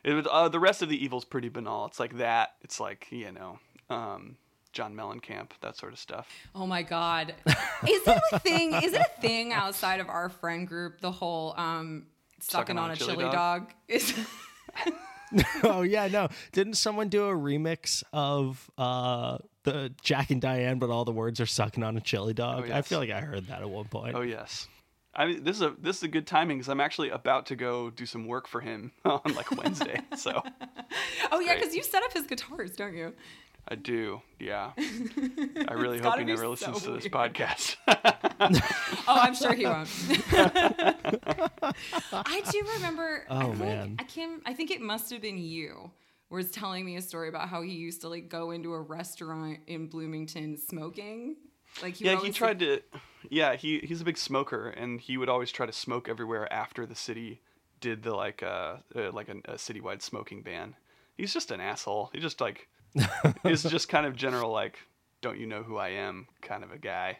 It 0.03 0.13
was, 0.13 0.27
uh, 0.29 0.49
the 0.49 0.59
rest 0.59 0.81
of 0.81 0.89
the 0.89 1.03
evil's 1.03 1.25
pretty 1.25 1.49
banal. 1.49 1.85
It's 1.85 1.99
like 1.99 2.17
that. 2.17 2.55
It's 2.61 2.79
like 2.79 3.07
you 3.09 3.31
know, 3.33 3.59
um, 3.89 4.37
John 4.71 4.95
Mellencamp, 4.95 5.49
that 5.61 5.75
sort 5.77 5.91
of 5.93 5.99
stuff. 5.99 6.29
Oh 6.55 6.65
my 6.65 6.83
god. 6.83 7.35
Is 7.47 8.07
it 8.07 8.21
a 8.31 8.39
thing? 8.39 8.73
Is 8.75 8.93
it 8.93 9.01
a 9.01 9.21
thing 9.21 9.51
outside 9.51 9.99
of 9.99 10.07
our 10.07 10.29
friend 10.29 10.65
group? 10.67 11.01
The 11.01 11.11
whole 11.11 11.53
um 11.57 12.07
sucking 12.39 12.77
on 12.77 12.91
a 12.91 12.95
chili, 12.95 13.25
dog? 13.25 13.73
Is 13.89 14.13
oh 15.63 15.81
yeah, 15.81 16.07
no. 16.07 16.29
Didn't 16.51 16.75
someone 16.75 17.09
do 17.09 17.25
a 17.25 17.33
remix 17.33 18.03
of 18.13 18.69
uh 18.77 19.37
the 19.63 19.93
Jack 20.01 20.29
and 20.29 20.41
Diane, 20.41 20.79
but 20.79 20.89
all 20.89 21.05
the 21.05 21.11
words 21.11 21.39
are 21.39 21.45
sucking 21.45 21.83
on 21.83 21.97
a 21.97 22.01
chili 22.01 22.33
dog? 22.33 22.69
Oh, 22.69 22.73
I 22.73 22.81
feel 22.81 22.99
like 22.99 23.11
I 23.11 23.21
heard 23.21 23.47
that 23.47 23.61
at 23.61 23.69
one 23.69 23.85
point. 23.85 24.15
Oh 24.15 24.21
yes. 24.21 24.67
I 25.15 25.27
mean, 25.27 25.43
this 25.43 25.57
is 25.57 25.61
a 25.61 25.75
this 25.79 25.97
is 25.97 26.03
a 26.03 26.07
good 26.07 26.25
timing 26.25 26.57
because 26.57 26.69
I'm 26.69 26.81
actually 26.81 27.09
about 27.09 27.45
to 27.47 27.55
go 27.55 27.89
do 27.91 28.05
some 28.05 28.25
work 28.27 28.47
for 28.47 28.61
him 28.61 28.91
on 29.05 29.21
like 29.35 29.51
Wednesday. 29.51 29.99
so 30.17 30.41
Oh 31.31 31.39
yeah, 31.39 31.55
because 31.55 31.75
you 31.75 31.83
set 31.83 32.03
up 32.03 32.13
his 32.13 32.25
guitars, 32.25 32.71
don't 32.75 32.95
you? 32.95 33.13
I 33.67 33.75
do, 33.75 34.21
yeah. 34.39 34.71
I 34.77 35.73
really 35.73 35.99
hope 35.99 36.17
he 36.17 36.25
be 36.25 36.31
never 36.31 36.47
listens 36.47 36.81
so 36.81 36.89
to 36.89 36.99
this 36.99 37.07
podcast. 37.07 37.77
Oh, 39.05 39.19
I'm 39.21 39.35
sure 39.35 39.53
he 39.53 39.65
won't. 39.65 39.89
I 42.13 42.41
do 42.51 42.63
remember. 42.75 43.25
I 43.29 43.43
Oh, 43.43 43.47
like- 43.49 43.57
man. 43.59 43.95
I 43.99 44.03
can. 44.03 44.41
I 44.45 44.53
think 44.53 44.71
it 44.71 44.81
must 44.81 45.09
have 45.11 45.21
been 45.21 45.37
you. 45.37 45.91
Was 46.29 46.49
telling 46.49 46.83
me 46.83 46.95
a 46.95 47.01
story 47.01 47.29
about 47.29 47.47
how 47.49 47.61
he 47.61 47.73
used 47.73 48.01
to 48.01 48.09
like 48.09 48.27
go 48.27 48.51
into 48.51 48.73
a 48.73 48.81
restaurant 48.81 49.59
in 49.67 49.87
Bloomington 49.87 50.57
smoking. 50.57 51.35
Like 51.81 51.95
he 51.95 52.05
yeah, 52.05 52.11
he 52.11 52.17
always, 52.17 52.35
tried 52.35 52.59
to. 52.59 52.81
Yeah, 53.29 53.55
he 53.55 53.79
he's 53.79 54.01
a 54.01 54.05
big 54.05 54.17
smoker, 54.17 54.69
and 54.69 54.99
he 54.99 55.17
would 55.17 55.29
always 55.29 55.51
try 55.51 55.65
to 55.65 55.71
smoke 55.73 56.09
everywhere 56.09 56.51
after 56.51 56.85
the 56.85 56.95
city 56.95 57.41
did 57.81 58.01
the 58.03 58.15
like 58.15 58.41
uh, 58.41 58.77
uh 58.95 59.11
like 59.11 59.29
a, 59.29 59.37
a 59.51 59.55
citywide 59.55 60.01
smoking 60.01 60.41
ban. 60.41 60.75
He's 61.17 61.33
just 61.33 61.51
an 61.51 61.61
asshole. 61.61 62.09
He 62.13 62.19
just 62.19 62.41
like 62.41 62.67
is 63.43 63.63
just 63.63 63.89
kind 63.89 64.05
of 64.05 64.15
general 64.15 64.51
like, 64.51 64.77
don't 65.21 65.39
you 65.39 65.45
know 65.47 65.63
who 65.63 65.77
I 65.77 65.89
am 65.89 66.27
kind 66.41 66.63
of 66.63 66.71
a 66.71 66.77
guy. 66.77 67.19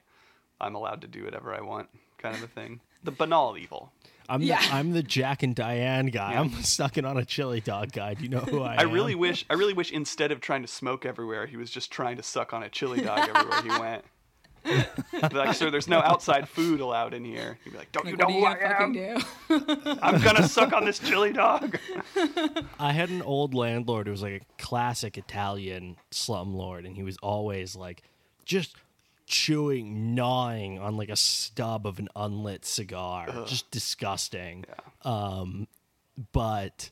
I'm 0.61 0.75
allowed 0.75 1.01
to 1.01 1.07
do 1.07 1.23
whatever 1.25 1.53
I 1.53 1.61
want 1.61 1.89
kind 2.17 2.35
of 2.35 2.43
a 2.43 2.47
thing. 2.47 2.79
The 3.03 3.11
banal 3.11 3.57
evil. 3.57 3.91
I'm 4.29 4.41
Yeah. 4.41 4.61
the, 4.61 4.73
I'm 4.73 4.93
the 4.93 5.03
Jack 5.03 5.43
and 5.43 5.53
Diane 5.55 6.05
guy. 6.07 6.33
I'm 6.35 6.51
sucking 6.63 7.03
on 7.03 7.17
a 7.17 7.25
chili 7.25 7.59
dog 7.59 7.91
guy. 7.91 8.13
Do 8.13 8.23
you 8.23 8.29
know 8.29 8.39
who 8.39 8.61
I, 8.61 8.75
I 8.75 8.81
am? 8.83 8.89
I 8.89 8.91
really 8.91 9.15
wish 9.15 9.45
I 9.49 9.55
really 9.55 9.73
wish 9.73 9.91
instead 9.91 10.31
of 10.31 10.39
trying 10.39 10.61
to 10.61 10.67
smoke 10.67 11.05
everywhere, 11.05 11.45
he 11.45 11.57
was 11.57 11.69
just 11.69 11.91
trying 11.91 12.15
to 12.17 12.23
suck 12.23 12.53
on 12.53 12.63
a 12.63 12.69
chili 12.69 13.01
dog 13.01 13.29
everywhere 13.29 13.61
he 13.61 13.69
went. 13.79 14.05
Be 14.63 15.35
like, 15.37 15.55
sir, 15.55 15.69
there's 15.69 15.87
no 15.87 15.99
outside 15.99 16.47
food 16.47 16.79
allowed 16.79 17.13
in 17.13 17.23
here. 17.25 17.57
He'd 17.63 17.71
be 17.71 17.77
like, 17.77 17.91
don't 17.91 18.05
Like, 18.05 18.11
you 18.13 18.17
know 18.17 18.25
are 18.25 18.31
who 18.31 18.39
you 18.39 18.45
I 18.45 18.55
gonna 18.55 18.75
fucking 18.75 19.75
am? 19.77 19.85
do? 19.85 19.97
I'm 20.01 20.21
gonna 20.21 20.47
suck 20.47 20.73
on 20.73 20.85
this 20.85 20.99
chili 20.99 21.33
dog. 21.33 21.77
I 22.79 22.91
had 22.93 23.09
an 23.09 23.21
old 23.21 23.53
landlord 23.53 24.07
who 24.07 24.11
was 24.11 24.21
like 24.21 24.41
a 24.41 24.61
classic 24.61 25.17
Italian 25.17 25.97
slumlord, 26.11 26.85
and 26.85 26.95
he 26.95 27.03
was 27.03 27.17
always 27.17 27.75
like 27.75 28.03
just 28.45 28.75
chewing, 29.25 30.15
gnawing 30.15 30.79
on 30.79 30.97
like 30.97 31.09
a 31.09 31.15
stub 31.15 31.85
of 31.87 31.99
an 31.99 32.09
unlit 32.15 32.65
cigar. 32.65 33.27
Just 33.45 33.69
disgusting. 33.71 34.65
Um, 35.03 35.67
but 36.31 36.89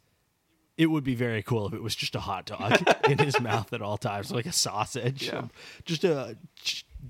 it 0.78 0.88
would 0.88 1.04
be 1.04 1.14
very 1.16 1.44
cool 1.44 1.68
if 1.68 1.74
it 1.74 1.84
was 1.84 1.96
just 1.96 2.16
a 2.16 2.20
hot 2.20 2.46
dog 2.46 2.82
in 3.10 3.18
his 3.20 3.40
mouth 3.40 3.72
at 3.74 3.82
all 3.82 3.98
times, 3.98 4.32
like 4.32 4.46
a 4.46 4.52
sausage. 4.52 5.28
Yeah. 5.28 5.48
Just 5.86 6.04
a 6.04 6.38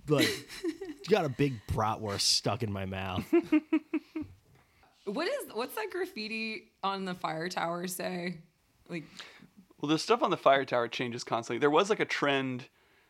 like 0.07 0.29
got 1.09 1.25
a 1.25 1.29
big 1.29 1.55
bratwurst 1.67 2.21
stuck 2.21 2.63
in 2.63 2.71
my 2.71 2.85
mouth. 2.85 3.25
What 5.05 5.27
is 5.27 5.49
what's 5.53 5.75
that 5.75 5.89
graffiti 5.91 6.71
on 6.83 7.05
the 7.05 7.15
fire 7.15 7.49
tower 7.49 7.87
say? 7.87 8.37
Like 8.87 9.03
Well, 9.81 9.89
the 9.89 9.97
stuff 9.97 10.21
on 10.21 10.29
the 10.29 10.37
fire 10.37 10.63
tower 10.63 10.87
changes 10.87 11.23
constantly. 11.23 11.59
There 11.59 11.69
was 11.69 11.89
like 11.89 11.99
a 11.99 12.05
trend. 12.05 12.67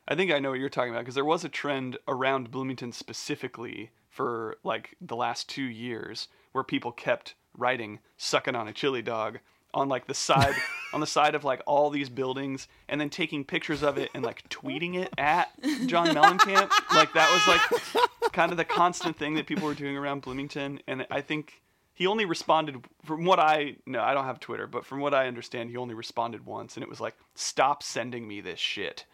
I 0.08 0.16
think 0.16 0.32
I 0.32 0.40
know 0.40 0.52
what 0.52 0.60
you're 0.60 0.70
talking 0.70 0.92
about 0.92 1.02
because 1.02 1.16
there 1.16 1.26
was 1.26 1.44
a 1.44 1.50
trend 1.50 1.98
around 2.08 2.50
Bloomington 2.50 2.92
specifically 2.92 3.92
for 4.10 4.58
like 4.64 4.96
the 5.02 5.16
last 5.16 5.50
two 5.50 5.64
years 5.64 6.28
where 6.54 6.64
people 6.64 6.92
kept 6.92 7.36
writing 7.58 8.00
"sucking 8.18 8.56
on 8.56 8.68
a 8.68 8.74
chili 8.74 9.02
dog" 9.02 9.40
on 9.74 9.90
like 9.90 10.08
the 10.08 10.14
side 10.14 10.56
on 10.94 11.00
the 11.00 11.08
side 11.08 11.36
of 11.36 11.44
like 11.44 11.62
all 11.66 11.90
these 11.90 12.10
buildings, 12.10 12.68
and 12.90 13.00
then 13.00 13.10
taking 13.10 13.44
pictures 13.46 13.84
of 13.84 13.98
it 13.98 14.10
and 14.14 14.24
like 14.24 14.48
tweeting 14.50 14.96
it 14.96 15.14
at 15.18 15.50
John 15.88 16.08
Mellencamp. 16.08 16.70
like 16.94 17.14
that 17.14 17.32
was 17.32 17.48
like 17.48 18.32
kind 18.34 18.52
of 18.52 18.58
the 18.58 18.66
constant 18.66 19.18
thing 19.18 19.36
that 19.36 19.46
people 19.48 19.68
were 19.68 19.74
doing 19.74 19.98
around 19.98 20.22
Bloomington, 20.22 20.80
and 20.88 21.06
I 21.12 21.22
think. 21.22 21.62
He 21.94 22.08
only 22.08 22.26
responded 22.26 22.84
from 23.04 23.26
what 23.26 23.38
I 23.38 23.76
no, 23.86 24.02
I 24.02 24.16
don't 24.16 24.26
have 24.26 24.40
Twitter, 24.40 24.66
but 24.66 24.86
from 24.88 25.02
what 25.02 25.14
I 25.14 25.28
understand, 25.28 25.70
he 25.70 25.78
only 25.78 25.94
responded 25.94 26.46
once, 26.48 26.76
and 26.76 26.84
it 26.84 26.90
was 26.90 27.00
like, 27.00 27.16
"Stop 27.36 27.84
sending 27.84 28.28
me 28.28 28.42
this 28.42 28.60
shit." 28.60 29.06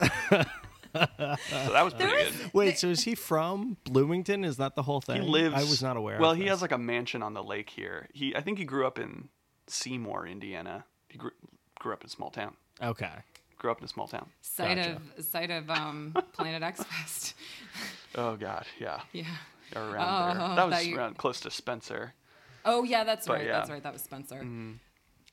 so 0.00 0.42
that 0.92 1.84
was 1.84 1.94
pretty 1.94 2.12
was- 2.12 2.36
good. 2.36 2.50
Wait, 2.54 2.78
so 2.78 2.88
is 2.88 3.04
he 3.04 3.14
from 3.14 3.76
Bloomington? 3.84 4.44
Is 4.44 4.56
that 4.56 4.74
the 4.74 4.82
whole 4.82 5.00
thing? 5.00 5.22
He 5.22 5.28
lives. 5.28 5.54
I 5.54 5.60
was 5.60 5.82
not 5.82 5.96
aware. 5.96 6.18
Well, 6.18 6.32
of 6.32 6.36
he 6.36 6.44
this. 6.44 6.50
has 6.50 6.62
like 6.62 6.72
a 6.72 6.78
mansion 6.78 7.22
on 7.22 7.34
the 7.34 7.42
lake 7.42 7.70
here. 7.70 8.08
He, 8.12 8.34
I 8.34 8.40
think 8.40 8.58
he 8.58 8.64
grew 8.64 8.86
up 8.86 8.98
in 8.98 9.28
Seymour, 9.66 10.26
Indiana. 10.26 10.84
He 11.14 11.18
grew, 11.18 11.30
grew 11.78 11.92
up 11.92 12.00
in 12.02 12.06
a 12.08 12.10
small 12.10 12.30
town. 12.30 12.56
okay. 12.82 13.12
Grew 13.56 13.70
up 13.70 13.78
in 13.78 13.84
a 13.84 13.88
small 13.88 14.08
town. 14.08 14.26
Site 14.42 14.76
Gotcha. 14.78 15.00
of 15.16 15.24
site 15.24 15.50
of 15.52 15.70
um, 15.70 16.12
Planet 16.32 16.62
X 16.62 16.82
Fest. 16.82 17.34
Oh 18.16 18.34
God, 18.36 18.64
yeah, 18.80 19.00
Yeah. 19.12 19.24
around 19.76 19.94
Oh, 19.96 20.26
there. 20.48 20.56
That 20.56 20.66
was 20.66 20.74
that 20.74 20.86
you- 20.86 20.96
around 20.98 21.16
close 21.16 21.40
to 21.42 21.50
Spencer. 21.52 22.14
Oh 22.64 22.82
yeah, 22.82 23.04
that's 23.04 23.26
But 23.28 23.34
right. 23.34 23.46
yeah. 23.46 23.52
That's 23.58 23.70
right. 23.70 23.82
That 23.82 23.92
was 23.92 24.02
Spencer. 24.02 24.44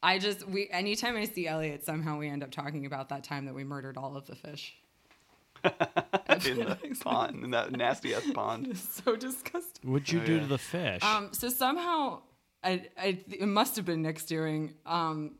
I 0.03 0.17
just 0.19 0.47
we 0.47 0.69
anytime 0.69 1.15
I 1.17 1.25
see 1.25 1.47
Elliot, 1.47 1.83
somehow 1.83 2.17
we 2.19 2.29
end 2.29 2.43
up 2.43 2.51
talking 2.51 2.85
about 2.85 3.09
that 3.09 3.23
time 3.23 3.45
that 3.45 3.55
we 3.55 3.63
murdered 3.63 3.97
all 3.97 4.15
of 4.15 4.27
the 4.27 4.35
fish. 4.35 4.75
in 5.63 6.57
the 6.59 6.77
pond, 7.01 7.43
in 7.43 7.51
that 7.51 7.71
nasty 7.71 8.15
ass 8.15 8.23
pond. 8.33 8.67
It's 8.67 9.01
so 9.03 9.15
disgusting. 9.15 9.91
What'd 9.91 10.11
you 10.11 10.21
Oh, 10.21 10.25
do 10.25 10.33
yeah. 10.35 10.39
to 10.41 10.45
the 10.47 10.57
fish? 10.57 11.03
Um, 11.03 11.29
so 11.33 11.49
somehow, 11.49 12.21
I, 12.63 12.87
I 12.97 13.19
it 13.29 13.47
must 13.47 13.75
have 13.75 13.85
been 13.85 14.01
Nick's 14.01 14.25
doing. 14.25 14.73
Um, 14.85 15.35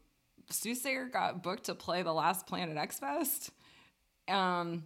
Soothsayer 0.52 1.06
got 1.06 1.44
booked 1.44 1.66
to 1.66 1.76
play 1.76 2.04
the 2.04 2.14
last 2.14 2.48
Planet 2.48 2.78
X 2.78 3.00
Fest. 3.00 3.52
Um, 4.28 4.86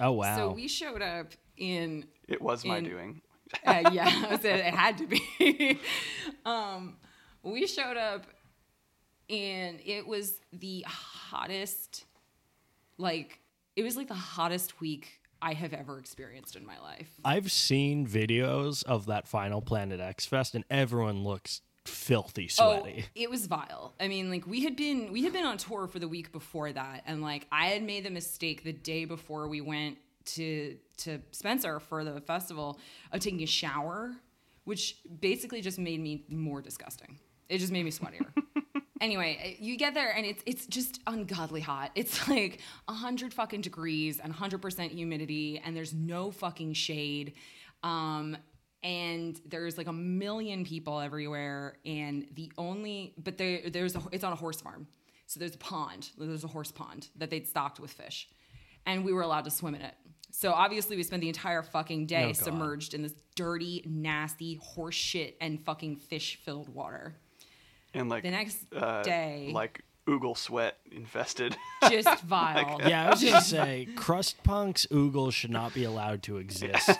oh 0.00 0.12
wow. 0.12 0.36
so 0.36 0.50
we 0.50 0.68
showed 0.68 1.02
up 1.02 1.32
in 1.56 2.06
It 2.28 2.40
was 2.40 2.64
my 2.64 2.80
doing. 2.80 3.20
uh, 3.66 3.90
yeah, 3.92 4.06
I 4.30 4.38
said 4.38 4.60
it 4.60 4.74
had 4.74 4.98
to 4.98 5.06
be. 5.06 5.78
um, 6.46 6.96
we 7.42 7.66
showed 7.66 7.96
up, 7.96 8.26
and 9.28 9.80
it 9.84 10.06
was 10.06 10.40
the 10.52 10.84
hottest. 10.86 12.04
Like 12.98 13.40
it 13.76 13.82
was 13.82 13.96
like 13.96 14.08
the 14.08 14.14
hottest 14.14 14.80
week 14.80 15.20
I 15.40 15.54
have 15.54 15.72
ever 15.72 15.98
experienced 15.98 16.54
in 16.56 16.64
my 16.64 16.78
life. 16.78 17.10
I've 17.24 17.50
seen 17.50 18.06
videos 18.06 18.84
of 18.84 19.06
that 19.06 19.26
final 19.26 19.60
Planet 19.60 20.00
X 20.00 20.24
Fest, 20.24 20.54
and 20.54 20.64
everyone 20.70 21.24
looks 21.24 21.62
filthy 21.84 22.48
sweaty. 22.48 23.04
Oh, 23.04 23.10
it 23.14 23.30
was 23.30 23.46
vile. 23.46 23.94
I 24.00 24.08
mean, 24.08 24.30
like 24.30 24.46
we 24.46 24.62
had 24.62 24.76
been 24.76 25.12
we 25.12 25.24
had 25.24 25.32
been 25.32 25.44
on 25.44 25.56
tour 25.56 25.86
for 25.86 25.98
the 25.98 26.08
week 26.08 26.32
before 26.32 26.72
that, 26.72 27.02
and 27.06 27.22
like 27.22 27.46
I 27.50 27.66
had 27.66 27.82
made 27.82 28.04
the 28.04 28.10
mistake 28.10 28.64
the 28.64 28.72
day 28.72 29.04
before 29.04 29.48
we 29.48 29.60
went 29.60 29.98
to 30.24 30.76
to 30.98 31.20
Spencer 31.30 31.80
for 31.80 32.04
the 32.04 32.20
festival 32.20 32.78
of 33.12 33.20
taking 33.20 33.42
a 33.42 33.46
shower, 33.46 34.12
which 34.64 34.96
basically 35.20 35.60
just 35.60 35.78
made 35.78 36.00
me 36.00 36.24
more 36.28 36.62
disgusting. 36.62 37.18
It 37.48 37.58
just 37.58 37.72
made 37.72 37.84
me 37.84 37.90
sweatier. 37.90 38.32
anyway, 39.00 39.56
you 39.60 39.76
get 39.76 39.94
there 39.94 40.10
and 40.16 40.24
it's 40.24 40.42
it's 40.46 40.66
just 40.66 41.00
ungodly 41.06 41.60
hot. 41.60 41.90
It's 41.94 42.28
like 42.28 42.60
hundred 42.88 43.34
fucking 43.34 43.60
degrees 43.60 44.20
and 44.20 44.32
hundred 44.32 44.62
percent 44.62 44.92
humidity, 44.92 45.60
and 45.64 45.76
there's 45.76 45.92
no 45.92 46.30
fucking 46.30 46.74
shade. 46.74 47.34
Um, 47.82 48.36
and 48.82 49.40
there's 49.46 49.78
like 49.78 49.86
a 49.86 49.92
million 49.92 50.64
people 50.64 51.00
everywhere, 51.00 51.76
and 51.84 52.26
the 52.34 52.50
only 52.58 53.14
but 53.22 53.38
there 53.38 53.68
there's 53.70 53.94
a, 53.96 54.02
it's 54.12 54.24
on 54.24 54.32
a 54.32 54.36
horse 54.36 54.60
farm, 54.60 54.86
so 55.26 55.38
there's 55.40 55.54
a 55.54 55.58
pond. 55.58 56.10
There's 56.18 56.44
a 56.44 56.48
horse 56.48 56.72
pond 56.72 57.08
that 57.16 57.30
they'd 57.30 57.46
stocked 57.46 57.80
with 57.80 57.92
fish, 57.92 58.28
and 58.86 59.04
we 59.04 59.12
were 59.12 59.22
allowed 59.22 59.44
to 59.44 59.50
swim 59.50 59.74
in 59.74 59.82
it. 59.82 59.94
So 60.34 60.52
obviously, 60.52 60.96
we 60.96 61.02
spent 61.02 61.20
the 61.20 61.28
entire 61.28 61.62
fucking 61.62 62.06
day 62.06 62.30
Oh, 62.30 62.32
submerged 62.32 62.94
in 62.94 63.02
this 63.02 63.14
dirty, 63.36 63.82
nasty 63.86 64.58
horse 64.62 64.94
shit 64.94 65.36
and 65.42 65.60
fucking 65.62 65.96
fish 65.96 66.36
filled 66.42 66.68
water. 66.70 67.14
And 67.94 68.08
like 68.08 68.22
The 68.22 68.30
next 68.30 68.64
uh, 68.74 69.02
day- 69.02 69.50
like 69.52 69.82
oogle 70.08 70.36
sweat 70.36 70.78
infested. 70.90 71.56
Just 71.90 72.22
vile. 72.24 72.80
Yeah, 72.84 73.06
I 73.06 73.10
was 73.10 73.22
gonna 73.22 73.40
say 73.42 73.88
crust 73.96 74.42
punks 74.42 74.86
oogles 74.90 75.32
should 75.32 75.50
not 75.50 75.74
be 75.74 75.84
allowed 75.84 76.22
to 76.24 76.38
exist 76.38 76.90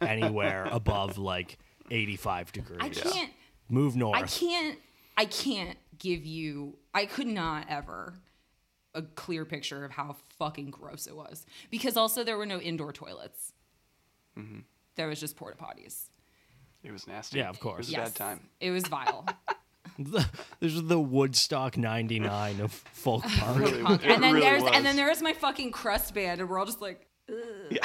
anywhere 0.00 0.66
above 0.70 1.18
like 1.18 1.58
85 1.90 2.52
degrees. 2.52 2.78
I 2.80 2.88
can't. 2.88 3.32
Move 3.68 3.96
north. 3.96 4.18
I 4.18 4.26
can't. 4.26 4.78
I 5.16 5.24
can't 5.26 5.78
give 5.98 6.24
you. 6.26 6.76
I 6.92 7.06
could 7.06 7.26
not 7.26 7.66
ever 7.68 8.14
a 8.94 9.02
clear 9.02 9.44
picture 9.44 9.84
of 9.84 9.92
how 9.92 10.16
fucking 10.38 10.70
gross 10.70 11.06
it 11.06 11.14
was 11.14 11.46
because 11.70 11.96
also 11.96 12.24
there 12.24 12.36
were 12.36 12.46
no 12.46 12.58
indoor 12.58 12.92
toilets. 12.92 13.52
Mm-hmm. 14.36 14.60
There 14.96 15.06
was 15.06 15.20
just 15.20 15.36
porta 15.36 15.56
potties. 15.56 16.08
it 16.82 16.90
was 16.90 17.06
nasty. 17.06 17.38
Yeah, 17.38 17.48
of 17.48 17.60
course. 17.60 17.88
It 17.88 17.98
was 17.98 18.08
a 18.08 18.10
bad 18.10 18.14
time. 18.16 18.48
It 18.60 18.70
was 18.70 18.84
vile. 18.88 19.26
The- 20.04 20.26
this 20.60 20.74
is 20.74 20.84
the 20.84 20.98
Woodstock 20.98 21.76
99 21.76 22.60
of 22.60 22.72
folk 22.72 23.22
punk. 23.38 23.58
Really, 23.58 23.82
Punk. 23.82 24.04
and 24.06 24.22
then 24.22 24.34
really 24.34 24.46
there's 24.46 24.62
was. 24.62 24.72
and 24.74 24.84
then 24.86 24.96
there's 24.96 25.22
my 25.22 25.32
fucking 25.32 25.72
crust 25.72 26.14
band, 26.14 26.40
and 26.40 26.48
we're 26.48 26.58
all 26.58 26.66
just 26.66 26.80
like. 26.80 27.06
yeah. 27.70 27.78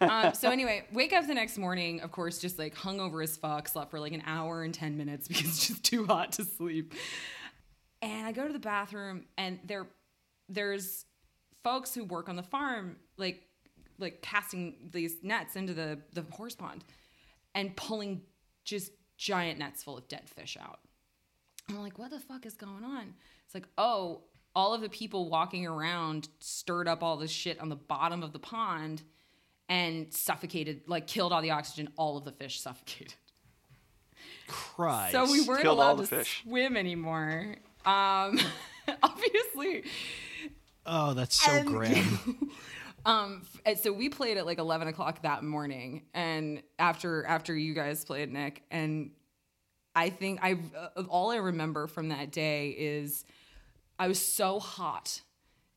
um, 0.00 0.34
so 0.34 0.50
anyway, 0.50 0.84
wake 0.92 1.12
up 1.12 1.26
the 1.26 1.34
next 1.34 1.58
morning, 1.58 2.00
of 2.00 2.10
course, 2.12 2.38
just 2.38 2.58
like 2.58 2.74
hungover 2.74 3.22
as 3.22 3.36
fuck, 3.36 3.68
slept 3.68 3.90
for 3.90 4.00
like 4.00 4.12
an 4.12 4.22
hour 4.26 4.62
and 4.64 4.74
10 4.74 4.96
minutes 4.96 5.28
because 5.28 5.44
it's 5.46 5.68
just 5.68 5.84
too 5.84 6.06
hot 6.06 6.32
to 6.32 6.44
sleep. 6.44 6.94
And 8.00 8.26
I 8.26 8.32
go 8.32 8.46
to 8.46 8.52
the 8.52 8.58
bathroom 8.58 9.24
and 9.38 9.60
there 9.64 9.86
there's 10.48 11.04
folks 11.62 11.94
who 11.94 12.04
work 12.04 12.28
on 12.28 12.34
the 12.36 12.42
farm 12.42 12.96
like 13.16 13.42
like 13.98 14.20
casting 14.22 14.74
these 14.90 15.14
nets 15.22 15.54
into 15.54 15.72
the 15.72 16.00
the 16.12 16.24
horse 16.32 16.56
pond 16.56 16.82
and 17.54 17.74
pulling 17.76 18.22
just 18.64 18.90
giant 19.16 19.60
nets 19.60 19.84
full 19.84 19.96
of 19.96 20.08
dead 20.08 20.28
fish 20.28 20.56
out. 20.60 20.80
And 21.68 21.76
I'm 21.78 21.82
like, 21.82 21.98
what 21.98 22.10
the 22.10 22.20
fuck 22.20 22.44
is 22.46 22.54
going 22.54 22.84
on? 22.84 23.14
It's 23.46 23.54
like, 23.54 23.68
oh, 23.78 24.22
all 24.54 24.74
of 24.74 24.80
the 24.80 24.88
people 24.88 25.30
walking 25.30 25.66
around 25.66 26.28
stirred 26.40 26.88
up 26.88 27.02
all 27.02 27.16
this 27.16 27.30
shit 27.30 27.60
on 27.60 27.68
the 27.68 27.76
bottom 27.76 28.22
of 28.22 28.32
the 28.32 28.38
pond 28.38 29.02
and 29.68 30.12
suffocated, 30.12 30.82
like 30.86 31.06
killed 31.06 31.32
all 31.32 31.40
the 31.40 31.50
oxygen. 31.52 31.88
All 31.96 32.18
of 32.18 32.24
the 32.24 32.32
fish 32.32 32.60
suffocated. 32.60 33.14
Christ. 34.46 35.12
So 35.12 35.30
we 35.30 35.40
weren't 35.42 35.62
Killed 35.62 35.78
all 35.80 35.86
allowed 35.94 35.98
the 35.98 36.06
to 36.08 36.16
fish. 36.18 36.42
swim 36.44 36.76
anymore. 36.76 37.56
Um, 37.86 38.38
obviously, 39.02 39.84
Oh, 40.84 41.14
that's 41.14 41.40
so 41.40 41.50
And- 41.52 41.66
grim. 41.68 42.50
Um, 43.04 43.42
and 43.66 43.76
so 43.76 43.92
we 43.92 44.08
played 44.08 44.36
at 44.36 44.46
like 44.46 44.58
eleven 44.60 44.86
o'clock 44.86 45.22
that 45.22 45.42
morning, 45.42 46.02
and 46.14 46.62
after 46.78 47.24
after 47.26 47.52
you 47.52 47.74
guys 47.74 48.04
played 48.04 48.32
Nick, 48.32 48.62
and 48.70 49.10
I 49.94 50.10
think 50.10 50.40
I 50.42 50.58
uh, 50.96 51.02
all 51.08 51.30
I 51.30 51.36
remember 51.36 51.86
from 51.86 52.08
that 52.08 52.30
day 52.32 52.70
is 52.70 53.24
I 53.98 54.08
was 54.08 54.20
so 54.20 54.58
hot 54.58 55.20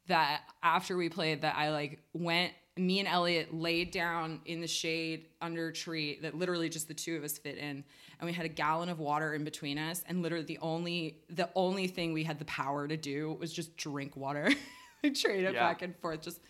that 0.08 0.42
after 0.64 0.96
we 0.96 1.10
played 1.10 1.42
that 1.42 1.56
I 1.58 1.72
like 1.72 2.00
went. 2.14 2.54
Me 2.78 3.00
and 3.00 3.08
Elliot 3.08 3.54
laid 3.54 3.92
down 3.92 4.42
in 4.46 4.60
the 4.60 4.68
shade 4.68 5.28
under 5.40 5.70
a 5.70 5.74
tree 5.74 6.20
that 6.24 6.36
literally 6.36 6.68
just 6.68 6.90
the 6.90 6.94
two 6.94 7.16
of 7.16 7.24
us 7.24 7.38
fit 7.38 7.58
in, 7.58 7.86
and 8.20 8.26
we 8.26 8.34
had 8.34 8.46
a 8.46 8.50
gallon 8.50 8.90
of 8.90 9.00
water 9.00 9.34
in 9.34 9.46
between 9.46 9.78
us. 9.78 10.04
And 10.10 10.22
literally 10.22 10.44
the 10.44 10.58
only 10.62 11.20
the 11.30 11.50
only 11.56 11.88
thing 11.88 12.12
we 12.12 12.26
had 12.26 12.38
the 12.38 12.44
power 12.44 12.86
to 12.86 12.98
do 12.98 13.38
was 13.40 13.54
just 13.54 13.78
drink 13.78 14.18
water, 14.18 14.52
and 15.04 15.16
trade 15.16 15.46
it 15.46 15.54
Yeah. 15.54 15.62
back 15.70 15.84
and 15.84 15.96
forth, 16.00 16.22
just 16.22 16.42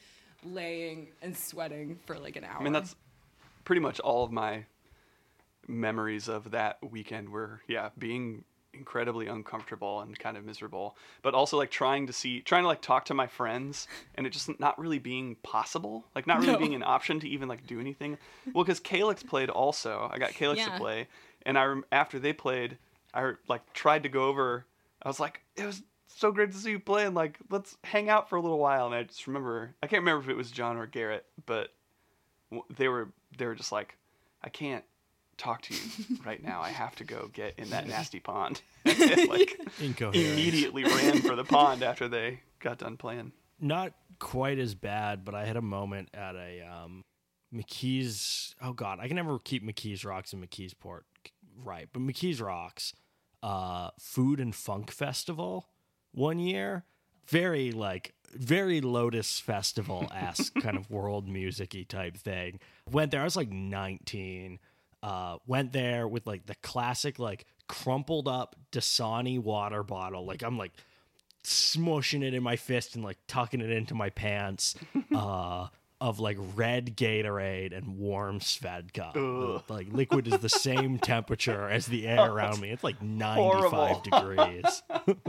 laying 0.44 1.10
and 1.22 1.38
sweating 1.38 2.00
for 2.08 2.18
like 2.18 2.36
an 2.38 2.44
hour. 2.44 2.60
I 2.60 2.64
mean, 2.64 2.74
that's 2.74 2.96
pretty 3.64 3.82
much 3.82 4.00
all 4.00 4.24
of 4.24 4.32
my 4.32 4.66
memories 5.68 6.28
of 6.28 6.52
that 6.52 6.78
weekend 6.90 7.30
were, 7.30 7.62
yeah, 7.68 7.90
being 7.98 8.44
incredibly 8.74 9.28
uncomfortable 9.28 10.02
and 10.02 10.20
kind 10.20 10.36
of 10.36 10.44
miserable, 10.44 10.98
but 11.22 11.34
also 11.34 11.58
like 11.58 11.72
trying 11.72 12.08
to 12.08 12.14
see, 12.14 12.42
trying 12.42 12.64
to 12.64 12.68
like 12.68 12.82
talk 12.82 13.06
to 13.06 13.14
my 13.14 13.26
friends 13.26 13.88
and 14.16 14.28
it 14.28 14.32
just 14.32 14.60
not 14.60 14.78
really 14.78 15.00
being 15.00 15.36
possible, 15.44 16.06
like 16.14 16.28
not 16.28 16.40
really 16.40 16.54
No. 16.54 16.60
being 16.60 16.76
an 16.76 16.84
option 16.84 17.20
to 17.22 17.30
even 17.30 17.48
like 17.48 17.66
do 17.66 17.80
anything. 17.80 18.18
Well, 18.54 18.64
because 18.66 18.80
Calix 18.82 19.24
played 19.24 19.50
also, 19.50 20.10
I 20.12 20.18
got 20.18 20.32
Calix 20.32 20.60
Yeah. 20.60 20.72
to 20.72 20.78
play, 20.78 21.08
and 21.46 21.58
I 21.58 21.74
after 21.92 22.20
they 22.20 22.34
played, 22.34 22.78
I 23.14 23.34
like 23.48 23.74
tried 23.74 24.04
to 24.04 24.10
go 24.10 24.26
over. 24.26 24.66
I 25.02 25.08
was 25.08 25.20
like, 25.22 25.42
it 25.56 25.66
was 25.66 25.82
so 26.08 26.32
great 26.32 26.52
to 26.52 26.58
see 26.58 26.72
you 26.72 26.80
play, 26.80 27.06
and 27.06 27.16
like 27.16 27.38
let's 27.50 27.78
hang 27.84 28.10
out 28.10 28.30
for 28.30 28.36
a 28.36 28.42
little 28.42 28.60
while. 28.60 28.88
And 28.88 28.96
I 28.96 29.04
just 29.04 29.26
remember, 29.26 29.74
I 29.82 29.88
can't 29.88 30.02
remember 30.02 30.24
if 30.24 30.30
it 30.30 30.36
was 30.38 30.52
John 30.52 30.76
or 30.78 30.86
Garrett, 30.86 31.26
but 31.46 31.70
they 32.76 32.88
were 32.90 33.10
they 33.38 33.46
were 33.46 33.56
just 33.56 33.72
like, 33.72 33.96
I 34.44 34.50
can't 34.50 34.84
talk 35.38 35.62
to 35.64 35.74
you 35.74 36.18
right 36.26 36.44
now. 36.44 36.62
I 36.62 36.70
have 36.70 36.96
to 36.98 37.04
go 37.04 37.30
get 37.34 37.58
in 37.58 37.70
that 37.70 37.88
nasty 37.90 38.20
pond. 38.20 38.62
like 38.86 39.60
Incoherent. 39.80 40.16
immediately 40.16 40.84
ran 40.84 41.22
for 41.22 41.36
the 41.36 41.44
pond 41.44 41.84
after 41.84 42.08
they 42.08 42.42
got 42.60 42.78
done 42.78 42.98
playing. 42.98 43.32
Not 43.60 43.94
quite 44.20 44.60
as 44.60 44.76
bad, 44.76 45.24
but 45.26 45.36
I 45.36 45.46
had 45.46 45.58
a 45.58 45.62
moment 45.62 46.10
at 46.14 46.36
a 46.36 46.62
um, 46.62 47.02
McKee's. 47.54 48.56
Oh 48.62 48.74
God, 48.74 49.00
I 49.00 49.08
can 49.08 49.16
never 49.16 49.40
keep 49.40 49.64
McKee's 49.64 50.04
Rocks 50.06 50.34
and 50.34 50.44
McKee's 50.44 50.74
Port 50.74 51.06
right, 51.64 51.88
but 51.92 52.02
McKees 52.02 52.42
Rocks, 52.42 52.94
uh, 53.42 53.92
Food 54.00 54.40
and 54.40 54.54
Funk 54.54 54.92
Festival 54.92 55.70
one 56.12 56.40
year, 56.40 56.86
very 57.28 57.72
like 57.72 58.14
very 58.34 58.82
Lotus 58.82 59.40
Festival 59.40 60.08
esque 60.14 60.54
kind 60.56 60.78
of 60.78 60.90
world 60.90 61.28
musicy 61.28 61.86
type 61.86 62.18
thing. 62.18 62.60
Went 62.90 63.12
there, 63.12 63.22
I 63.22 63.26
was 63.26 63.36
like 63.36 63.52
19. 63.52 64.60
Uh, 65.06 65.38
went 65.46 65.72
there 65.72 66.08
with 66.08 66.26
like 66.26 66.48
the 66.48 66.56
classic 66.64 67.20
like 67.20 67.46
crumpled 67.68 68.28
up 68.28 68.56
Dasani 68.72 69.38
water 69.38 69.84
bottle. 69.84 70.26
Like 70.26 70.42
I'm 70.42 70.58
like 70.58 70.72
smushing 71.44 72.24
it 72.24 72.34
in 72.34 72.42
my 72.42 72.56
fist 72.56 72.96
and 72.96 73.04
like 73.04 73.20
tucking 73.28 73.62
it 73.62 73.70
into 73.70 73.94
my 73.94 74.10
pants. 74.10 74.74
Uh, 75.16 75.68
of 76.02 76.20
like 76.20 76.38
red 76.56 76.98
Gatorade 76.98 77.76
and 77.76 77.98
warm 77.98 78.40
Svedka. 78.40 79.64
Like 79.70 79.88
liquid 79.92 80.28
is 80.28 80.40
the 80.40 80.50
same 80.50 81.00
temperature 81.14 81.70
as 81.70 81.86
the 81.86 82.06
air 82.08 82.32
around 82.32 82.60
me. 82.60 82.70
It's 82.72 82.84
like 82.84 83.02
95 83.02 84.04
degrees. 84.04 84.84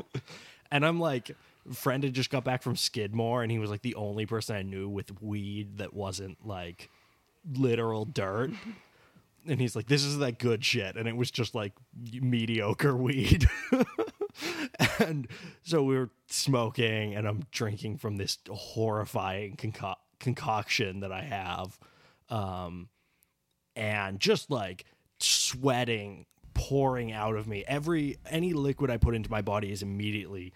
and 0.72 0.84
I'm 0.84 0.98
like, 0.98 1.30
friend 1.72 2.02
had 2.02 2.14
just 2.14 2.30
got 2.30 2.44
back 2.44 2.62
from 2.62 2.74
Skidmore, 2.74 3.42
and 3.42 3.52
he 3.52 3.58
was 3.58 3.70
like 3.70 3.82
the 3.82 3.94
only 3.94 4.26
person 4.26 4.56
I 4.56 4.62
knew 4.62 4.88
with 4.88 5.22
weed 5.22 5.78
that 5.78 5.94
wasn't 5.94 6.44
like 6.44 6.90
literal 7.54 8.04
dirt. 8.04 8.50
And 9.48 9.60
he's 9.60 9.76
like, 9.76 9.86
"This 9.86 10.04
is 10.04 10.18
that 10.18 10.38
good 10.38 10.64
shit," 10.64 10.96
and 10.96 11.08
it 11.08 11.16
was 11.16 11.30
just 11.30 11.54
like 11.54 11.72
mediocre 12.20 12.96
weed. 12.96 13.48
and 14.98 15.28
so 15.62 15.82
we 15.82 15.96
were 15.96 16.10
smoking, 16.28 17.14
and 17.14 17.26
I'm 17.26 17.44
drinking 17.50 17.98
from 17.98 18.16
this 18.16 18.38
horrifying 18.50 19.56
conco- 19.56 19.96
concoction 20.20 21.00
that 21.00 21.12
I 21.12 21.22
have, 21.22 21.78
um, 22.28 22.88
and 23.74 24.18
just 24.20 24.50
like 24.50 24.84
sweating 25.18 26.26
pouring 26.54 27.12
out 27.12 27.36
of 27.36 27.46
me. 27.46 27.64
Every 27.66 28.16
any 28.28 28.52
liquid 28.52 28.90
I 28.90 28.96
put 28.96 29.14
into 29.14 29.30
my 29.30 29.42
body 29.42 29.70
is 29.70 29.82
immediately 29.82 30.52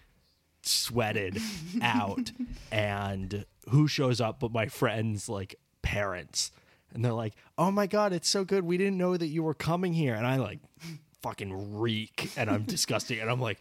sweated 0.63 1.39
out 1.81 2.31
and 2.71 3.45
who 3.69 3.87
shows 3.87 4.21
up 4.21 4.39
but 4.39 4.51
my 4.51 4.67
friends 4.67 5.27
like 5.27 5.55
parents 5.81 6.51
and 6.93 7.03
they're 7.03 7.13
like 7.13 7.33
oh 7.57 7.71
my 7.71 7.87
god 7.87 8.13
it's 8.13 8.29
so 8.29 8.43
good. 8.43 8.63
We 8.63 8.77
didn't 8.77 8.97
know 8.97 9.17
that 9.17 9.27
you 9.27 9.43
were 9.43 9.53
coming 9.53 9.93
here. 9.93 10.13
And 10.15 10.25
i 10.25 10.37
like 10.37 10.59
fucking 11.21 11.77
reek 11.79 12.31
and 12.35 12.49
i'm 12.49 12.63
disgusting 12.63 13.19
and 13.19 13.29
i'm 13.29 13.39
like 13.39 13.59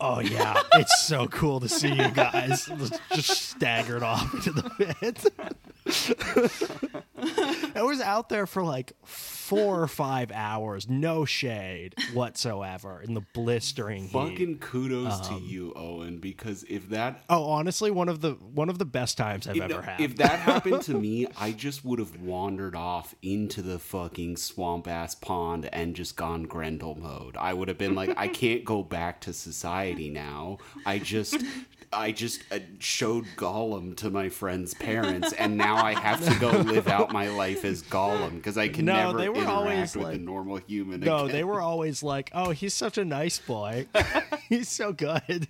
oh 0.00 0.20
yeah 0.20 0.60
it's 0.74 1.02
so 1.02 1.26
cool 1.28 1.60
to 1.60 1.68
see 1.68 1.92
you 1.92 2.10
guys 2.10 2.68
just 3.12 3.30
staggered 3.50 4.02
off 4.02 4.32
into 4.34 4.50
the 4.50 4.70
pit 4.70 5.24
i 7.76 7.82
was 7.82 8.00
out 8.00 8.28
there 8.28 8.46
for 8.46 8.62
like 8.62 8.92
four 9.04 9.82
or 9.82 9.86
five 9.86 10.32
hours 10.32 10.88
no 10.88 11.24
shade 11.26 11.94
whatsoever 12.14 13.02
in 13.02 13.12
the 13.14 13.20
blistering 13.34 14.04
heat 14.04 14.12
Fucking 14.12 14.58
kudos 14.58 15.20
to 15.28 15.34
um, 15.34 15.42
you, 15.44 15.72
Owen, 15.76 16.18
because 16.18 16.64
if 16.64 16.88
that 16.88 17.22
Oh, 17.28 17.44
honestly, 17.44 17.90
one 17.90 18.08
of 18.08 18.20
the 18.22 18.32
one 18.32 18.70
of 18.70 18.78
the 18.78 18.86
best 18.86 19.18
times 19.18 19.46
I've 19.46 19.56
if, 19.56 19.62
ever 19.62 19.82
had. 19.82 20.00
if 20.00 20.16
that 20.16 20.38
happened 20.38 20.80
to 20.82 20.94
me, 20.94 21.26
I 21.38 21.52
just 21.52 21.84
would 21.84 21.98
have 21.98 22.20
wandered 22.22 22.74
off 22.74 23.14
into 23.22 23.60
the 23.60 23.78
fucking 23.78 24.38
swamp 24.38 24.88
ass 24.88 25.14
pond 25.14 25.68
and 25.72 25.94
just 25.94 26.16
gone 26.16 26.44
Grendel 26.44 26.94
mode. 26.94 27.36
I 27.36 27.52
would 27.52 27.68
have 27.68 27.78
been 27.78 27.94
like, 27.94 28.14
I 28.16 28.28
can't 28.28 28.64
go 28.64 28.82
back 28.82 29.20
to 29.22 29.32
society 29.34 29.83
now. 29.92 30.58
I 30.86 30.98
just. 30.98 31.36
I 31.92 32.10
just 32.10 32.42
uh, 32.50 32.58
showed 32.80 33.24
Gollum 33.36 33.96
to 33.98 34.10
my 34.10 34.28
friend's 34.28 34.74
parents, 34.74 35.32
and 35.34 35.56
now 35.56 35.76
I 35.76 35.92
have 35.94 36.24
to 36.24 36.40
go 36.40 36.50
live 36.50 36.88
out 36.88 37.12
my 37.12 37.28
life 37.28 37.64
as 37.64 37.84
Gollum 37.84 38.32
because 38.34 38.58
I 38.58 38.66
can 38.66 38.84
No, 38.86 38.94
never 39.12 39.18
they 39.18 39.28
were 39.28 39.36
interact 39.36 39.52
always 39.56 39.94
with 39.96 40.04
like- 40.06 40.16
a 40.16 40.18
normal 40.18 40.56
human. 40.56 40.98
no, 41.00 41.18
again. 41.26 41.36
they 41.36 41.44
were 41.44 41.60
always 41.60 42.02
like, 42.02 42.30
"Oh, 42.34 42.50
he's 42.50 42.74
such 42.74 42.98
a 42.98 43.04
nice 43.04 43.38
boy. 43.38 43.86
he's 44.48 44.68
so 44.68 44.92
good. 44.92 45.46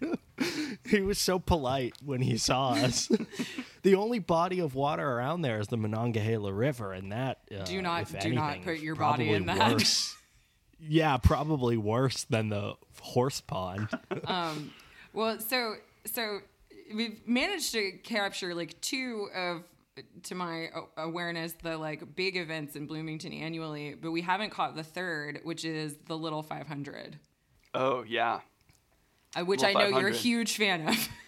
he 0.87 1.01
was 1.01 1.19
so 1.19 1.39
polite 1.39 1.95
when 2.05 2.21
he 2.21 2.37
saw 2.37 2.73
us." 2.73 3.11
the 3.83 3.95
only 3.95 4.19
body 4.19 4.59
of 4.61 4.75
water 4.75 5.09
around 5.13 5.41
there 5.41 5.61
is 5.61 5.69
the 5.69 5.79
Monongahela 5.79 6.53
River, 6.53 6.93
and 6.93 7.11
that 7.11 7.39
uh, 7.59 7.65
Do 7.65 7.81
not- 7.81 8.03
if 8.03 8.21
do 8.21 8.35
not 8.35 8.61
put 8.61 8.81
your 8.81 8.97
body 8.97 9.31
in 9.31 9.47
that. 9.47 9.73
worse. 9.73 10.15
Yeah, 10.89 11.17
probably 11.19 11.77
worse 11.77 12.25
than 12.25 12.49
the 12.49 12.75
horse 13.01 13.41
pond. 13.41 13.89
Well, 15.13 15.39
so 15.39 15.77
so 16.07 16.41
we've 16.93 17.21
managed 17.27 17.71
to 17.73 17.93
capture 18.03 18.53
like 18.55 18.81
two 18.81 19.29
of 19.35 19.63
to 20.25 20.35
my 20.35 20.71
awareness 20.97 21.55
the 21.63 21.79
like 21.79 22.17
big 22.17 22.37
events 22.37 22.75
in 22.75 22.87
Bloomington 22.87 23.33
annually, 23.33 23.95
but 23.95 24.11
we 24.11 24.23
haven't 24.23 24.51
caught 24.51 24.75
the 24.75 24.83
third, 24.83 25.39
which 25.45 25.65
is 25.65 25.97
the 26.07 26.19
Little 26.19 26.43
500, 26.43 27.17
Oh 27.75 28.03
yeah. 28.03 28.41
uh, 29.37 29.45
which 29.45 29.63
Little 29.63 29.83
I 29.83 29.89
know 29.91 29.99
you're 30.01 30.09
a 30.09 30.13
huge 30.13 30.57
fan 30.57 30.89
of. 30.89 31.09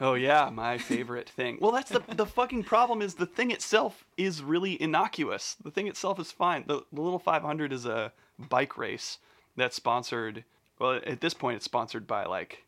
Oh 0.00 0.14
yeah, 0.14 0.50
my 0.52 0.78
favorite 0.78 1.28
thing. 1.28 1.58
Well, 1.60 1.70
that's 1.70 1.90
the 1.90 2.02
the 2.16 2.26
fucking 2.26 2.64
problem 2.64 3.02
is 3.02 3.14
the 3.14 3.26
thing 3.26 3.52
itself 3.52 4.04
is 4.16 4.42
really 4.42 4.80
innocuous. 4.82 5.56
The 5.62 5.70
thing 5.70 5.86
itself 5.86 6.18
is 6.18 6.32
fine. 6.32 6.64
The, 6.66 6.82
the 6.92 7.00
little 7.00 7.20
500 7.20 7.72
is 7.72 7.86
a 7.86 8.12
bike 8.48 8.76
race 8.76 9.18
that's 9.56 9.76
sponsored. 9.76 10.44
Well, 10.78 11.00
at 11.06 11.20
this 11.20 11.34
point, 11.34 11.56
it's 11.56 11.64
sponsored 11.64 12.06
by 12.06 12.24
like 12.24 12.64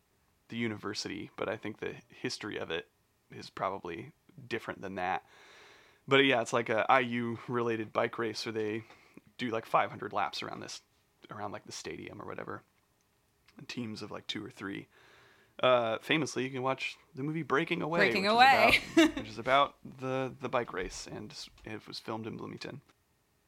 the 0.49 0.57
university, 0.57 1.31
but 1.35 1.49
I 1.49 1.57
think 1.57 1.79
the 1.79 1.93
history 2.09 2.57
of 2.57 2.71
it 2.71 2.87
is 3.35 3.49
probably 3.49 4.11
different 4.47 4.81
than 4.81 4.95
that. 4.95 5.23
But 6.07 6.17
yeah, 6.25 6.41
it's 6.41 6.53
like 6.53 6.69
a 6.69 6.85
IU 7.01 7.37
related 7.47 7.91
bike 7.91 8.17
race 8.19 8.45
where 8.45 8.53
they 8.53 8.83
do 9.37 9.49
like 9.49 9.65
500 9.65 10.13
laps 10.13 10.43
around 10.43 10.59
this, 10.61 10.81
around 11.31 11.51
like 11.51 11.65
the 11.65 11.71
stadium 11.71 12.21
or 12.21 12.25
whatever. 12.25 12.61
Teams 13.67 14.01
of 14.01 14.11
like 14.11 14.27
two 14.27 14.45
or 14.45 14.49
three 14.51 14.87
uh, 15.63 15.97
famously, 16.01 16.43
you 16.43 16.49
can 16.49 16.61
watch 16.61 16.97
the 17.15 17.23
movie 17.23 17.43
Breaking 17.43 17.81
Away, 17.81 17.99
Breaking 17.99 18.23
which 18.23 18.31
Away. 18.31 18.79
is 18.97 19.03
about, 19.03 19.15
which 19.15 19.29
is 19.29 19.37
about 19.39 19.75
the 19.99 20.33
the 20.41 20.49
bike 20.49 20.73
race, 20.73 21.07
and 21.09 21.33
it 21.63 21.87
was 21.87 21.99
filmed 21.99 22.27
in 22.27 22.35
Bloomington. 22.35 22.81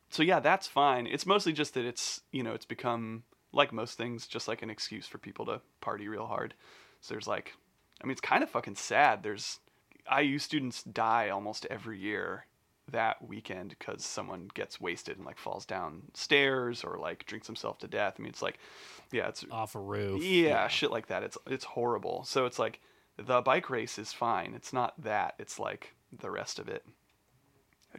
So 0.09 0.23
yeah, 0.23 0.39
that's 0.39 0.67
fine. 0.67 1.07
It's 1.07 1.25
mostly 1.25 1.53
just 1.53 1.73
that 1.73 1.85
it's 1.85 2.21
you 2.31 2.43
know 2.43 2.53
it's 2.53 2.65
become 2.65 3.23
like 3.51 3.73
most 3.73 3.97
things, 3.97 4.27
just 4.27 4.47
like 4.47 4.61
an 4.61 4.69
excuse 4.69 5.07
for 5.07 5.17
people 5.17 5.45
to 5.45 5.61
party 5.81 6.07
real 6.07 6.25
hard. 6.25 6.53
So 7.01 7.13
there's 7.13 7.27
like, 7.27 7.53
I 8.01 8.05
mean, 8.05 8.11
it's 8.11 8.21
kind 8.21 8.43
of 8.43 8.49
fucking 8.49 8.75
sad. 8.75 9.23
There's 9.23 9.59
IU 10.15 10.39
students 10.39 10.83
die 10.83 11.29
almost 11.29 11.65
every 11.69 11.99
year 11.99 12.45
that 12.91 13.25
weekend 13.27 13.69
because 13.77 14.05
someone 14.05 14.49
gets 14.53 14.79
wasted 14.79 15.17
and 15.17 15.25
like 15.25 15.37
falls 15.37 15.65
down 15.65 16.03
stairs 16.13 16.83
or 16.83 16.97
like 16.97 17.25
drinks 17.25 17.47
himself 17.47 17.79
to 17.79 17.87
death. 17.87 18.15
I 18.17 18.21
mean, 18.21 18.29
it's 18.29 18.41
like, 18.41 18.59
yeah, 19.11 19.27
it's 19.27 19.45
Off 19.51 19.75
a 19.75 19.79
roof. 19.79 20.23
yeah, 20.23 20.67
shit 20.67 20.91
like 20.91 21.07
that. 21.07 21.23
It's 21.23 21.37
it's 21.47 21.65
horrible. 21.65 22.23
So 22.23 22.45
it's 22.45 22.59
like 22.59 22.79
the 23.17 23.41
bike 23.41 23.69
race 23.69 23.97
is 23.97 24.13
fine. 24.13 24.53
It's 24.55 24.71
not 24.71 25.01
that. 25.01 25.35
It's 25.39 25.59
like 25.59 25.95
the 26.17 26.31
rest 26.31 26.59
of 26.59 26.69
it. 26.69 26.85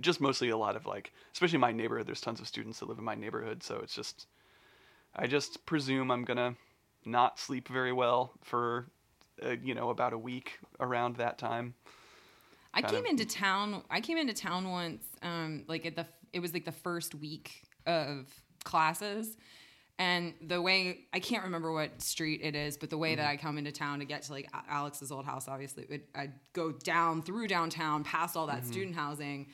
Just 0.01 0.21
mostly 0.21 0.51
a 0.51 0.57
lot 0.57 0.77
of 0.77 0.87
like, 0.87 1.13
especially 1.33 1.57
in 1.57 1.61
my 1.61 1.73
neighborhood. 1.73 2.07
There's 2.07 2.21
tons 2.21 2.41
of 2.41 2.47
students 2.47 2.79
that 2.81 2.89
live 2.89 2.99
in 2.99 3.05
my 3.05 3.15
neighborhood, 3.15 3.63
so 3.63 3.81
it's 3.83 3.95
just, 3.95 4.27
I 5.17 5.27
just 5.27 5.65
presume 5.67 6.11
I'm 6.11 6.25
gonna 6.25 6.55
not 7.05 7.39
sleep 7.39 7.69
very 7.69 7.93
well 7.93 8.33
for, 8.45 8.87
uh, 9.45 9.57
you 9.63 9.75
know, 9.75 9.91
about 9.91 10.13
a 10.13 10.19
week 10.19 10.59
around 10.79 11.17
that 11.17 11.39
time. 11.39 11.75
I 12.75 12.83
kind 12.83 12.95
came 12.95 13.05
of- 13.07 13.11
into 13.11 13.25
town. 13.25 13.83
I 13.91 14.01
came 14.01 14.19
into 14.19 14.35
town 14.35 14.71
once, 14.71 15.05
um, 15.23 15.65
like 15.69 15.87
at 15.87 15.97
the. 15.97 16.07
It 16.33 16.41
was 16.41 16.53
like 16.53 16.67
the 16.67 16.73
first 16.73 17.15
week 17.15 17.63
of 17.87 18.27
classes, 18.65 19.37
and 19.99 20.35
the 20.47 20.61
way 20.61 21.07
I 21.15 21.19
can't 21.21 21.45
remember 21.45 21.73
what 21.73 22.03
street 22.03 22.41
it 22.43 22.55
is, 22.55 22.77
but 22.77 22.91
the 22.91 22.99
way 22.99 23.15
that 23.15 23.23
Mm-hmm. 23.23 23.31
I 23.33 23.37
come 23.39 23.57
into 23.59 23.73
town 23.73 24.01
to 24.01 24.05
get 24.05 24.23
to 24.25 24.33
like 24.33 24.49
Alex's 24.69 25.11
old 25.11 25.25
house, 25.25 25.49
obviously, 25.49 25.87
it, 25.89 26.09
I'd 26.15 26.35
go 26.53 26.71
down 26.73 27.23
through 27.23 27.49
downtown, 27.49 28.05
past 28.05 28.37
all 28.37 28.47
that 28.49 28.61
Mm-hmm. 28.61 28.71
student 28.73 28.97
housing, 28.97 29.47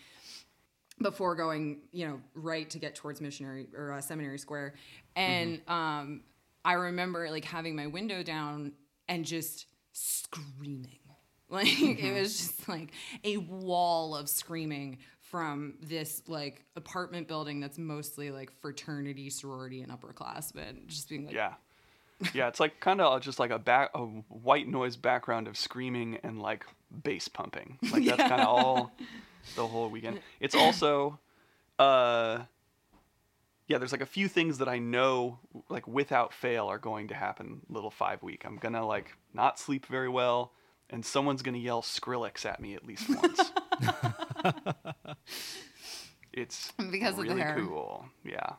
before 1.01 1.35
going, 1.35 1.81
you 1.93 2.07
know, 2.09 2.21
right 2.35 2.69
to 2.71 2.79
get 2.79 2.95
towards 2.95 3.21
Missionary 3.21 3.67
or 3.77 3.93
uh, 3.93 4.01
Seminary 4.01 4.39
Square, 4.39 4.75
and 5.17 5.59
Mm-hmm. 5.67 5.73
um, 5.73 6.21
I 6.65 6.75
remember 6.75 7.31
like 7.31 7.45
having 7.45 7.77
my 7.77 7.87
window 7.89 8.23
down 8.23 8.73
and 9.09 9.25
just 9.25 9.67
screaming. 9.93 10.99
Like 11.51 11.67
Mm-hmm. 11.69 12.05
it 12.05 12.21
was 12.21 12.37
just 12.39 12.69
like 12.69 12.91
a 13.23 13.37
wall 13.37 14.17
of 14.17 14.29
screaming 14.29 14.99
from 15.21 15.75
this 15.83 16.23
like 16.27 16.65
apartment 16.75 17.29
building 17.29 17.61
that's 17.61 17.79
mostly 17.79 18.31
like 18.31 18.51
fraternity, 18.61 19.29
sorority, 19.31 19.83
and 19.83 19.93
upperclassmen. 19.93 20.87
Just 20.89 21.09
being 21.09 21.27
like, 21.27 21.35
Yeah. 21.35 21.53
Yeah, 22.33 22.49
it's 22.49 22.59
like 22.61 22.81
kind 22.81 23.01
of 23.01 23.21
just 23.21 23.39
like 23.39 23.51
a 23.51 23.59
back 23.59 23.91
a 23.95 24.01
white 24.01 24.67
noise 24.67 24.97
background 24.97 25.47
of 25.47 25.57
screaming 25.57 26.19
and 26.25 26.41
like 26.41 26.65
bass 27.05 27.29
pumping. 27.29 27.79
Like 27.93 28.07
that's 28.07 28.23
kind 28.29 28.41
of 28.41 28.49
all 28.49 28.91
the 29.57 29.67
whole 29.67 29.89
weekend. 29.91 30.21
It's 30.41 30.55
also 30.55 31.19
uh 31.79 32.41
yeah, 33.67 33.79
there's 33.79 33.93
like 33.93 34.03
a 34.03 34.07
few 34.07 34.29
things 34.29 34.59
that 34.59 34.69
I 34.69 34.79
know 34.79 35.39
like 35.71 35.87
without 35.89 36.35
fail 36.35 36.67
are 36.67 36.79
going 36.79 37.09
to 37.09 37.15
happen 37.15 37.63
little 37.69 37.91
5 37.91 38.23
week. 38.23 38.45
I'm 38.45 38.57
to 38.75 38.85
like 38.85 39.17
not 39.33 39.59
sleep 39.59 39.87
very 39.87 40.09
well 40.09 40.53
and 40.91 41.05
someone's 41.05 41.41
to 41.55 41.61
yell 41.61 41.81
Skrillex 41.83 42.45
at 42.45 42.61
me 42.61 42.75
at 42.75 42.85
least 42.85 43.09
once. 43.09 43.41
it's 46.33 46.73
Because 46.91 47.13
of 47.19 47.25
the 47.25 47.31
really 47.31 47.41
hair. 47.41 47.57
cool. 47.59 48.07
Yeah. 48.25 48.55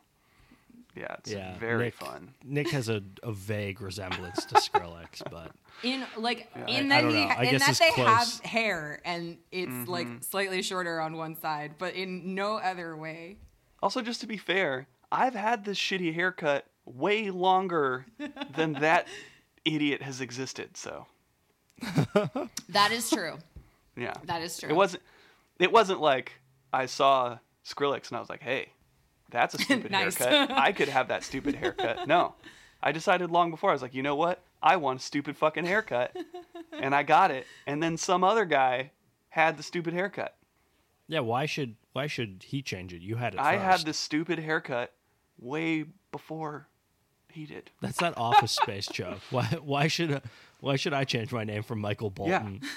Yeah, 0.96 1.16
it's 1.20 1.32
Yeah, 1.32 1.58
very 1.58 1.86
Nick, 1.86 1.94
fun. 1.96 2.34
Nick 2.44 2.70
has 2.72 2.88
a, 2.90 3.02
a 3.22 3.32
vague 3.34 3.82
resemblance 3.82 4.46
to 4.46 4.56
Skrillex, 4.56 5.22
but 5.32 5.52
in 5.84 6.06
like 6.18 6.50
I- 6.56 6.70
in 6.72 6.92
I 6.92 6.96
that 6.96 7.02
don't 7.02 7.12
he, 7.12 7.26
know. 7.26 7.32
I 7.38 7.44
in 7.44 7.52
guess 7.58 7.80
that 7.80 7.80
they 7.80 7.92
close. 8.04 8.08
have 8.40 8.40
hair 8.46 9.02
and 9.04 9.38
it's 9.52 9.70
Mm-hmm. 9.72 9.92
like 9.92 10.08
slightly 10.22 10.62
shorter 10.62 11.02
on 11.02 11.18
one 11.18 11.36
side, 11.36 11.74
but 11.78 11.96
in 11.96 12.34
no 12.34 12.56
other 12.58 12.96
way. 12.96 13.38
Also, 13.84 14.02
just 14.02 14.22
to 14.22 14.28
be 14.28 14.38
fair, 14.38 14.88
I've 15.12 15.36
had 15.36 15.66
this 15.66 15.78
shitty 15.78 16.14
haircut 16.16 16.66
way 16.86 17.30
longer 17.30 18.06
than 18.56 18.74
that 18.74 19.08
idiot 19.66 20.02
has 20.02 20.22
existed. 20.22 20.78
So 20.78 21.08
That 22.70 22.92
is 22.92 23.10
true. 23.10 23.38
yeah, 23.98 24.14
That 24.26 24.42
is 24.42 24.58
true. 24.58 24.70
It 24.70 24.76
wasn't. 24.76 25.04
It 25.60 25.72
wasn't 25.72 26.00
like 26.02 26.34
I 26.74 26.86
saw 26.86 27.38
Skrillex 27.66 28.10
and 28.10 28.18
I 28.18 28.20
was 28.20 28.30
like, 28.30 28.42
"Hey, 28.42 28.70
that's 29.36 29.54
a 29.54 29.58
stupid 29.60 29.92
Nice. 29.92 30.16
haircut. 30.18 30.52
I 30.58 30.72
could 30.72 30.90
have 30.90 31.08
that 31.10 31.24
stupid 31.24 31.56
haircut." 31.56 32.08
No, 32.08 32.36
I 32.82 32.92
decided 32.92 33.30
long 33.32 33.52
before. 33.52 33.70
I 33.70 33.74
was 33.74 33.82
like, 33.82 33.94
"You 33.94 34.04
know 34.04 34.16
what? 34.16 34.42
I 34.64 34.78
want 34.78 35.00
a 35.00 35.04
stupid 35.04 35.38
fucking 35.38 35.66
haircut," 35.66 36.16
and 36.72 36.96
I 36.96 37.04
got 37.04 37.32
it. 37.32 37.46
And 37.68 37.82
then 37.84 37.98
some 37.98 38.24
other 38.24 38.46
guy 38.46 38.92
had 39.30 39.58
the 39.58 39.64
stupid 39.64 39.94
haircut. 39.94 40.36
yeah, 41.08 41.20
why 41.20 41.46
should 41.46 41.76
why 41.94 42.08
should 42.08 42.44
he 42.48 42.62
change 42.62 42.94
it? 42.94 43.02
You 43.02 43.16
had 43.18 43.34
it. 43.36 43.40
I 43.40 43.58
had 43.58 43.74
first. 43.74 43.86
this 43.86 43.98
stupid 43.98 44.40
haircut 44.40 44.94
way 45.38 45.86
before 46.12 46.68
he 47.30 47.46
did. 47.46 47.70
That's 47.82 47.98
that 48.00 48.14
Office 48.18 48.54
Space 48.54 48.88
joke. 48.88 49.20
Why 49.30 49.44
why 49.62 49.88
should 49.88 50.22
why 50.62 50.78
should 50.78 50.94
I 50.94 51.04
change 51.04 51.32
my 51.34 51.44
name 51.44 51.64
from 51.64 51.80
Michael 51.80 52.10
Bolton? 52.10 52.60
Yeah. 52.64 52.70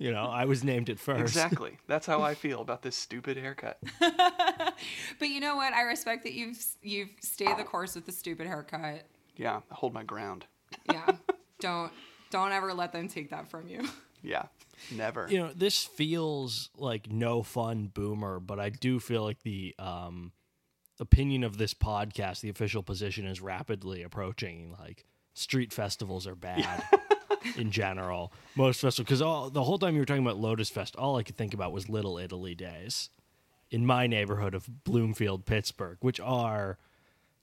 Bolton? 0.00 0.06
You 0.06 0.12
know, 0.12 0.30
I 0.30 0.44
was 0.46 0.64
named 0.64 0.88
it 0.88 0.98
first. 0.98 1.20
Exactly. 1.20 1.78
That's 1.86 2.06
how 2.06 2.22
I 2.22 2.34
feel 2.34 2.60
about 2.60 2.82
this 2.82 2.96
stupid 2.96 3.36
haircut. 3.36 3.78
But 5.18 5.28
you 5.28 5.40
know 5.40 5.56
what? 5.56 5.72
I 5.72 5.82
respect 5.82 6.24
that 6.24 6.32
you've 6.32 6.58
you've 6.82 7.10
stayed 7.20 7.56
the 7.58 7.64
course 7.64 7.94
with 7.94 8.06
the 8.06 8.12
stupid 8.12 8.46
haircut. 8.46 9.06
Yeah, 9.36 9.60
I 9.70 9.74
hold 9.74 9.92
my 9.92 10.02
ground. 10.02 10.46
Yeah. 10.90 11.06
don't 11.60 11.92
don't 12.30 12.52
ever 12.52 12.72
let 12.72 12.92
them 12.92 13.08
take 13.08 13.30
that 13.30 13.50
from 13.50 13.68
you. 13.68 13.86
Yeah, 14.22 14.44
never. 14.90 15.26
You 15.30 15.38
know, 15.38 15.50
this 15.54 15.84
feels 15.84 16.70
like 16.76 17.10
no 17.10 17.42
fun 17.42 17.90
boomer, 17.92 18.40
but 18.40 18.58
I 18.58 18.70
do 18.70 19.00
feel 19.00 19.22
like 19.22 19.42
the 19.42 19.74
um 19.78 20.32
opinion 20.98 21.44
of 21.44 21.56
this 21.58 21.74
podcast, 21.74 22.40
the 22.40 22.50
official 22.50 22.82
position 22.82 23.26
is 23.26 23.40
rapidly 23.40 24.02
approaching 24.02 24.74
like 24.78 25.04
street 25.34 25.72
festivals 25.72 26.26
are 26.26 26.36
bad. 26.36 26.82
in 27.56 27.70
general, 27.70 28.32
most 28.54 28.80
festivals 28.80 29.06
because 29.06 29.22
all 29.22 29.50
the 29.50 29.62
whole 29.62 29.78
time 29.78 29.94
you 29.94 30.00
were 30.00 30.06
talking 30.06 30.24
about 30.24 30.38
Lotus 30.38 30.70
Fest, 30.70 30.96
all 30.96 31.16
I 31.16 31.22
could 31.22 31.36
think 31.36 31.54
about 31.54 31.72
was 31.72 31.88
Little 31.88 32.18
Italy 32.18 32.54
days 32.54 33.10
in 33.70 33.86
my 33.86 34.06
neighborhood 34.06 34.54
of 34.54 34.84
Bloomfield, 34.84 35.46
Pittsburgh, 35.46 35.98
which 36.00 36.18
are 36.20 36.78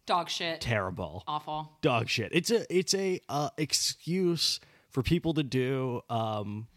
Dog 0.06 0.30
shit. 0.30 0.62
terrible. 0.62 1.24
Awful. 1.28 1.72
dog 1.82 2.08
shit. 2.10 2.32
It's 2.34 2.50
a 2.52 2.66
it's 2.76 2.94
a 2.94 3.20
uh, 3.28 3.50
excuse 3.58 4.60
for 4.90 5.04
people 5.04 5.34
to 5.34 5.44
do 5.44 6.02
um, 6.10 6.68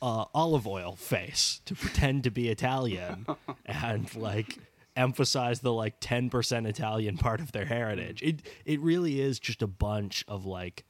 uh, 0.00 0.24
olive 0.34 0.66
oil 0.66 0.96
face 0.96 1.60
to 1.66 1.74
pretend 1.74 2.24
to 2.24 2.30
be 2.30 2.48
Italian 2.48 3.26
and 3.66 4.14
like 4.14 4.58
emphasize 4.96 5.60
the 5.60 5.72
like 5.72 5.96
ten 6.00 6.30
percent 6.30 6.66
Italian 6.66 7.18
part 7.18 7.40
of 7.40 7.52
their 7.52 7.66
heritage. 7.66 8.22
It 8.22 8.40
it 8.64 8.80
really 8.80 9.20
is 9.20 9.38
just 9.38 9.60
a 9.62 9.66
bunch 9.66 10.24
of 10.28 10.46
like 10.46 10.84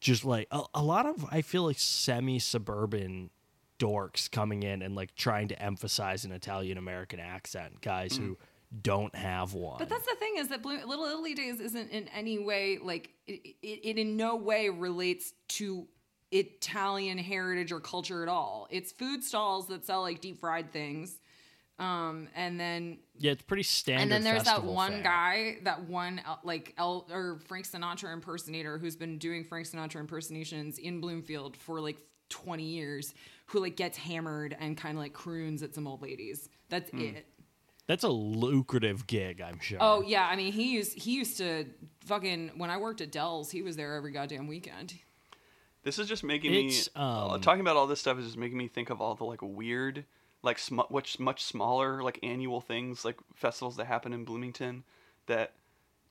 just 0.00 0.24
like 0.24 0.48
a, 0.50 0.62
a 0.74 0.82
lot 0.82 1.06
of 1.06 1.24
I 1.30 1.42
feel 1.42 1.64
like 1.64 1.78
semi 1.78 2.38
suburban 2.38 3.30
dorks 3.78 4.30
coming 4.30 4.62
in 4.62 4.82
and 4.82 4.94
like 4.94 5.14
trying 5.14 5.48
to 5.48 5.62
emphasize 5.62 6.24
an 6.24 6.32
Italian 6.32 6.78
American 6.78 7.20
accent, 7.20 7.80
guys 7.80 8.12
mm. 8.12 8.18
who 8.18 8.38
don't 8.82 9.14
have 9.14 9.54
one. 9.54 9.78
But 9.78 9.88
that's 9.88 10.06
the 10.06 10.16
thing 10.16 10.34
is 10.36 10.48
that 10.48 10.62
Blue, 10.62 10.78
Little 10.84 11.06
Italy 11.06 11.34
Days 11.34 11.60
isn't 11.60 11.90
in 11.90 12.08
any 12.08 12.38
way 12.38 12.78
like 12.80 13.10
it, 13.26 13.56
it, 13.62 13.80
it 13.82 13.98
in 13.98 14.16
no 14.16 14.36
way 14.36 14.68
relates 14.68 15.32
to 15.48 15.88
Italian 16.30 17.18
heritage 17.18 17.72
or 17.72 17.80
culture 17.80 18.22
at 18.22 18.28
all. 18.28 18.68
It's 18.70 18.92
food 18.92 19.24
stalls 19.24 19.66
that 19.68 19.84
sell 19.84 20.02
like 20.02 20.20
deep 20.20 20.38
fried 20.38 20.72
things. 20.72 21.18
Um, 21.80 22.28
and 22.36 22.60
then 22.60 22.98
Yeah, 23.18 23.32
it's 23.32 23.42
pretty 23.42 23.62
standard. 23.62 24.02
and 24.02 24.12
then 24.12 24.22
there's 24.22 24.44
that 24.44 24.62
one 24.64 24.92
fare. 24.92 25.02
guy, 25.02 25.56
that 25.64 25.84
one 25.88 26.20
uh, 26.26 26.36
like 26.44 26.74
El 26.76 27.06
or 27.10 27.38
Frank 27.46 27.66
Sinatra 27.66 28.12
impersonator 28.12 28.78
who's 28.78 28.96
been 28.96 29.18
doing 29.18 29.44
Frank 29.44 29.66
Sinatra 29.66 29.96
impersonations 30.00 30.78
in 30.78 31.00
Bloomfield 31.00 31.56
for 31.56 31.80
like 31.80 31.98
20 32.28 32.62
years, 32.62 33.14
who 33.46 33.60
like 33.60 33.76
gets 33.76 33.96
hammered 33.98 34.56
and 34.60 34.76
kind 34.76 34.96
of 34.96 35.02
like 35.02 35.12
croons 35.14 35.62
at 35.62 35.74
some 35.74 35.86
old 35.86 36.02
ladies. 36.02 36.48
That's 36.68 36.90
it. 36.92 37.26
That's 37.86 38.04
a 38.04 38.08
lucrative 38.08 39.06
gig, 39.08 39.40
I'm 39.40 39.58
sure. 39.58 39.78
Oh 39.80 40.02
yeah, 40.02 40.28
I 40.28 40.36
mean 40.36 40.52
he 40.52 40.72
used 40.74 40.96
he 40.96 41.12
used 41.16 41.38
to 41.38 41.64
fucking 42.04 42.52
when 42.56 42.70
I 42.70 42.76
worked 42.76 43.00
at 43.00 43.10
Del's, 43.10 43.50
he 43.50 43.62
was 43.62 43.74
there 43.76 43.94
every 43.96 44.12
goddamn 44.12 44.46
weekend. 44.46 44.94
This 45.82 45.98
is 45.98 46.06
just 46.08 46.22
making 46.22 46.52
It's, 46.52 46.88
me 46.94 47.00
uh, 47.02 47.28
um, 47.30 47.40
talking 47.40 47.62
about 47.62 47.76
all 47.76 47.86
this 47.86 48.00
stuff 48.00 48.18
is 48.18 48.26
just 48.26 48.36
making 48.36 48.58
me 48.58 48.68
think 48.68 48.90
of 48.90 49.00
all 49.00 49.14
the 49.14 49.24
like 49.24 49.40
weird, 49.42 50.04
like 50.42 50.58
sm- 50.58 50.80
much 50.90 51.18
much 51.18 51.44
smaller 51.44 52.02
like 52.02 52.18
annual 52.22 52.60
things 52.60 53.04
like 53.04 53.16
festivals 53.34 53.76
that 53.76 53.86
happen 53.86 54.12
in 54.12 54.24
Bloomington 54.24 54.84
that 55.26 55.52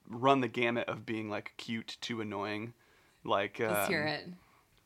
run 0.07 0.41
the 0.41 0.47
gamut 0.47 0.87
of 0.87 1.05
being 1.05 1.29
like 1.29 1.53
cute 1.57 1.97
to 2.01 2.21
annoying. 2.21 2.73
Like 3.23 3.59
Let's 3.59 3.87
um, 3.87 3.89
hear 3.89 4.03
it. 4.05 4.27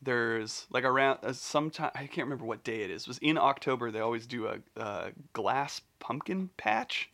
there's 0.02 0.66
like 0.70 0.84
around 0.84 1.20
uh, 1.22 1.32
sometime 1.32 1.90
I 1.94 2.06
can't 2.06 2.26
remember 2.26 2.44
what 2.44 2.64
day 2.64 2.82
it 2.82 2.90
is. 2.90 3.02
It 3.02 3.08
was 3.08 3.18
in 3.18 3.38
October. 3.38 3.90
They 3.90 4.00
always 4.00 4.26
do 4.26 4.46
a, 4.46 4.58
a 4.76 5.12
glass 5.32 5.82
pumpkin 6.00 6.50
patch 6.56 7.10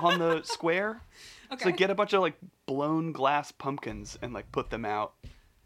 on 0.00 0.18
the 0.18 0.42
square. 0.44 1.00
Okay. 1.52 1.62
So 1.62 1.70
they 1.70 1.76
get 1.76 1.90
a 1.90 1.94
bunch 1.94 2.12
of 2.12 2.20
like 2.20 2.36
blown 2.66 3.12
glass 3.12 3.52
pumpkins 3.52 4.18
and 4.20 4.32
like 4.32 4.50
put 4.50 4.70
them 4.70 4.84
out 4.84 5.12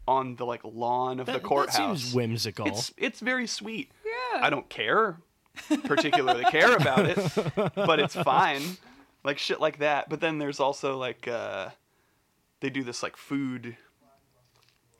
on 0.07 0.35
the 0.35 0.45
like 0.45 0.61
lawn 0.63 1.19
of 1.19 1.25
that, 1.25 1.33
the 1.33 1.39
that 1.39 1.47
courthouse. 1.47 2.01
seems 2.01 2.13
whimsical. 2.13 2.67
It's 2.67 2.93
it's 2.97 3.19
very 3.19 3.47
sweet. 3.47 3.91
Yeah. 4.05 4.41
I 4.45 4.49
don't 4.49 4.69
care 4.69 5.17
particularly 5.83 6.43
care 6.45 6.75
about 6.75 7.05
it, 7.05 7.17
but 7.75 7.99
it's 7.99 8.15
fine. 8.15 8.61
Like 9.23 9.37
shit 9.37 9.59
like 9.59 9.79
that. 9.79 10.09
But 10.09 10.21
then 10.21 10.39
there's 10.39 10.59
also 10.59 10.97
like 10.97 11.27
uh 11.27 11.69
they 12.59 12.69
do 12.69 12.83
this 12.83 13.03
like 13.03 13.17
food 13.17 13.77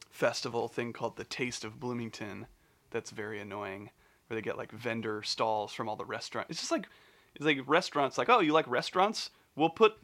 festival 0.09 0.67
thing 0.67 0.93
called 0.93 1.17
the 1.17 1.23
Taste 1.23 1.63
of 1.63 1.79
Bloomington 1.79 2.47
that's 2.91 3.11
very 3.11 3.39
annoying 3.39 3.89
where 4.27 4.35
they 4.35 4.41
get 4.41 4.57
like 4.57 4.71
vendor 4.71 5.23
stalls 5.23 5.73
from 5.73 5.89
all 5.89 5.95
the 5.95 6.05
restaurants. 6.05 6.51
It's 6.51 6.59
just 6.59 6.71
like 6.71 6.87
it's 7.35 7.45
like 7.45 7.59
restaurants 7.65 8.17
like, 8.17 8.29
"Oh, 8.29 8.39
you 8.39 8.53
like 8.53 8.67
restaurants? 8.67 9.29
We'll 9.55 9.69
put 9.69 9.97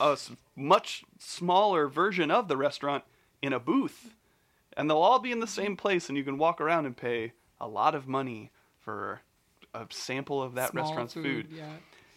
a 0.00 0.16
much 0.56 1.04
smaller 1.18 1.88
version 1.88 2.30
of 2.30 2.48
the 2.48 2.56
restaurant 2.56 3.04
in 3.42 3.52
a 3.52 3.58
booth 3.58 4.14
and 4.76 4.88
they'll 4.88 4.98
all 4.98 5.18
be 5.18 5.32
in 5.32 5.40
the 5.40 5.46
same 5.46 5.76
place 5.76 6.08
and 6.08 6.16
you 6.16 6.24
can 6.24 6.38
walk 6.38 6.60
around 6.60 6.86
and 6.86 6.96
pay 6.96 7.32
a 7.60 7.68
lot 7.68 7.94
of 7.94 8.08
money 8.08 8.50
for 8.78 9.20
a 9.74 9.86
sample 9.90 10.42
of 10.42 10.54
that 10.54 10.70
Small 10.70 10.84
restaurant's 10.84 11.14
food. 11.14 11.48
Yeah. 11.50 11.64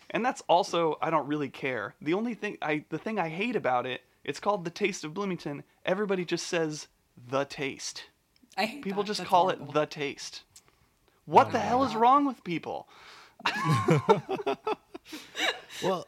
And 0.09 0.23
that's 0.25 0.41
also 0.47 0.97
I 1.01 1.09
don't 1.09 1.27
really 1.27 1.49
care. 1.49 1.95
The 2.01 2.13
only 2.13 2.33
thing 2.35 2.57
I 2.61 2.85
the 2.89 2.97
thing 2.99 3.17
I 3.19 3.29
hate 3.29 3.55
about 3.55 3.85
it, 3.85 4.01
it's 4.23 4.39
called 4.39 4.63
the 4.65 4.69
Taste 4.71 5.03
of 5.03 5.13
Bloomington. 5.13 5.63
Everybody 5.85 6.23
just 6.25 6.47
says 6.47 6.87
the 7.29 7.45
taste. 7.45 8.05
I 8.57 8.65
hate 8.65 8.83
People 8.83 9.03
that. 9.03 9.07
just 9.07 9.19
That's 9.19 9.29
call 9.29 9.43
horrible. 9.45 9.69
it 9.69 9.73
the 9.73 9.85
taste. 9.85 10.43
What 11.25 11.51
the 11.51 11.57
oh, 11.57 11.61
hell 11.61 11.83
is 11.83 11.95
wrong 11.95 12.25
with 12.25 12.43
people? 12.43 12.87
well, 15.83 16.05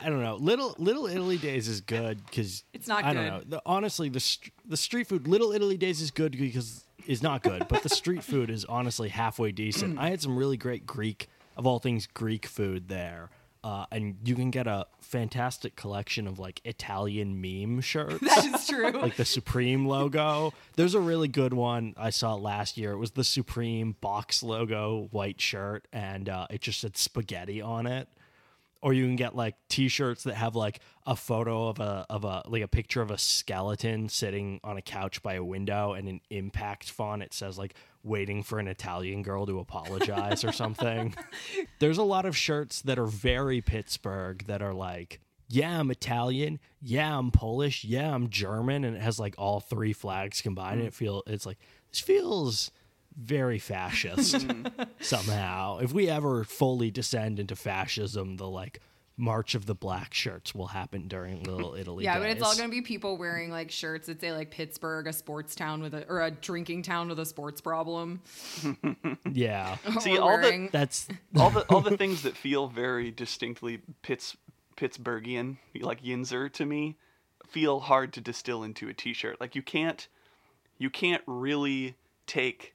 I 0.00 0.08
don't 0.08 0.22
know. 0.22 0.36
Little 0.36 0.74
Little 0.78 1.06
Italy 1.06 1.38
Days 1.38 1.68
is 1.68 1.80
good 1.80 2.24
because 2.26 2.64
It's 2.72 2.88
not 2.88 3.04
I 3.04 3.12
don't 3.12 3.24
good. 3.24 3.30
know. 3.30 3.42
The, 3.56 3.62
honestly, 3.66 4.08
the 4.08 4.20
str- 4.20 4.50
the 4.66 4.76
street 4.76 5.06
food 5.06 5.26
Little 5.28 5.52
Italy 5.52 5.76
Days 5.76 6.00
is 6.00 6.10
good 6.10 6.32
because 6.32 6.84
is 7.06 7.22
not 7.22 7.42
good, 7.42 7.66
but 7.68 7.82
the 7.82 7.88
street 7.88 8.22
food 8.22 8.50
is 8.50 8.64
honestly 8.64 9.08
halfway 9.08 9.52
decent. 9.52 9.98
I 9.98 10.10
had 10.10 10.20
some 10.20 10.36
really 10.36 10.56
great 10.56 10.86
Greek 10.86 11.28
of 11.56 11.66
all 11.66 11.78
things 11.78 12.06
Greek 12.06 12.46
food 12.46 12.88
there. 12.88 13.30
Uh, 13.62 13.86
and 13.90 14.16
you 14.22 14.34
can 14.34 14.50
get 14.50 14.66
a 14.66 14.86
fantastic 15.00 15.74
collection 15.74 16.26
of 16.26 16.38
like 16.38 16.60
Italian 16.66 17.40
meme 17.40 17.80
shirts. 17.80 18.18
That 18.20 18.44
is 18.44 18.66
true. 18.66 18.90
like 18.90 19.16
the 19.16 19.24
Supreme 19.24 19.86
logo. 19.86 20.52
There's 20.76 20.94
a 20.94 21.00
really 21.00 21.28
good 21.28 21.54
one 21.54 21.94
I 21.96 22.10
saw 22.10 22.34
last 22.34 22.76
year. 22.76 22.92
It 22.92 22.98
was 22.98 23.12
the 23.12 23.24
Supreme 23.24 23.96
box 24.02 24.42
logo 24.42 25.08
white 25.12 25.40
shirt, 25.40 25.88
and 25.94 26.28
uh, 26.28 26.46
it 26.50 26.60
just 26.60 26.80
said 26.80 26.98
spaghetti 26.98 27.62
on 27.62 27.86
it. 27.86 28.06
Or 28.84 28.92
you 28.92 29.06
can 29.06 29.16
get 29.16 29.34
like 29.34 29.54
T-shirts 29.70 30.24
that 30.24 30.34
have 30.34 30.54
like 30.54 30.80
a 31.06 31.16
photo 31.16 31.68
of 31.68 31.80
a 31.80 32.04
of 32.10 32.24
a 32.24 32.42
like 32.46 32.62
a 32.62 32.68
picture 32.68 33.00
of 33.00 33.10
a 33.10 33.16
skeleton 33.16 34.10
sitting 34.10 34.60
on 34.62 34.76
a 34.76 34.82
couch 34.82 35.22
by 35.22 35.34
a 35.34 35.42
window, 35.42 35.94
and 35.94 36.06
an 36.06 36.20
impact 36.28 36.90
font 36.90 37.22
it 37.22 37.32
says 37.32 37.56
like 37.56 37.74
"waiting 38.02 38.42
for 38.42 38.58
an 38.58 38.68
Italian 38.68 39.22
girl 39.22 39.46
to 39.46 39.58
apologize" 39.58 40.44
or 40.44 40.52
something. 40.52 41.14
There's 41.78 41.96
a 41.96 42.02
lot 42.02 42.26
of 42.26 42.36
shirts 42.36 42.82
that 42.82 42.98
are 42.98 43.06
very 43.06 43.62
Pittsburgh 43.62 44.44
that 44.48 44.60
are 44.60 44.74
like 44.74 45.18
yeah, 45.48 45.78
I'm 45.78 45.90
Italian. 45.90 46.58
Yeah, 46.80 47.18
I'm 47.18 47.30
Polish. 47.30 47.84
Yeah, 47.84 48.14
I'm 48.14 48.28
German, 48.28 48.84
and 48.84 48.96
it 48.96 49.02
has 49.02 49.18
like 49.18 49.34
all 49.38 49.60
three 49.60 49.92
flags 49.92 50.42
combined. 50.42 50.80
And 50.80 50.84
mm. 50.84 50.88
it 50.88 50.94
feel 50.94 51.22
it's 51.26 51.46
like 51.46 51.58
this 51.90 52.00
feels 52.00 52.70
very 53.16 53.58
fascist 53.58 54.34
mm-hmm. 54.46 54.82
somehow. 55.00 55.78
If 55.78 55.92
we 55.92 56.08
ever 56.08 56.44
fully 56.44 56.90
descend 56.90 57.38
into 57.38 57.56
fascism, 57.56 58.36
the 58.36 58.48
like 58.48 58.80
March 59.16 59.54
of 59.54 59.66
the 59.66 59.74
Black 59.76 60.12
Shirts 60.12 60.54
will 60.54 60.66
happen 60.68 61.06
during 61.06 61.44
Little 61.44 61.74
Italy. 61.78 62.04
Yeah, 62.04 62.18
but 62.18 62.30
it's 62.30 62.42
all 62.42 62.56
gonna 62.56 62.68
be 62.68 62.82
people 62.82 63.16
wearing 63.16 63.50
like 63.50 63.70
shirts 63.70 64.08
that 64.08 64.20
say 64.20 64.32
like 64.32 64.50
Pittsburgh, 64.50 65.06
a 65.06 65.12
sports 65.12 65.54
town 65.54 65.82
with 65.82 65.94
a 65.94 66.04
or 66.08 66.20
a 66.22 66.30
drinking 66.32 66.82
town 66.82 67.08
with 67.08 67.18
a 67.20 67.26
sports 67.26 67.60
problem. 67.60 68.20
Yeah, 69.32 69.76
See, 70.00 70.16
Or 70.18 70.22
all 70.22 70.36
the- 70.36 70.42
wearing- 70.42 70.68
that's 70.72 71.08
all 71.36 71.50
the 71.50 71.60
all 71.68 71.80
the 71.80 71.96
things 71.96 72.22
that 72.22 72.36
feel 72.36 72.68
very 72.68 73.10
distinctly 73.10 73.80
Pitts 74.02 74.36
Pittsburghian, 74.76 75.56
like 75.80 76.02
Yinzer 76.02 76.52
to 76.52 76.66
me, 76.66 76.96
feel 77.46 77.80
hard 77.80 78.12
to 78.14 78.20
distill 78.20 78.62
into 78.64 78.88
a 78.88 78.94
t-shirt. 78.94 79.40
Like 79.40 79.54
you 79.54 79.62
can't 79.62 80.06
you 80.78 80.90
can't 80.90 81.22
really 81.26 81.94
take 82.26 82.73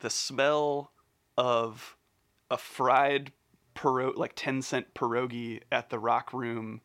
the 0.00 0.10
smell 0.10 0.92
of 1.36 1.96
a 2.50 2.56
fried 2.56 3.32
pierogi, 3.74 4.16
like 4.16 4.32
10 4.36 4.62
cent 4.62 4.94
pierogi 4.94 5.60
at 5.72 5.90
the 5.90 5.98
rock 5.98 6.32
room 6.32 6.80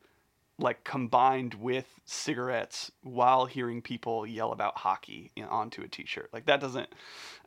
like 0.57 0.83
combined 0.83 1.53
with 1.53 1.99
cigarettes 2.05 2.91
while 3.01 3.45
hearing 3.45 3.81
people 3.81 4.25
yell 4.25 4.51
about 4.51 4.77
hockey 4.77 5.31
onto 5.49 5.81
a 5.81 5.87
t-shirt. 5.87 6.29
Like 6.33 6.45
that 6.47 6.59
doesn't 6.59 6.89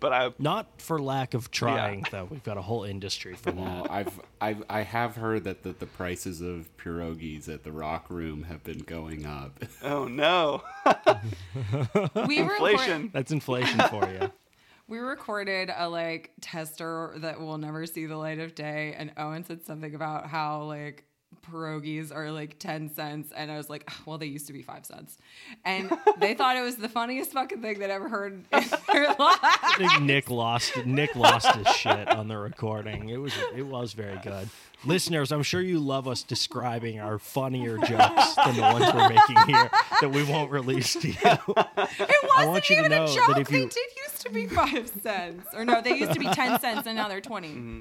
but 0.00 0.12
I 0.12 0.30
not 0.38 0.80
for 0.80 1.00
lack 1.00 1.34
of 1.34 1.50
trying 1.50 2.04
though. 2.10 2.26
We've 2.30 2.42
got 2.42 2.56
a 2.58 2.62
whole 2.62 2.84
industry 2.84 3.34
for 3.34 3.52
Well, 3.52 3.82
that. 3.84 3.90
I've, 3.90 4.20
I've 4.40 4.64
I 4.68 4.82
have 4.82 5.16
heard 5.16 5.44
that 5.44 5.62
the, 5.62 5.72
the 5.72 5.86
prices 5.86 6.40
of 6.40 6.74
pierogies 6.76 7.48
at 7.48 7.64
the 7.64 7.72
Rock 7.72 8.10
Room 8.10 8.44
have 8.44 8.62
been 8.64 8.78
going 8.80 9.26
up. 9.26 9.58
oh 9.82 10.04
no. 10.06 10.62
we 12.26 12.42
were 12.42 12.52
Inflation. 12.52 13.10
That's 13.12 13.32
inflation 13.32 13.80
for 13.90 14.08
you. 14.10 14.30
We 14.88 14.98
recorded 14.98 15.72
a 15.76 15.88
like 15.88 16.30
tester 16.40 17.14
that 17.16 17.40
will 17.40 17.58
never 17.58 17.86
see 17.86 18.06
the 18.06 18.16
light 18.16 18.38
of 18.38 18.54
day, 18.54 18.94
and 18.96 19.10
Owen 19.16 19.42
said 19.42 19.66
something 19.66 19.96
about 19.96 20.28
how 20.28 20.62
like 20.62 21.05
pierogies 21.50 22.14
are 22.14 22.32
like 22.32 22.58
10 22.58 22.92
cents 22.94 23.32
and 23.36 23.52
i 23.52 23.56
was 23.56 23.70
like 23.70 23.88
well 24.04 24.18
they 24.18 24.26
used 24.26 24.48
to 24.48 24.52
be 24.52 24.62
5 24.62 24.84
cents 24.84 25.18
and 25.64 25.90
they 26.18 26.34
thought 26.34 26.56
it 26.56 26.62
was 26.62 26.76
the 26.76 26.88
funniest 26.88 27.32
fucking 27.32 27.62
thing 27.62 27.78
they'd 27.78 27.90
ever 27.90 28.08
heard 28.08 28.32
in 28.32 28.44
their 28.92 29.06
life 29.08 29.38
I 29.42 29.74
think 29.78 30.02
Nick 30.02 30.30
lost 30.30 30.84
Nick 30.86 31.14
lost 31.14 31.54
his 31.54 31.66
shit 31.76 32.08
on 32.08 32.28
the 32.28 32.38
recording. 32.38 33.10
It 33.10 33.18
was 33.18 33.34
it 33.54 33.66
was 33.66 33.92
very 33.92 34.18
good. 34.22 34.48
Listeners, 34.84 35.32
I'm 35.32 35.42
sure 35.42 35.60
you 35.60 35.78
love 35.78 36.08
us 36.08 36.22
describing 36.22 36.98
our 36.98 37.18
funnier 37.18 37.76
jokes 37.78 38.34
than 38.36 38.56
the 38.56 38.62
ones 38.62 38.86
we're 38.94 39.08
making 39.08 39.36
here 39.46 39.70
that 40.00 40.10
we 40.10 40.22
won't 40.24 40.50
release 40.50 40.94
to 40.94 41.08
you. 41.08 41.14
it 41.22 41.48
wasn't 41.56 42.48
want 42.48 42.70
you 42.70 42.76
to 42.76 42.80
even 42.80 42.90
know 42.90 43.04
a 43.04 43.06
that 43.06 43.14
joke 43.14 43.38
if 43.38 43.48
they 43.48 43.60
you- 43.60 43.68
did 43.68 43.90
used 44.02 44.20
to 44.22 44.30
be 44.30 44.46
5 44.46 44.88
cents 45.02 45.48
or 45.54 45.64
no 45.64 45.80
they 45.82 45.96
used 45.96 46.12
to 46.12 46.20
be 46.20 46.28
10 46.28 46.60
cents 46.60 46.86
and 46.86 46.96
now 46.96 47.08
they're 47.08 47.20
20 47.20 47.48
mm-hmm. 47.48 47.80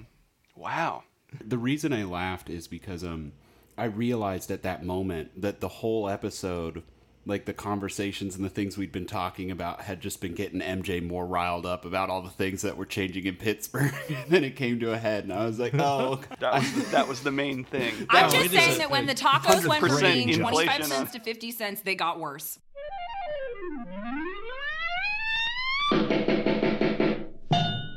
Wow. 0.56 1.04
The 1.43 1.57
reason 1.57 1.93
I 1.93 2.03
laughed 2.03 2.49
is 2.49 2.67
because 2.67 3.03
um 3.03 3.34
I 3.78 3.86
realized 3.86 4.51
at 4.51 4.63
that 4.63 4.86
moment 4.86 5.41
that 5.41 5.59
the 5.59 5.67
whole 5.67 6.07
episode 6.09 6.84
like 7.28 7.45
the 7.45 7.53
conversations 7.53 8.36
and 8.36 8.45
the 8.45 8.49
things 8.49 8.78
we'd 8.78 8.91
been 8.91 9.07
talking 9.07 9.49
about 9.49 9.82
had 9.82 9.99
just 9.99 10.21
been 10.21 10.36
getting 10.36 10.59
MJ 10.61 11.01
more 11.05 11.26
riled 11.26 11.65
up 11.65 11.84
about 11.84 12.09
all 12.11 12.21
the 12.21 12.30
things 12.30 12.61
that 12.61 12.78
were 12.78 12.86
changing 12.86 13.26
in 13.26 13.36
Pittsburgh. 13.36 13.91
And 14.09 14.30
then 14.30 14.43
it 14.43 14.55
came 14.55 14.80
to 14.82 14.93
a 14.93 14.97
head 14.97 15.23
and 15.23 15.34
I 15.34 15.45
was 15.45 15.57
like, 15.59 15.73
"Oh, 15.73 16.21
That 16.39 16.53
was 16.53 16.71
the, 16.73 16.82
that 16.91 17.07
was 17.07 17.21
the 17.23 17.32
main 17.32 17.63
thing. 17.63 17.93
i'm 18.11 18.28
No, 18.30 18.38
just 18.38 18.51
saying 18.51 18.78
that 18.78 18.91
when 18.91 19.07
the 19.07 19.15
tacos 19.15 19.65
went 19.67 19.82
from 19.84 19.99
being 19.99 20.38
25 20.38 20.41
inflation. 20.59 20.84
cents 20.86 21.11
to 21.13 21.19
50 21.19 21.51
cents 21.51 21.82
they 21.82 21.95
got 21.95 22.19
worse. 22.19 22.59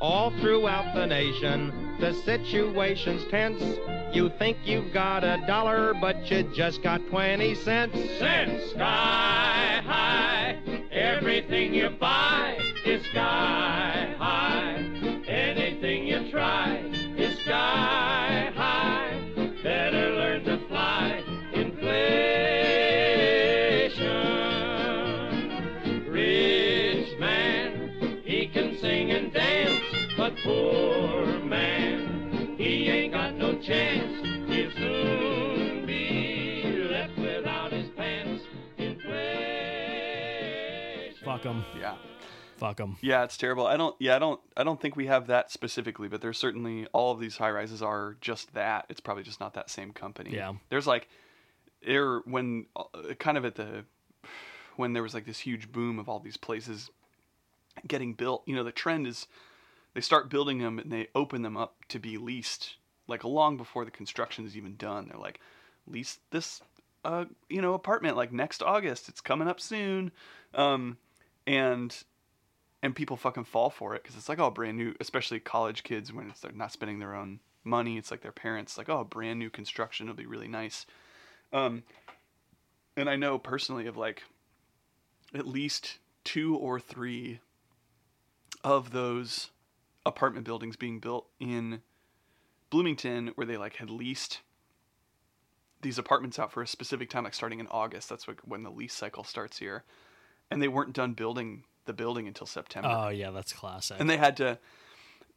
All 0.01 0.31
throughout 0.41 0.95
the 0.95 1.07
nation, 1.07 1.73
the 1.99 2.15
situation's 2.25 3.25
tense. 3.31 3.63
You 4.13 4.31
think 4.39 4.59
you've 4.65 4.93
got 4.93 5.25
a 5.25 5.43
dollar, 5.47 5.95
but 5.95 6.31
you 6.31 6.43
just 6.55 6.83
got 6.83 7.07
20 7.09 7.55
cents. 7.57 7.97
Cents 8.19 8.71
sky 8.71 9.83
high. 9.85 10.59
Everything 10.91 11.75
you 11.75 11.91
buy 11.91 12.59
is 12.85 13.05
sky 13.07 13.98
chance. 33.69 34.27
He'll 34.49 34.71
soon 34.71 35.85
be 35.85 36.89
left 36.91 37.19
without 37.19 37.71
his 37.71 37.91
pants. 37.91 38.45
Inflation. 38.79 39.15
Fuck 41.23 41.43
them. 41.43 41.63
Yeah. 41.79 41.97
Fuck 42.57 42.79
them. 42.79 42.97
Yeah, 43.03 43.25
it's 43.25 43.37
terrible. 43.37 43.67
I 43.67 43.77
don't. 43.77 43.95
Yeah, 44.01 44.17
I 44.17 44.19
don't. 44.19 44.41
I 44.57 44.65
don't 44.65 44.81
think 44.81 44.97
we 44.97 45.05
have 45.07 45.27
that 45.27 45.51
specifically, 45.53 46.09
but 46.09 46.23
there's 46.23 46.39
certainly 46.39 46.87
all 46.95 47.13
of 47.13 47.21
these 47.21 47.37
high 47.37 47.51
rises 47.51 47.83
are 47.83 48.17
just 48.23 48.55
that. 48.55 48.87
It's 48.89 49.01
probably 49.01 49.23
just 49.23 49.39
not 49.39 49.53
that 49.55 49.69
same 49.69 49.93
company. 49.93 50.31
Yeah. 50.35 50.55
There's 50.71 50.87
like, 50.87 51.09
there 51.87 52.21
when 52.21 52.67
uh, 52.75 52.85
kind 53.19 53.37
of 53.37 53.45
at 53.45 53.57
the 53.57 53.85
when 54.77 54.95
there 54.95 55.03
was 55.03 55.13
like 55.13 55.27
this 55.27 55.41
huge 55.41 55.71
boom 55.71 55.99
of 55.99 56.09
all 56.09 56.21
these 56.21 56.39
places 56.39 56.91
getting 57.87 58.15
built. 58.15 58.45
You 58.47 58.57
know, 58.57 58.65
the 58.65 58.73
trend 58.73 59.07
is 59.07 59.27
they 59.93 60.01
start 60.01 60.31
building 60.31 60.59
them 60.59 60.79
and 60.79 60.91
they 60.91 61.09
open 61.15 61.43
them 61.43 61.59
up 61.59 61.77
to 61.89 61.99
be 61.99 62.17
leased 62.17 62.78
like 63.09 63.25
long 63.25 63.57
before 63.57 63.85
the 63.85 63.91
construction 63.91 64.47
is 64.47 64.57
even 64.57 64.77
done. 64.77 65.09
They're 65.09 65.21
like, 65.21 65.41
lease 65.87 66.19
this, 66.31 66.61
uh, 67.05 67.25
you 67.49 67.61
know, 67.61 67.75
apartment 67.75 68.17
like 68.17 68.33
next 68.33 68.63
August. 68.63 69.09
It's 69.09 69.21
coming 69.21 69.49
up 69.49 69.61
soon, 69.61 70.13
um, 70.55 70.99
and 71.47 71.97
and 72.83 72.95
people 72.95 73.17
fucking 73.17 73.45
fall 73.45 73.71
for 73.71 73.95
it 73.95 74.03
because 74.03 74.17
it's 74.17 74.29
like 74.29 74.39
oh 74.39 74.51
brand 74.51 74.77
new 74.77 74.95
especially 75.01 75.41
college 75.41 75.83
kids 75.83 76.13
when 76.13 76.29
it's 76.31 76.41
they're 76.41 76.53
not 76.53 76.73
spending 76.73 76.99
their 76.99 77.15
own 77.15 77.41
money 77.65 77.99
it's 77.99 78.11
like 78.11 78.21
their 78.21 78.33
parents 78.33 78.79
like 78.79 78.89
oh 78.89 79.05
brand 79.05 79.39
new 79.39 79.51
construction 79.51 80.07
will 80.07 80.15
be 80.15 80.27
really 80.27 80.49
nice 80.49 80.87
um 81.53 81.83
and 82.97 83.11
i 83.11 83.17
know 83.17 83.39
personally 83.39 83.87
of 83.87 83.97
like 83.97 84.23
at 85.35 85.47
least 85.47 85.99
two 86.25 86.57
or 86.57 86.79
three 86.79 87.41
of 88.65 88.93
those 88.93 89.51
apartment 90.07 90.45
buildings 90.45 90.77
being 90.77 91.01
built 91.01 91.27
in 91.41 91.83
bloomington 92.71 93.33
where 93.35 93.47
they 93.47 93.57
like 93.57 93.77
had 93.77 93.91
leased 93.91 94.41
these 95.81 95.99
apartments 95.99 96.39
out 96.39 96.51
for 96.53 96.63
a 96.63 96.67
specific 96.67 97.09
time 97.09 97.25
like 97.25 97.35
starting 97.35 97.61
in 97.61 97.67
august. 97.69 98.09
That's 98.09 98.27
like 98.29 98.41
when 98.45 98.63
the 98.63 98.71
lease 98.71 98.95
cycle 98.95 99.25
starts 99.25 99.59
here. 99.59 99.85
And 100.51 100.63
they 100.63 100.69
weren't 100.69 100.93
done 100.95 101.13
building 101.13 101.65
the 101.85 101.93
building 101.93 102.27
until 102.27 102.47
september. 102.47 102.89
Oh 102.91 103.09
yeah, 103.09 103.31
that's 103.31 103.53
classic. 103.53 103.99
and 104.01 104.09
they 104.11 104.17
had 104.17 104.37
to 104.39 104.59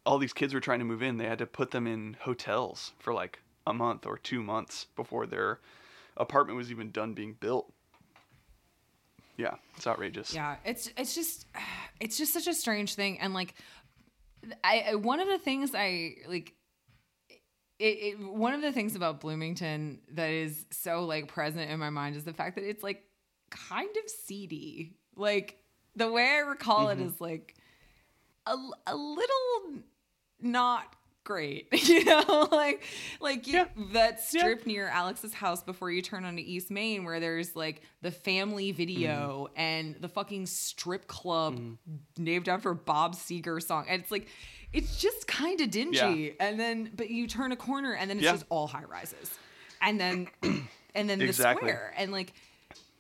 all 0.06 0.18
these 0.18 0.34
kids 0.34 0.54
were 0.54 0.60
trying 0.60 0.80
to 0.80 0.86
move 0.86 1.04
in. 1.04 1.18
They 1.18 1.28
had 1.28 1.38
to 1.40 1.46
put 1.46 1.72
them 1.72 1.86
in 1.86 2.18
hotels 2.22 2.94
for 3.00 3.14
like 3.14 3.40
a 3.68 3.74
month 3.74 4.06
or 4.08 4.18
two 4.18 4.42
months 4.42 4.88
before 4.96 5.28
their 5.28 5.60
apartment 6.18 6.58
was 6.58 6.72
even 6.72 6.92
done 6.92 7.14
being 7.14 7.34
built. 7.40 7.72
Yeah 9.38 9.56
it's 9.78 9.88
outrageous. 9.88 10.34
Yeah, 10.34 10.56
it's 10.66 10.90
it's 10.98 11.14
just 11.16 11.46
it's 12.00 12.18
just 12.18 12.34
such 12.34 12.48
a 12.48 12.54
strange 12.54 12.96
thing, 12.96 13.20
and 13.20 13.34
like, 13.34 13.54
I 14.64 14.86
I- 14.92 14.96
one 14.96 15.20
of 15.20 15.28
the 15.28 15.38
things 15.40 15.72
I 15.76 16.16
like. 16.28 16.54
It, 17.82 18.20
it, 18.20 18.20
one 18.20 18.54
of 18.54 18.62
the 18.62 18.72
things 18.72 18.96
about 18.96 19.20
Bloomington 19.20 20.00
that 20.14 20.30
is 20.30 20.66
so 20.70 21.06
like 21.06 21.28
present 21.28 21.72
in 21.72 21.80
my 21.80 21.90
mind 21.90 22.16
is 22.16 22.24
the 22.24 22.34
fact 22.34 22.56
that 22.56 22.64
it's 22.64 22.84
like 22.84 23.04
kind 23.50 23.90
of 24.04 24.10
seedy. 24.10 24.94
Like 25.16 25.58
the 25.96 26.12
way 26.12 26.24
I 26.24 26.40
recall 26.40 26.90
it 26.90 27.00
mm-hmm. 27.00 27.08
is 27.08 27.20
like 27.20 27.56
a, 28.46 28.56
a 28.88 28.96
little 28.96 29.82
not 30.40 30.96
great, 31.24 31.68
you 31.88 32.04
know, 32.06 32.48
like 32.52 32.84
like 33.20 33.48
you, 33.48 33.66
that 33.94 34.22
strip 34.22 34.66
near 34.66 34.88
Alex's 34.88 35.34
house 35.34 35.64
before 35.64 35.92
you 35.92 36.02
turn 36.02 36.26
onto 36.26 36.42
East 36.46 36.72
Main, 36.72 37.04
where 37.04 37.20
there's 37.20 37.56
like 37.56 37.82
the 38.02 38.12
family 38.12 38.72
video 38.72 39.48
mm-hmm. 39.50 39.60
and 39.60 39.96
the 40.00 40.10
fucking 40.10 40.46
strip 40.46 41.08
club 41.08 41.56
mm-hmm. 41.56 42.24
named 42.24 42.50
after 42.50 42.74
Bob 42.74 43.16
Seger 43.16 43.62
song, 43.62 43.86
and 43.88 44.02
it's 44.02 44.12
like 44.12 44.28
it's 44.74 44.98
just 45.00 45.28
kind 45.28 45.60
of 45.62 45.70
dingy, 45.72 45.98
Yeah. 46.38 46.48
and 46.48 46.60
then 46.60 46.92
but 46.96 47.10
you 47.10 47.28
turn 47.28 47.52
a 47.52 47.56
corner 47.56 47.94
and 47.94 48.10
then 48.10 48.18
it's 48.18 48.26
Yeah. 48.26 48.32
just 48.34 48.46
all 48.50 48.68
high 48.68 48.84
rises, 48.86 49.38
and 49.82 50.00
then 50.00 50.28
and 50.96 51.10
then 51.10 51.22
Exactly. 51.22 51.68
the 51.68 51.74
square, 51.74 51.94
and 51.98 52.12
like. 52.12 52.34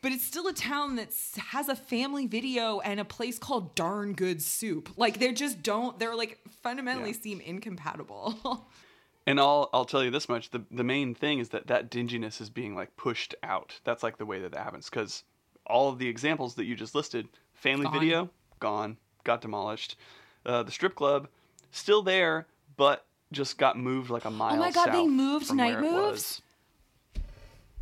But 0.03 0.11
it's 0.11 0.24
still 0.26 0.47
a 0.47 0.53
town 0.53 0.95
that 0.95 1.09
has 1.49 1.69
a 1.69 1.76
family 1.76 2.26
video 2.26 2.80
and 2.80 2.99
a 2.99 3.05
place 3.05 3.38
called 3.38 3.76
Darn 3.76 4.13
Good 4.13 4.41
Soup. 4.41 4.89
Like 4.97 5.19
they 5.19 5.32
just 5.32 5.61
don't. 5.61 5.99
They're 5.99 6.15
like 6.15 6.39
fundamentally 6.63 7.11
Yeah. 7.11 7.17
seem 7.22 7.39
incompatible. 7.41 8.67
and 9.28 9.39
i'll 9.39 9.69
i'll 9.72 9.86
tell 9.86 10.03
you 10.03 10.09
this 10.09 10.28
much 10.28 10.49
the 10.49 10.63
the 10.72 10.84
main 10.84 11.13
thing 11.13 11.38
is 11.38 11.49
that 11.49 11.67
that 11.67 11.91
dinginess 11.91 12.41
is 12.41 12.49
being 12.49 12.74
like 12.74 12.97
pushed 12.97 13.36
out 13.43 13.80
that's 13.84 14.01
like 14.01 14.17
the 14.17 14.26
way 14.26 14.39
that 14.39 14.51
that 14.51 14.63
happens 14.63 14.89
because 14.89 15.24
all 15.67 15.89
of 15.89 15.99
the 15.99 16.07
examples 16.07 16.55
that 16.55 16.65
you 16.65 16.76
just 16.76 16.95
listed 16.95 17.28
family 17.53 17.84
Gone. 17.84 17.93
video 17.93 18.30
gone 18.59 18.97
got 19.24 19.39
demolished 19.41 19.95
uh, 20.47 20.63
the 20.63 20.72
strip 20.72 20.95
club 20.95 21.28
still 21.72 22.01
there 22.01 22.47
but 22.78 23.05
just 23.32 23.57
got 23.57 23.78
moved 23.78 24.09
like 24.09 24.26
a 24.26 24.32
mile. 24.32 24.53
Oh 24.55 24.57
my 24.57 24.72
God, 24.72 24.88
they 24.88 24.91
south 25.03 25.09
moved 25.09 25.47
from 25.47 25.57
Night 25.57 25.76
where 25.76 25.84
it 25.84 25.91
Moves? 25.91 26.11
was. 26.11 26.41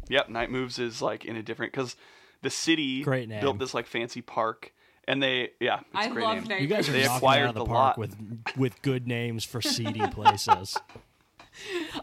Yep, 0.10 0.30
Night 0.30 0.52
Moves 0.52 0.80
is 0.80 1.02
like 1.02 1.26
in 1.26 1.36
a 1.36 1.44
different 1.44 1.72
because 1.72 1.96
the 2.42 2.50
city 2.50 3.04
Great 3.04 3.30
name. 3.30 3.42
built 3.42 3.60
this 3.60 3.74
like 3.74 3.86
fancy 3.86 4.22
park, 4.22 4.74
and 5.08 5.22
they 5.22 5.52
yeah, 5.60 5.80
it's 5.80 5.88
I 5.94 6.06
a 6.06 6.10
great 6.12 6.24
love 6.24 6.36
name. 6.38 6.48
Night 6.48 6.62
You 6.62 6.68
guys 6.68 6.90
are 6.90 6.92
They 6.94 7.04
knocking 7.04 7.18
acquired 7.18 7.44
out 7.44 7.50
of 7.50 7.56
the, 7.56 7.60
the 7.62 7.66
park 7.66 7.76
lot. 7.76 7.98
with 7.98 8.16
with 8.58 8.82
good 8.82 9.08
names 9.08 9.44
for 9.46 9.62
seedy 9.62 10.06
places. 10.12 10.78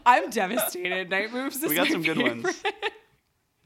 I'm 0.05 0.29
devastated. 0.29 1.09
Night 1.09 1.33
moves. 1.33 1.57
Is 1.63 1.69
we 1.69 1.75
got 1.75 1.87
my 1.87 1.91
some 1.91 2.03
good 2.03 2.17
favorite. 2.17 2.43
ones. 2.43 2.63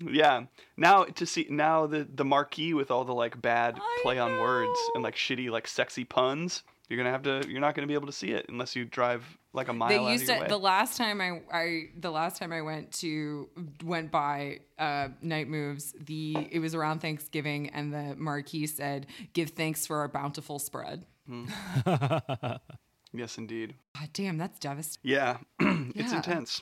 Yeah. 0.03 0.43
Now 0.77 1.03
to 1.03 1.25
see 1.27 1.45
now 1.49 1.85
the 1.85 2.07
the 2.11 2.25
marquee 2.25 2.73
with 2.73 2.89
all 2.89 3.03
the 3.05 3.13
like 3.13 3.39
bad 3.41 3.75
I 3.77 3.99
play 4.01 4.17
on 4.17 4.39
words 4.39 4.79
and 4.95 5.03
like 5.03 5.15
shitty 5.15 5.49
like 5.51 5.67
sexy 5.67 6.03
puns. 6.03 6.63
You're 6.91 6.97
gonna 6.97 7.11
have 7.11 7.23
to. 7.23 7.49
You're 7.49 7.61
not 7.61 7.73
gonna 7.73 7.87
be 7.87 7.93
able 7.93 8.07
to 8.07 8.11
see 8.11 8.31
it 8.31 8.47
unless 8.49 8.75
you 8.75 8.83
drive 8.83 9.23
like 9.53 9.69
a 9.69 9.73
mile 9.73 9.87
They 9.87 9.97
out 9.97 10.11
used 10.11 10.23
of 10.23 10.27
your 10.27 10.35
to 10.39 10.41
way. 10.41 10.47
the 10.49 10.57
last 10.59 10.97
time 10.97 11.21
I, 11.21 11.39
I 11.49 11.83
the 11.97 12.11
last 12.11 12.37
time 12.37 12.51
I 12.51 12.61
went 12.63 12.91
to 12.95 13.47
went 13.81 14.11
by 14.11 14.59
uh, 14.77 15.07
Night 15.21 15.47
Moves. 15.47 15.93
The 15.97 16.49
it 16.51 16.59
was 16.59 16.75
around 16.75 16.99
Thanksgiving, 16.99 17.69
and 17.69 17.93
the 17.93 18.17
marquee 18.17 18.67
said, 18.67 19.07
"Give 19.31 19.49
thanks 19.49 19.87
for 19.87 19.99
our 19.99 20.09
bountiful 20.09 20.59
spread." 20.59 21.05
yes, 23.13 23.37
indeed. 23.37 23.75
God 23.97 24.09
damn, 24.11 24.37
that's 24.37 24.59
devastating. 24.59 25.11
Yeah, 25.11 25.37
it's 25.59 26.11
Yeah. 26.11 26.17
intense. 26.17 26.61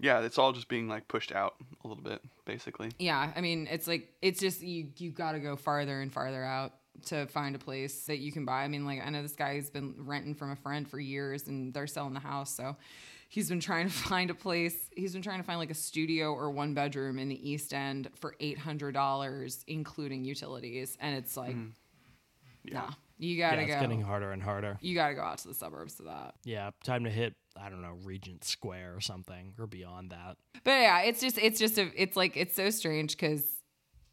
Yeah, 0.00 0.20
it's 0.20 0.38
all 0.38 0.52
just 0.52 0.68
being 0.68 0.88
like 0.88 1.08
pushed 1.08 1.32
out 1.32 1.54
a 1.84 1.88
little 1.88 2.02
bit, 2.02 2.20
basically. 2.44 2.90
Yeah, 2.98 3.32
I 3.34 3.40
mean, 3.40 3.68
it's 3.70 3.86
like 3.86 4.08
it's 4.22 4.40
just 4.40 4.62
you 4.62 4.88
you 4.96 5.10
got 5.10 5.32
to 5.32 5.40
go 5.40 5.56
farther 5.56 6.00
and 6.00 6.12
farther 6.12 6.44
out 6.44 6.72
to 7.06 7.26
find 7.26 7.54
a 7.54 7.58
place 7.58 8.04
that 8.06 8.18
you 8.18 8.32
can 8.32 8.44
buy. 8.44 8.64
I 8.64 8.68
mean, 8.68 8.84
like 8.84 9.04
I 9.04 9.10
know 9.10 9.22
this 9.22 9.34
guy's 9.34 9.70
been 9.70 9.94
renting 9.98 10.34
from 10.34 10.50
a 10.50 10.56
friend 10.56 10.88
for 10.88 10.98
years, 10.98 11.48
and 11.48 11.72
they're 11.72 11.86
selling 11.86 12.14
the 12.14 12.20
house, 12.20 12.54
so 12.54 12.76
he's 13.28 13.48
been 13.48 13.60
trying 13.60 13.88
to 13.88 13.92
find 14.08 14.30
a 14.30 14.34
place. 14.34 14.76
He's 14.96 15.12
been 15.12 15.22
trying 15.22 15.38
to 15.38 15.44
find 15.44 15.58
like 15.58 15.70
a 15.70 15.74
studio 15.74 16.32
or 16.32 16.50
one 16.50 16.74
bedroom 16.74 17.18
in 17.18 17.28
the 17.28 17.50
East 17.50 17.72
End 17.72 18.08
for 18.14 18.34
eight 18.40 18.58
hundred 18.58 18.92
dollars, 18.92 19.64
including 19.66 20.24
utilities, 20.24 20.96
and 21.00 21.16
it's 21.16 21.36
like, 21.36 21.54
hmm. 21.54 21.68
nah, 22.64 22.90
you 23.18 23.38
gotta 23.38 23.62
it's 23.62 23.68
go. 23.68 23.72
It's 23.74 23.82
getting 23.82 24.02
harder 24.02 24.32
and 24.32 24.42
harder. 24.42 24.78
You 24.80 24.94
gotta 24.94 25.14
go 25.14 25.22
out 25.22 25.38
to 25.38 25.48
the 25.48 25.54
suburbs 25.54 25.94
to 25.96 26.04
that. 26.04 26.34
Yeah, 26.44 26.70
time 26.84 27.04
to 27.04 27.10
hit 27.10 27.34
I 27.60 27.68
don't 27.68 27.82
know 27.82 27.96
Regent 28.04 28.44
Square 28.44 28.94
or 28.96 29.00
something 29.00 29.54
or 29.58 29.66
beyond 29.66 30.10
that. 30.10 30.36
But 30.64 30.70
yeah, 30.70 31.00
it's 31.02 31.20
just 31.20 31.38
it's 31.38 31.58
just 31.58 31.78
a 31.78 31.90
it's 31.94 32.16
like 32.16 32.36
it's 32.36 32.54
so 32.54 32.70
strange 32.70 33.16
because 33.16 33.42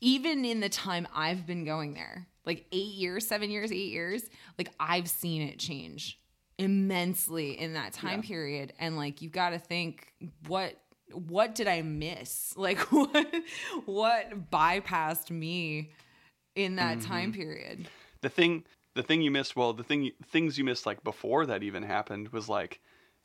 even 0.02 0.46
in 0.46 0.60
the 0.60 0.70
time 0.70 1.08
I've 1.16 1.46
been 1.46 1.64
going 1.64 1.94
there, 1.94 2.28
like 2.46 2.66
eight 2.72 2.94
years, 2.94 3.28
seven 3.28 3.50
years, 3.50 3.72
eight 3.72 3.92
years, 3.92 4.24
like 4.58 4.72
I've 4.80 5.10
seen 5.10 5.42
it 5.42 5.60
change 5.60 6.20
immensely 6.58 7.60
in 7.60 7.74
that 7.74 7.94
time 7.94 8.22
period. 8.22 8.74
And 8.80 8.98
like 8.98 9.22
you've 9.22 9.32
got 9.32 9.50
to 9.50 9.60
think 9.60 10.14
what 10.48 10.76
what 11.12 11.56
did 11.56 11.68
I 11.68 11.82
miss? 11.82 12.54
Like 12.58 12.80
what 12.92 13.34
what 13.86 14.50
bypassed 14.52 15.30
me 15.32 15.92
in 16.56 16.78
that 16.78 17.02
time 17.02 17.34
period? 17.34 17.88
the 18.26 18.30
thing 18.30 18.64
the 18.96 19.04
thing 19.04 19.22
you 19.22 19.30
missed 19.30 19.56
well 19.56 19.72
the 19.74 19.84
thing 19.84 20.12
things 20.26 20.58
you 20.58 20.64
missed 20.64 20.88
like 20.88 21.04
before 21.04 21.46
that 21.46 21.62
even 21.62 21.84
happened 21.84 22.30
was 22.30 22.50
like 22.50 22.80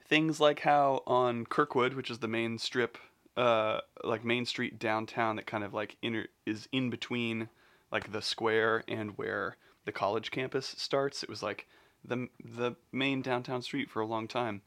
things 0.08 0.38
like 0.38 0.60
how 0.60 1.02
on 1.06 1.46
kirkwood 1.46 1.94
which 1.94 2.10
is 2.10 2.18
the 2.18 2.28
main 2.28 2.58
strip 2.58 2.98
uh 3.38 3.80
like 4.04 4.24
main 4.26 4.44
street 4.44 4.78
downtown 4.78 5.36
that 5.36 5.46
kind 5.46 5.64
of 5.64 5.72
like 5.72 5.96
inner 6.02 6.26
is 6.44 6.68
in 6.70 6.90
between 6.90 7.48
like 7.92 8.12
the 8.12 8.22
square 8.22 8.84
and 8.88 9.16
where 9.16 9.56
the 9.84 9.92
college 9.92 10.30
campus 10.30 10.74
starts. 10.78 11.22
It 11.22 11.28
was 11.28 11.42
like 11.42 11.66
the 12.04 12.28
the 12.44 12.76
main 12.92 13.22
downtown 13.22 13.62
street 13.62 13.90
for 13.90 14.00
a 14.00 14.06
long 14.06 14.28
time. 14.28 14.62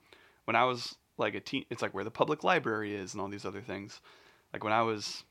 When 0.45 0.55
i 0.55 0.65
was 0.65 0.95
like 1.17 1.35
a 1.35 1.39
teen 1.39 1.65
it's 1.69 1.81
like 1.81 1.93
where 1.93 2.03
the 2.03 2.11
public 2.11 2.43
library 2.43 2.95
is 2.95 3.13
and 3.13 3.21
all 3.21 3.29
these 3.29 3.45
other 3.45 3.61
things. 3.61 4.01
Like 4.51 4.63
when 4.63 4.73
i 4.73 4.81
was 4.81 5.23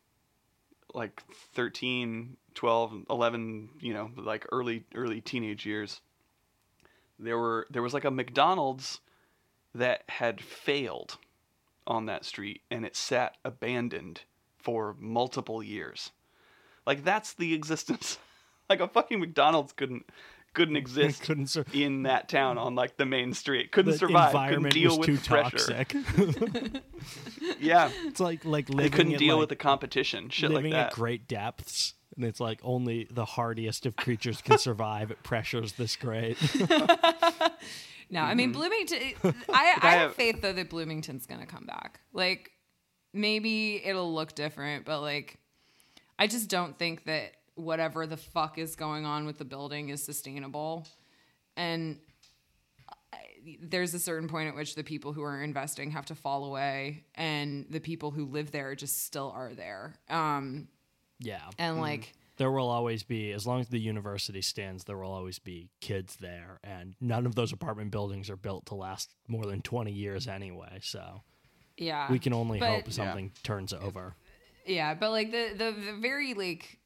like 0.95 1.23
13 1.55 2.37
12 2.55 3.07
11 3.09 3.69
you 3.81 3.95
know 3.95 4.11
like 4.17 4.47
early 4.53 4.85
early 4.95 5.21
teenage 5.21 5.65
years 5.65 6.01
there 7.19 7.39
were 7.39 7.67
there 7.71 7.83
was 7.83 7.95
like 7.95 8.05
a 8.05 8.11
mcdonald's 8.11 9.01
that 9.75 10.03
had 10.09 10.41
failed 10.41 11.17
on 11.87 12.07
that 12.07 12.25
street 12.25 12.61
and 12.71 12.85
it 12.85 12.95
sat 12.95 13.37
abandoned 13.45 14.21
for 14.59 14.95
multiple 14.99 15.63
years 15.63 16.11
like 16.87 17.05
that's 17.05 17.35
the 17.35 17.55
existence 17.55 18.19
like 18.71 18.81
a 18.81 18.89
fucking 18.89 19.21
mcdonald's 19.21 19.73
couldn't 19.73 20.09
couldn't 20.55 20.77
exist 20.85 21.23
Couldn't 21.23 21.47
sur- 21.47 21.65
in 21.73 22.03
that 22.03 22.29
town 22.29 22.59
on 22.59 22.75
like 22.75 22.97
the 22.97 23.07
main 23.07 23.33
street 23.33 23.73
couldn't 23.73 23.93
the 23.93 23.99
survive 23.99 24.33
couldn't 24.33 24.43
environment 24.43 24.75
deal 24.75 24.99
was 24.99 25.09
with 25.09 25.25
too 25.25 25.29
pressure 25.29 25.59
toxic. 25.59 25.97
yeah 27.61 27.91
it's 28.05 28.21
like 28.21 28.45
like 28.45 28.67
they 28.69 28.75
living 28.75 28.93
couldn't 28.93 29.13
at, 29.15 29.19
deal 29.19 29.37
like, 29.37 29.41
with 29.43 29.49
the 29.49 29.57
competition 29.57 30.29
shit 30.29 30.51
like 30.51 30.65
that 30.65 30.89
at 30.89 30.93
great 30.93 31.29
depths. 31.29 31.95
And 32.15 32.27
it's 32.27 32.41
like 32.41 32.61
only 32.63 33.09
the 33.11 33.25
hardiest 33.25 33.87
of 33.87 33.97
creatures 33.97 34.43
can 34.43 34.59
survive 34.59 35.11
at 35.11 35.23
pressures 35.23 35.73
this 35.73 35.97
great. 35.97 36.37
No, 38.13 38.21
I 38.21 38.35
mean 38.35 38.53
mm-hmm. 38.53 38.61
Bloomington. 38.61 38.99
I, 39.25 39.33
I 39.49 39.79
I 39.81 39.91
have 39.93 40.01
have- 40.01 40.15
faith 40.15 40.43
though 40.43 40.53
that 40.53 40.69
Bloomington's 40.69 41.27
gonna 41.27 41.47
come 41.47 41.65
back. 41.65 42.01
Like 42.13 42.53
maybe 43.15 43.83
it'll 43.85 44.13
look 44.15 44.35
different, 44.35 44.85
but 44.85 45.01
like 45.01 45.39
I 46.23 46.29
just 46.29 46.49
don't 46.49 46.79
think 46.79 47.05
that 47.07 47.33
whatever 47.57 48.07
the 48.07 48.17
fuck 48.17 48.57
is 48.57 48.77
going 48.77 49.05
on 49.05 49.27
with 49.27 49.39
the 49.39 49.45
building 49.45 49.89
is 49.89 50.05
sustainable. 50.05 50.87
And 51.57 51.99
I- 53.13 53.59
there's 53.61 53.93
a 53.93 53.99
certain 53.99 54.29
point 54.29 54.49
at 54.49 54.55
which 54.55 54.77
the 54.77 54.85
people 54.85 55.13
who 55.13 55.23
are 55.25 55.43
investing 55.43 55.91
have 55.91 56.07
to 56.07 56.15
fall 56.15 56.45
away, 56.45 57.03
and 57.17 57.67
the 57.71 57.81
people 57.81 58.13
who 58.13 58.25
live 58.27 58.53
there 58.53 58.77
just 58.77 59.05
still 59.05 59.33
are 59.35 59.53
there. 59.53 59.95
Um, 60.09 60.69
yeah. 61.19 61.51
and 61.59 61.81
like. 61.81 62.13
there 62.37 62.53
will 62.53 62.69
always 62.69 63.03
be 63.03 63.33
as 63.33 63.45
long 63.45 63.59
as 63.61 63.67
the 63.69 63.81
university 63.81 64.43
stands 64.43 64.85
there 64.85 64.97
will 64.99 65.11
always 65.13 65.39
be 65.41 65.71
kids 65.81 66.17
there 66.21 66.59
and 66.65 66.95
none 67.01 67.27
of 67.27 67.35
those 67.35 67.53
apartment 67.53 67.91
buildings 67.91 68.29
are 68.31 68.37
built 68.37 68.67
to 68.67 68.75
last 68.75 69.11
more 69.29 69.45
than 69.47 69.61
20 69.63 69.93
years 69.93 70.27
anyway 70.27 70.79
so 70.83 71.23
Yeah, 71.77 72.11
we 72.11 72.19
can 72.19 72.33
only 72.33 72.59
But- 72.59 72.71
hope 72.71 72.93
something 72.93 73.31
turns 73.45 73.73
over 73.73 74.15
Yeah, 74.67 74.95
but 74.95 75.11
like 75.11 75.31
the 75.31 75.51
the, 75.57 75.73
the 75.73 75.93
very 76.01 76.35
like 76.35 76.79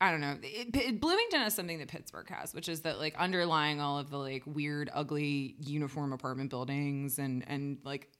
I 0.00 0.10
don't 0.10 0.20
know. 0.22 0.36
It, 0.42 0.74
it- 0.74 1.00
Bloomington 1.00 1.40
has 1.40 1.54
something 1.54 1.78
that 1.78 1.88
Pittsburgh 1.88 2.28
has, 2.30 2.54
which 2.54 2.68
is 2.68 2.80
that 2.82 2.98
like 2.98 3.14
underlying 3.18 3.80
all 3.80 3.98
of 3.98 4.08
the 4.10 4.16
like 4.18 4.42
weird, 4.46 4.90
ugly 4.94 5.56
uniform 5.60 6.12
apartment 6.12 6.50
buildings 6.50 7.18
and 7.18 7.44
and 7.46 7.78
like 7.84 8.10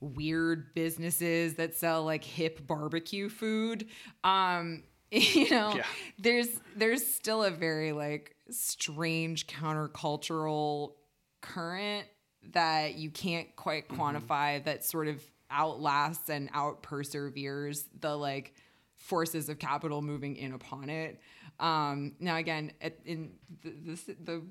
weird 0.00 0.74
businesses 0.74 1.54
that 1.54 1.74
sell 1.76 2.04
like 2.04 2.24
hip 2.24 2.66
barbecue 2.66 3.28
food. 3.28 3.86
Um, 4.24 4.84
you 5.10 5.50
know, 5.50 5.74
Yeah. 5.76 5.84
there's 6.18 6.48
there's 6.76 7.06
still 7.06 7.44
a 7.44 7.50
very 7.50 7.92
like 7.92 8.34
strange 8.50 9.46
countercultural 9.46 10.92
current 11.40 12.06
that 12.52 12.94
you 12.96 13.10
can't 13.10 13.54
quite 13.56 13.88
quantify 13.88 14.62
that 14.64 14.84
sort 14.84 15.06
of 15.08 15.22
outlasts 15.52 16.30
and 16.30 16.50
out 16.52 16.82
perseveres 16.82 17.84
the 18.00 18.16
like 18.16 18.54
forces 18.96 19.48
of 19.48 19.58
capital 19.58 20.02
moving 20.02 20.36
in 20.36 20.52
upon 20.52 20.88
it. 20.88 21.20
Um, 21.60 22.14
now 22.18 22.36
again, 22.36 22.72
at, 22.80 22.98
in 23.04 23.32
the, 23.62 23.70
the, 23.70 24.16
the 24.24 24.42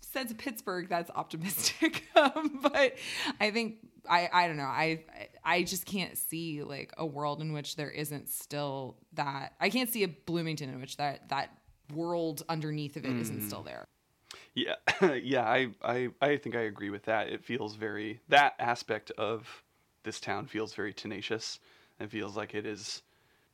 sense 0.00 0.30
of 0.30 0.38
Pittsburgh, 0.38 0.88
that's 0.88 1.10
optimistic, 1.14 2.04
um, 2.16 2.60
but 2.62 2.94
I 3.40 3.50
think 3.50 3.76
I 4.08 4.28
I 4.32 4.46
don't 4.48 4.56
know 4.56 4.64
I 4.64 5.04
I 5.44 5.62
just 5.62 5.84
can't 5.84 6.16
see 6.16 6.62
like 6.62 6.92
a 6.96 7.04
world 7.04 7.40
in 7.40 7.52
which 7.52 7.76
there 7.76 7.90
isn't 7.90 8.28
still 8.28 8.96
that 9.14 9.52
I 9.60 9.70
can't 9.70 9.90
see 9.90 10.02
a 10.04 10.08
Bloomington 10.08 10.70
in 10.70 10.80
which 10.80 10.96
that 10.96 11.28
that 11.28 11.50
world 11.94 12.42
underneath 12.48 12.96
of 12.96 13.04
it 13.04 13.10
not 13.10 13.42
still 13.42 13.62
there. 13.62 13.84
Yeah, 14.54 14.74
yeah, 15.22 15.42
I, 15.42 15.68
I, 15.82 16.08
I 16.20 16.36
think 16.36 16.56
I 16.56 16.62
agree 16.62 16.90
with 16.90 17.04
that. 17.04 17.28
It 17.28 17.44
feels 17.44 17.76
very 17.76 18.20
that 18.28 18.54
aspect 18.58 19.10
of 19.12 19.46
this 20.04 20.20
town 20.20 20.46
feels 20.46 20.74
very 20.74 20.92
tenacious. 20.92 21.58
It 22.00 22.10
feels 22.10 22.36
like 22.36 22.54
it 22.54 22.64
is, 22.66 23.02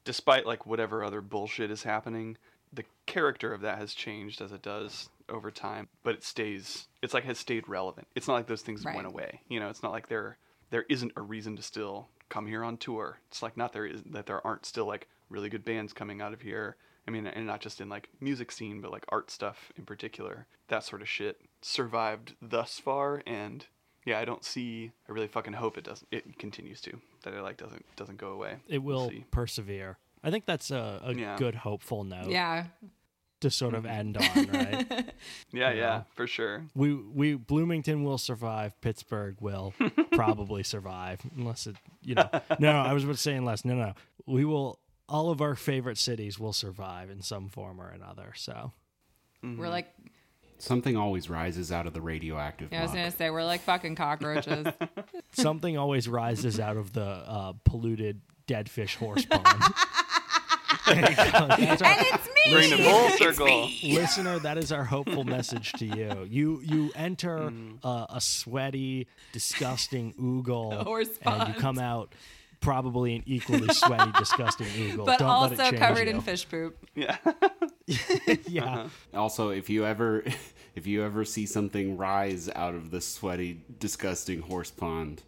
despite 0.05 0.47
like 0.47 0.67
whatever 0.67 1.03
other 1.03 1.21
bullshit 1.21 1.71
is 1.71 1.83
happening, 1.83 2.37
the 2.73 2.85
character 3.07 3.53
of 3.55 3.61
that 3.63 3.79
has 3.79 3.95
changed 3.95 4.41
as 4.41 4.53
it 4.53 4.63
does 4.63 5.09
over 5.29 5.51
time. 5.51 5.89
But 6.03 6.15
it 6.17 6.25
stays. 6.25 6.89
It's 7.03 7.15
like 7.15 7.25
has 7.25 7.39
stayed 7.39 7.69
relevant. 7.69 8.07
It's 8.15 8.29
not 8.29 8.35
like 8.35 8.47
those 8.47 8.63
things 8.63 8.85
Right. 8.85 8.95
went 8.95 9.07
away. 9.07 9.41
You 9.49 9.61
know, 9.61 9.69
it's 9.69 9.83
not 9.83 9.93
like 9.93 10.09
there 10.09 10.39
there 10.71 10.85
isn't 10.89 11.13
a 11.17 11.23
reason 11.23 11.55
to 11.57 11.63
still 11.63 12.09
come 12.29 12.47
here 12.47 12.65
on 12.65 12.77
tour. 12.77 13.21
It's 13.29 13.43
like 13.43 13.57
not 13.57 13.73
there 13.73 13.87
is 13.87 14.03
that 14.07 14.27
there 14.27 14.45
aren't 14.47 14.67
still 14.67 14.87
like 14.87 15.07
really 15.31 15.49
good 15.49 15.65
bands 15.65 15.93
coming 15.93 16.21
out 16.21 16.33
of 16.33 16.41
here. 16.43 16.77
I 17.07 17.11
mean, 17.11 17.27
and 17.27 17.47
not 17.47 17.61
just 17.61 17.81
in 17.81 17.89
like 17.89 18.09
music 18.21 18.51
scene, 18.51 18.81
but 18.81 18.91
like 18.91 19.05
art 19.11 19.31
stuff 19.31 19.73
in 19.77 19.85
particular. 19.85 20.47
That 20.69 20.85
sort 20.85 21.03
of 21.03 21.09
shit 21.09 21.41
survived 21.61 22.35
thus 22.43 22.79
far, 22.79 23.23
and 23.27 23.67
yeah, 24.05 24.19
I 24.19 24.25
don't 24.25 24.45
see. 24.45 24.91
I 25.09 25.13
really 25.13 25.29
fucking 25.29 25.55
hope 25.55 25.79
it 25.79 25.85
doesn't. 25.85 26.07
It 26.11 26.39
continues 26.39 26.81
to. 26.83 27.01
That 27.23 27.35
it 27.35 27.43
like 27.43 27.57
doesn't 27.57 27.85
doesn't 27.97 28.19
go 28.19 28.29
away. 28.33 28.57
it 28.69 28.79
We'll 28.79 29.11
persevere 29.31 29.99
i 30.23 30.31
think 30.31 30.47
that's 30.47 30.71
a, 30.71 31.01
a 31.05 31.13
Yeah. 31.15 31.37
good 31.37 31.55
hopeful 31.55 32.03
note 32.03 32.29
Yeah, 32.31 32.65
to 33.41 33.51
sort 33.51 33.75
of 33.75 33.85
end 33.85 34.17
on, 34.17 34.47
right? 34.53 35.13
Yeah, 35.53 35.71
yeah, 35.73 36.03
for 36.15 36.27
sure. 36.27 36.65
we 36.75 36.95
we 36.95 37.35
Bloomington 37.35 38.05
will 38.05 38.17
survive. 38.19 38.79
Pittsburgh 38.81 39.37
will 39.41 39.75
probably 40.13 40.63
survive 40.63 41.21
unless 41.37 41.67
it 41.67 41.77
you 42.03 42.15
know. 42.15 42.29
No, 42.59 42.73
no, 42.73 42.79
I 42.81 42.93
was 42.95 43.05
about 43.05 43.17
to 43.17 43.23
say 43.23 43.35
unless 43.35 43.65
no, 43.65 43.75
no, 43.75 43.93
we 44.27 44.45
will. 44.47 44.79
All 45.07 45.29
of 45.31 45.43
our 45.43 45.55
favorite 45.55 45.99
cities 45.99 46.39
will 46.39 46.55
survive 46.55 47.11
in 47.11 47.21
some 47.21 47.49
form 47.51 47.79
or 47.79 47.89
another. 47.91 48.33
So 48.37 48.73
mm-hmm. 49.45 49.59
We're 49.61 49.69
like, 49.69 49.93
Something 50.65 50.97
always 50.97 51.29
rises 51.31 51.71
out 51.71 51.87
of 51.87 51.93
the 51.93 52.01
radioactive. 52.01 52.71
yeah, 52.73 52.81
I 52.81 52.83
was 52.83 52.91
muck. 52.91 52.99
gonna 52.99 53.11
say, 53.11 53.31
we're 53.31 53.45
like 53.45 53.61
fucking 53.63 53.95
cockroaches. 53.97 54.67
something 55.33 55.77
always 55.77 56.09
rises 56.09 56.59
out 56.59 56.77
of 56.77 56.93
the 56.93 57.05
uh, 57.05 57.53
polluted 57.65 58.21
dead 58.47 58.69
fish 58.71 58.97
horse 58.97 59.25
pond. 59.27 59.45
There 60.87 60.97
you 60.97 61.17
go. 61.17 61.47
That's 61.49 61.83
our- 61.83 61.89
and 61.93 62.07
it's 62.13 62.27
me. 62.27 62.53
Bring 62.53 62.73
it 62.73 62.79
full 62.79 63.11
circle. 63.19 63.71
listener, 63.85 64.39
that 64.41 64.59
is 64.59 64.71
our 64.71 64.85
hopeful 64.85 65.25
message 65.25 65.73
to 65.75 65.87
you. 65.87 66.27
You 66.29 66.61
you 66.63 66.93
enter 66.95 67.51
uh, 67.83 68.07
a 68.11 68.21
sweaty, 68.21 69.07
disgusting 69.33 70.13
oogle, 70.21 70.83
horse 70.85 71.09
and 71.23 71.39
you 71.41 71.45
pond. 71.55 71.57
come 71.57 71.79
out 71.79 72.13
probably 72.65 73.17
an 73.17 73.23
equally 73.27 73.69
sweaty, 73.73 74.11
disgusting 74.19 74.67
oogle. 74.67 75.05
but 75.07 75.19
Don't 75.19 75.29
let 75.29 75.61
also 75.61 75.65
it 75.75 75.77
covered 75.79 76.09
you. 76.09 76.15
in 76.15 76.21
fish 76.21 76.49
poop. 76.49 76.77
Yeah. 76.95 77.17
Yeah, 78.49 78.65
uh-huh. 78.65 78.89
Also, 79.13 79.51
if 79.51 79.69
you 79.69 79.85
ever, 79.85 80.25
if 80.75 80.87
you 80.87 81.05
ever 81.05 81.25
see 81.27 81.45
something 81.45 81.99
rise 81.99 82.49
out 82.57 82.75
of 82.75 82.91
the 82.91 83.01
sweaty, 83.03 83.61
disgusting 83.79 84.41
horse 84.41 84.71
pond, 84.71 85.23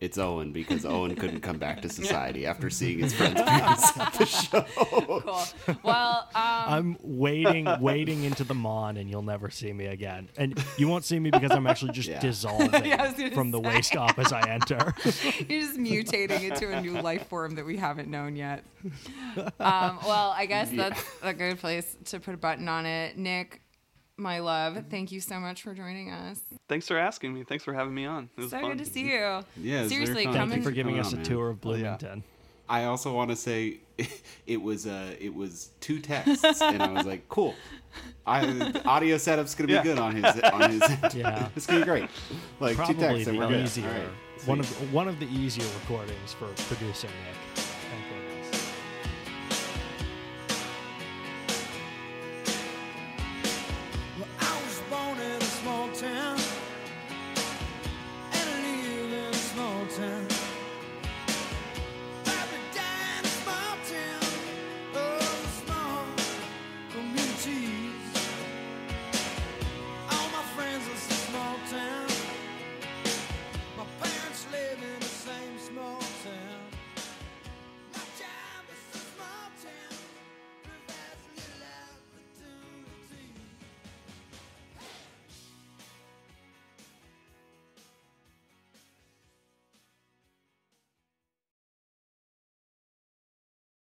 it's 0.00 0.18
Owen 0.18 0.52
because 0.52 0.84
Owen 0.86 1.14
couldn't 1.16 1.40
come 1.40 1.58
back 1.58 1.82
to 1.82 1.88
society 1.88 2.46
after 2.46 2.70
seeing 2.70 2.98
his 3.00 3.12
friend's 3.14 3.40
penis 3.42 3.98
at 3.98 4.12
the 4.14 4.26
show. 4.26 4.64
Cool. 4.76 5.76
Well, 5.82 6.28
um, 6.34 6.34
I'm 6.34 6.96
waiting, 7.02 7.66
waiting 7.80 8.24
into 8.24 8.44
the 8.44 8.54
mon, 8.54 8.96
and 8.96 9.10
you'll 9.10 9.22
never 9.22 9.50
see 9.50 9.72
me 9.72 9.86
again. 9.86 10.28
And 10.36 10.62
you 10.76 10.88
won't 10.88 11.04
see 11.04 11.18
me 11.18 11.30
because 11.30 11.50
I'm 11.50 11.66
actually 11.66 11.92
just 11.92 12.08
Yeah. 12.08 12.20
dissolving 12.20 12.84
Yeah, 12.84 13.02
I 13.02 13.12
was 13.12 13.32
from 13.34 13.50
the 13.50 13.60
say. 13.62 13.68
waist 13.68 13.96
up 13.96 14.18
as 14.18 14.32
I 14.32 14.48
enter. 14.48 14.94
You're 15.04 15.60
just 15.62 15.78
mutating 15.78 16.42
into 16.50 16.70
a 16.72 16.80
new 16.80 17.00
life 17.00 17.26
form 17.28 17.54
that 17.56 17.66
we 17.66 17.76
haven't 17.76 18.08
known 18.08 18.36
yet. 18.36 18.64
Um, 19.58 19.98
well, 20.06 20.30
I 20.36 20.46
guess 20.46 20.70
that's 20.70 21.02
a 21.22 21.34
good 21.34 21.58
place 21.58 21.96
to 22.06 22.20
put 22.20 22.34
a 22.34 22.36
button 22.38 22.68
on 22.68 22.86
it. 22.86 23.18
Nick, 23.18 23.60
my 24.18 24.40
love, 24.40 24.84
thank 24.90 25.12
you 25.12 25.20
so 25.20 25.38
much 25.40 25.62
for 25.62 25.74
joining 25.74 26.10
us. 26.10 26.40
Thanks 26.68 26.86
for 26.88 26.98
asking 26.98 27.34
me. 27.34 27.44
Thanks 27.44 27.64
for 27.64 27.72
having 27.72 27.94
me 27.94 28.04
on. 28.04 28.28
It 28.36 28.40
was 28.42 28.50
So 28.50 28.60
fun. 28.60 28.70
good 28.76 28.84
to 28.84 28.90
see 28.90 29.02
you. 29.12 29.40
Yeah, 29.56 29.86
Seriously, 29.88 30.24
come 30.24 30.50
Thank 30.50 30.56
you 30.56 30.62
for 30.62 30.70
giving 30.70 30.98
us 30.98 31.08
on, 31.08 31.14
a 31.14 31.16
man. 31.16 31.24
tour 31.24 31.50
of 31.50 31.58
Oh, 31.64 31.70
yeah. 31.74 31.78
Bloomington. 31.96 32.24
I 32.70 32.84
also 32.84 33.14
want 33.14 33.30
to 33.30 33.36
say 33.36 33.78
it 34.46 34.60
was 34.60 34.86
uh, 34.86 35.14
it 35.18 35.34
was 35.34 35.70
two 35.80 36.00
texts, 36.00 36.60
and 36.60 36.82
I 36.82 36.90
was 36.92 37.06
like, 37.06 37.26
cool. 37.30 37.54
I, 38.26 38.72
audio 38.84 39.16
setup's 39.16 39.54
gonna 39.54 39.68
be 39.68 39.72
Yeah. 39.72 39.82
good 39.82 39.98
on 39.98 40.14
his 40.16 40.40
on 40.40 40.70
his. 40.72 40.82
Yeah. 41.14 41.48
it's 41.56 41.66
gonna 41.66 41.80
be 41.80 41.86
great. 41.86 42.10
Like 42.60 42.72
two 42.72 42.76
Probably 42.76 42.94
texts, 42.96 43.26
and 43.28 43.38
we're 43.38 43.46
the 43.46 43.52
good. 43.54 43.64
easier, 43.64 43.88
All 43.88 43.94
right, 43.94 44.08
one 44.46 44.62
sweet. 44.62 44.82
of 44.82 44.92
one 44.92 45.08
of 45.08 45.18
the 45.18 45.26
easier 45.28 45.64
recordings 45.80 46.34
for 46.34 46.48
producer 46.74 47.06
Nick. 47.06 47.36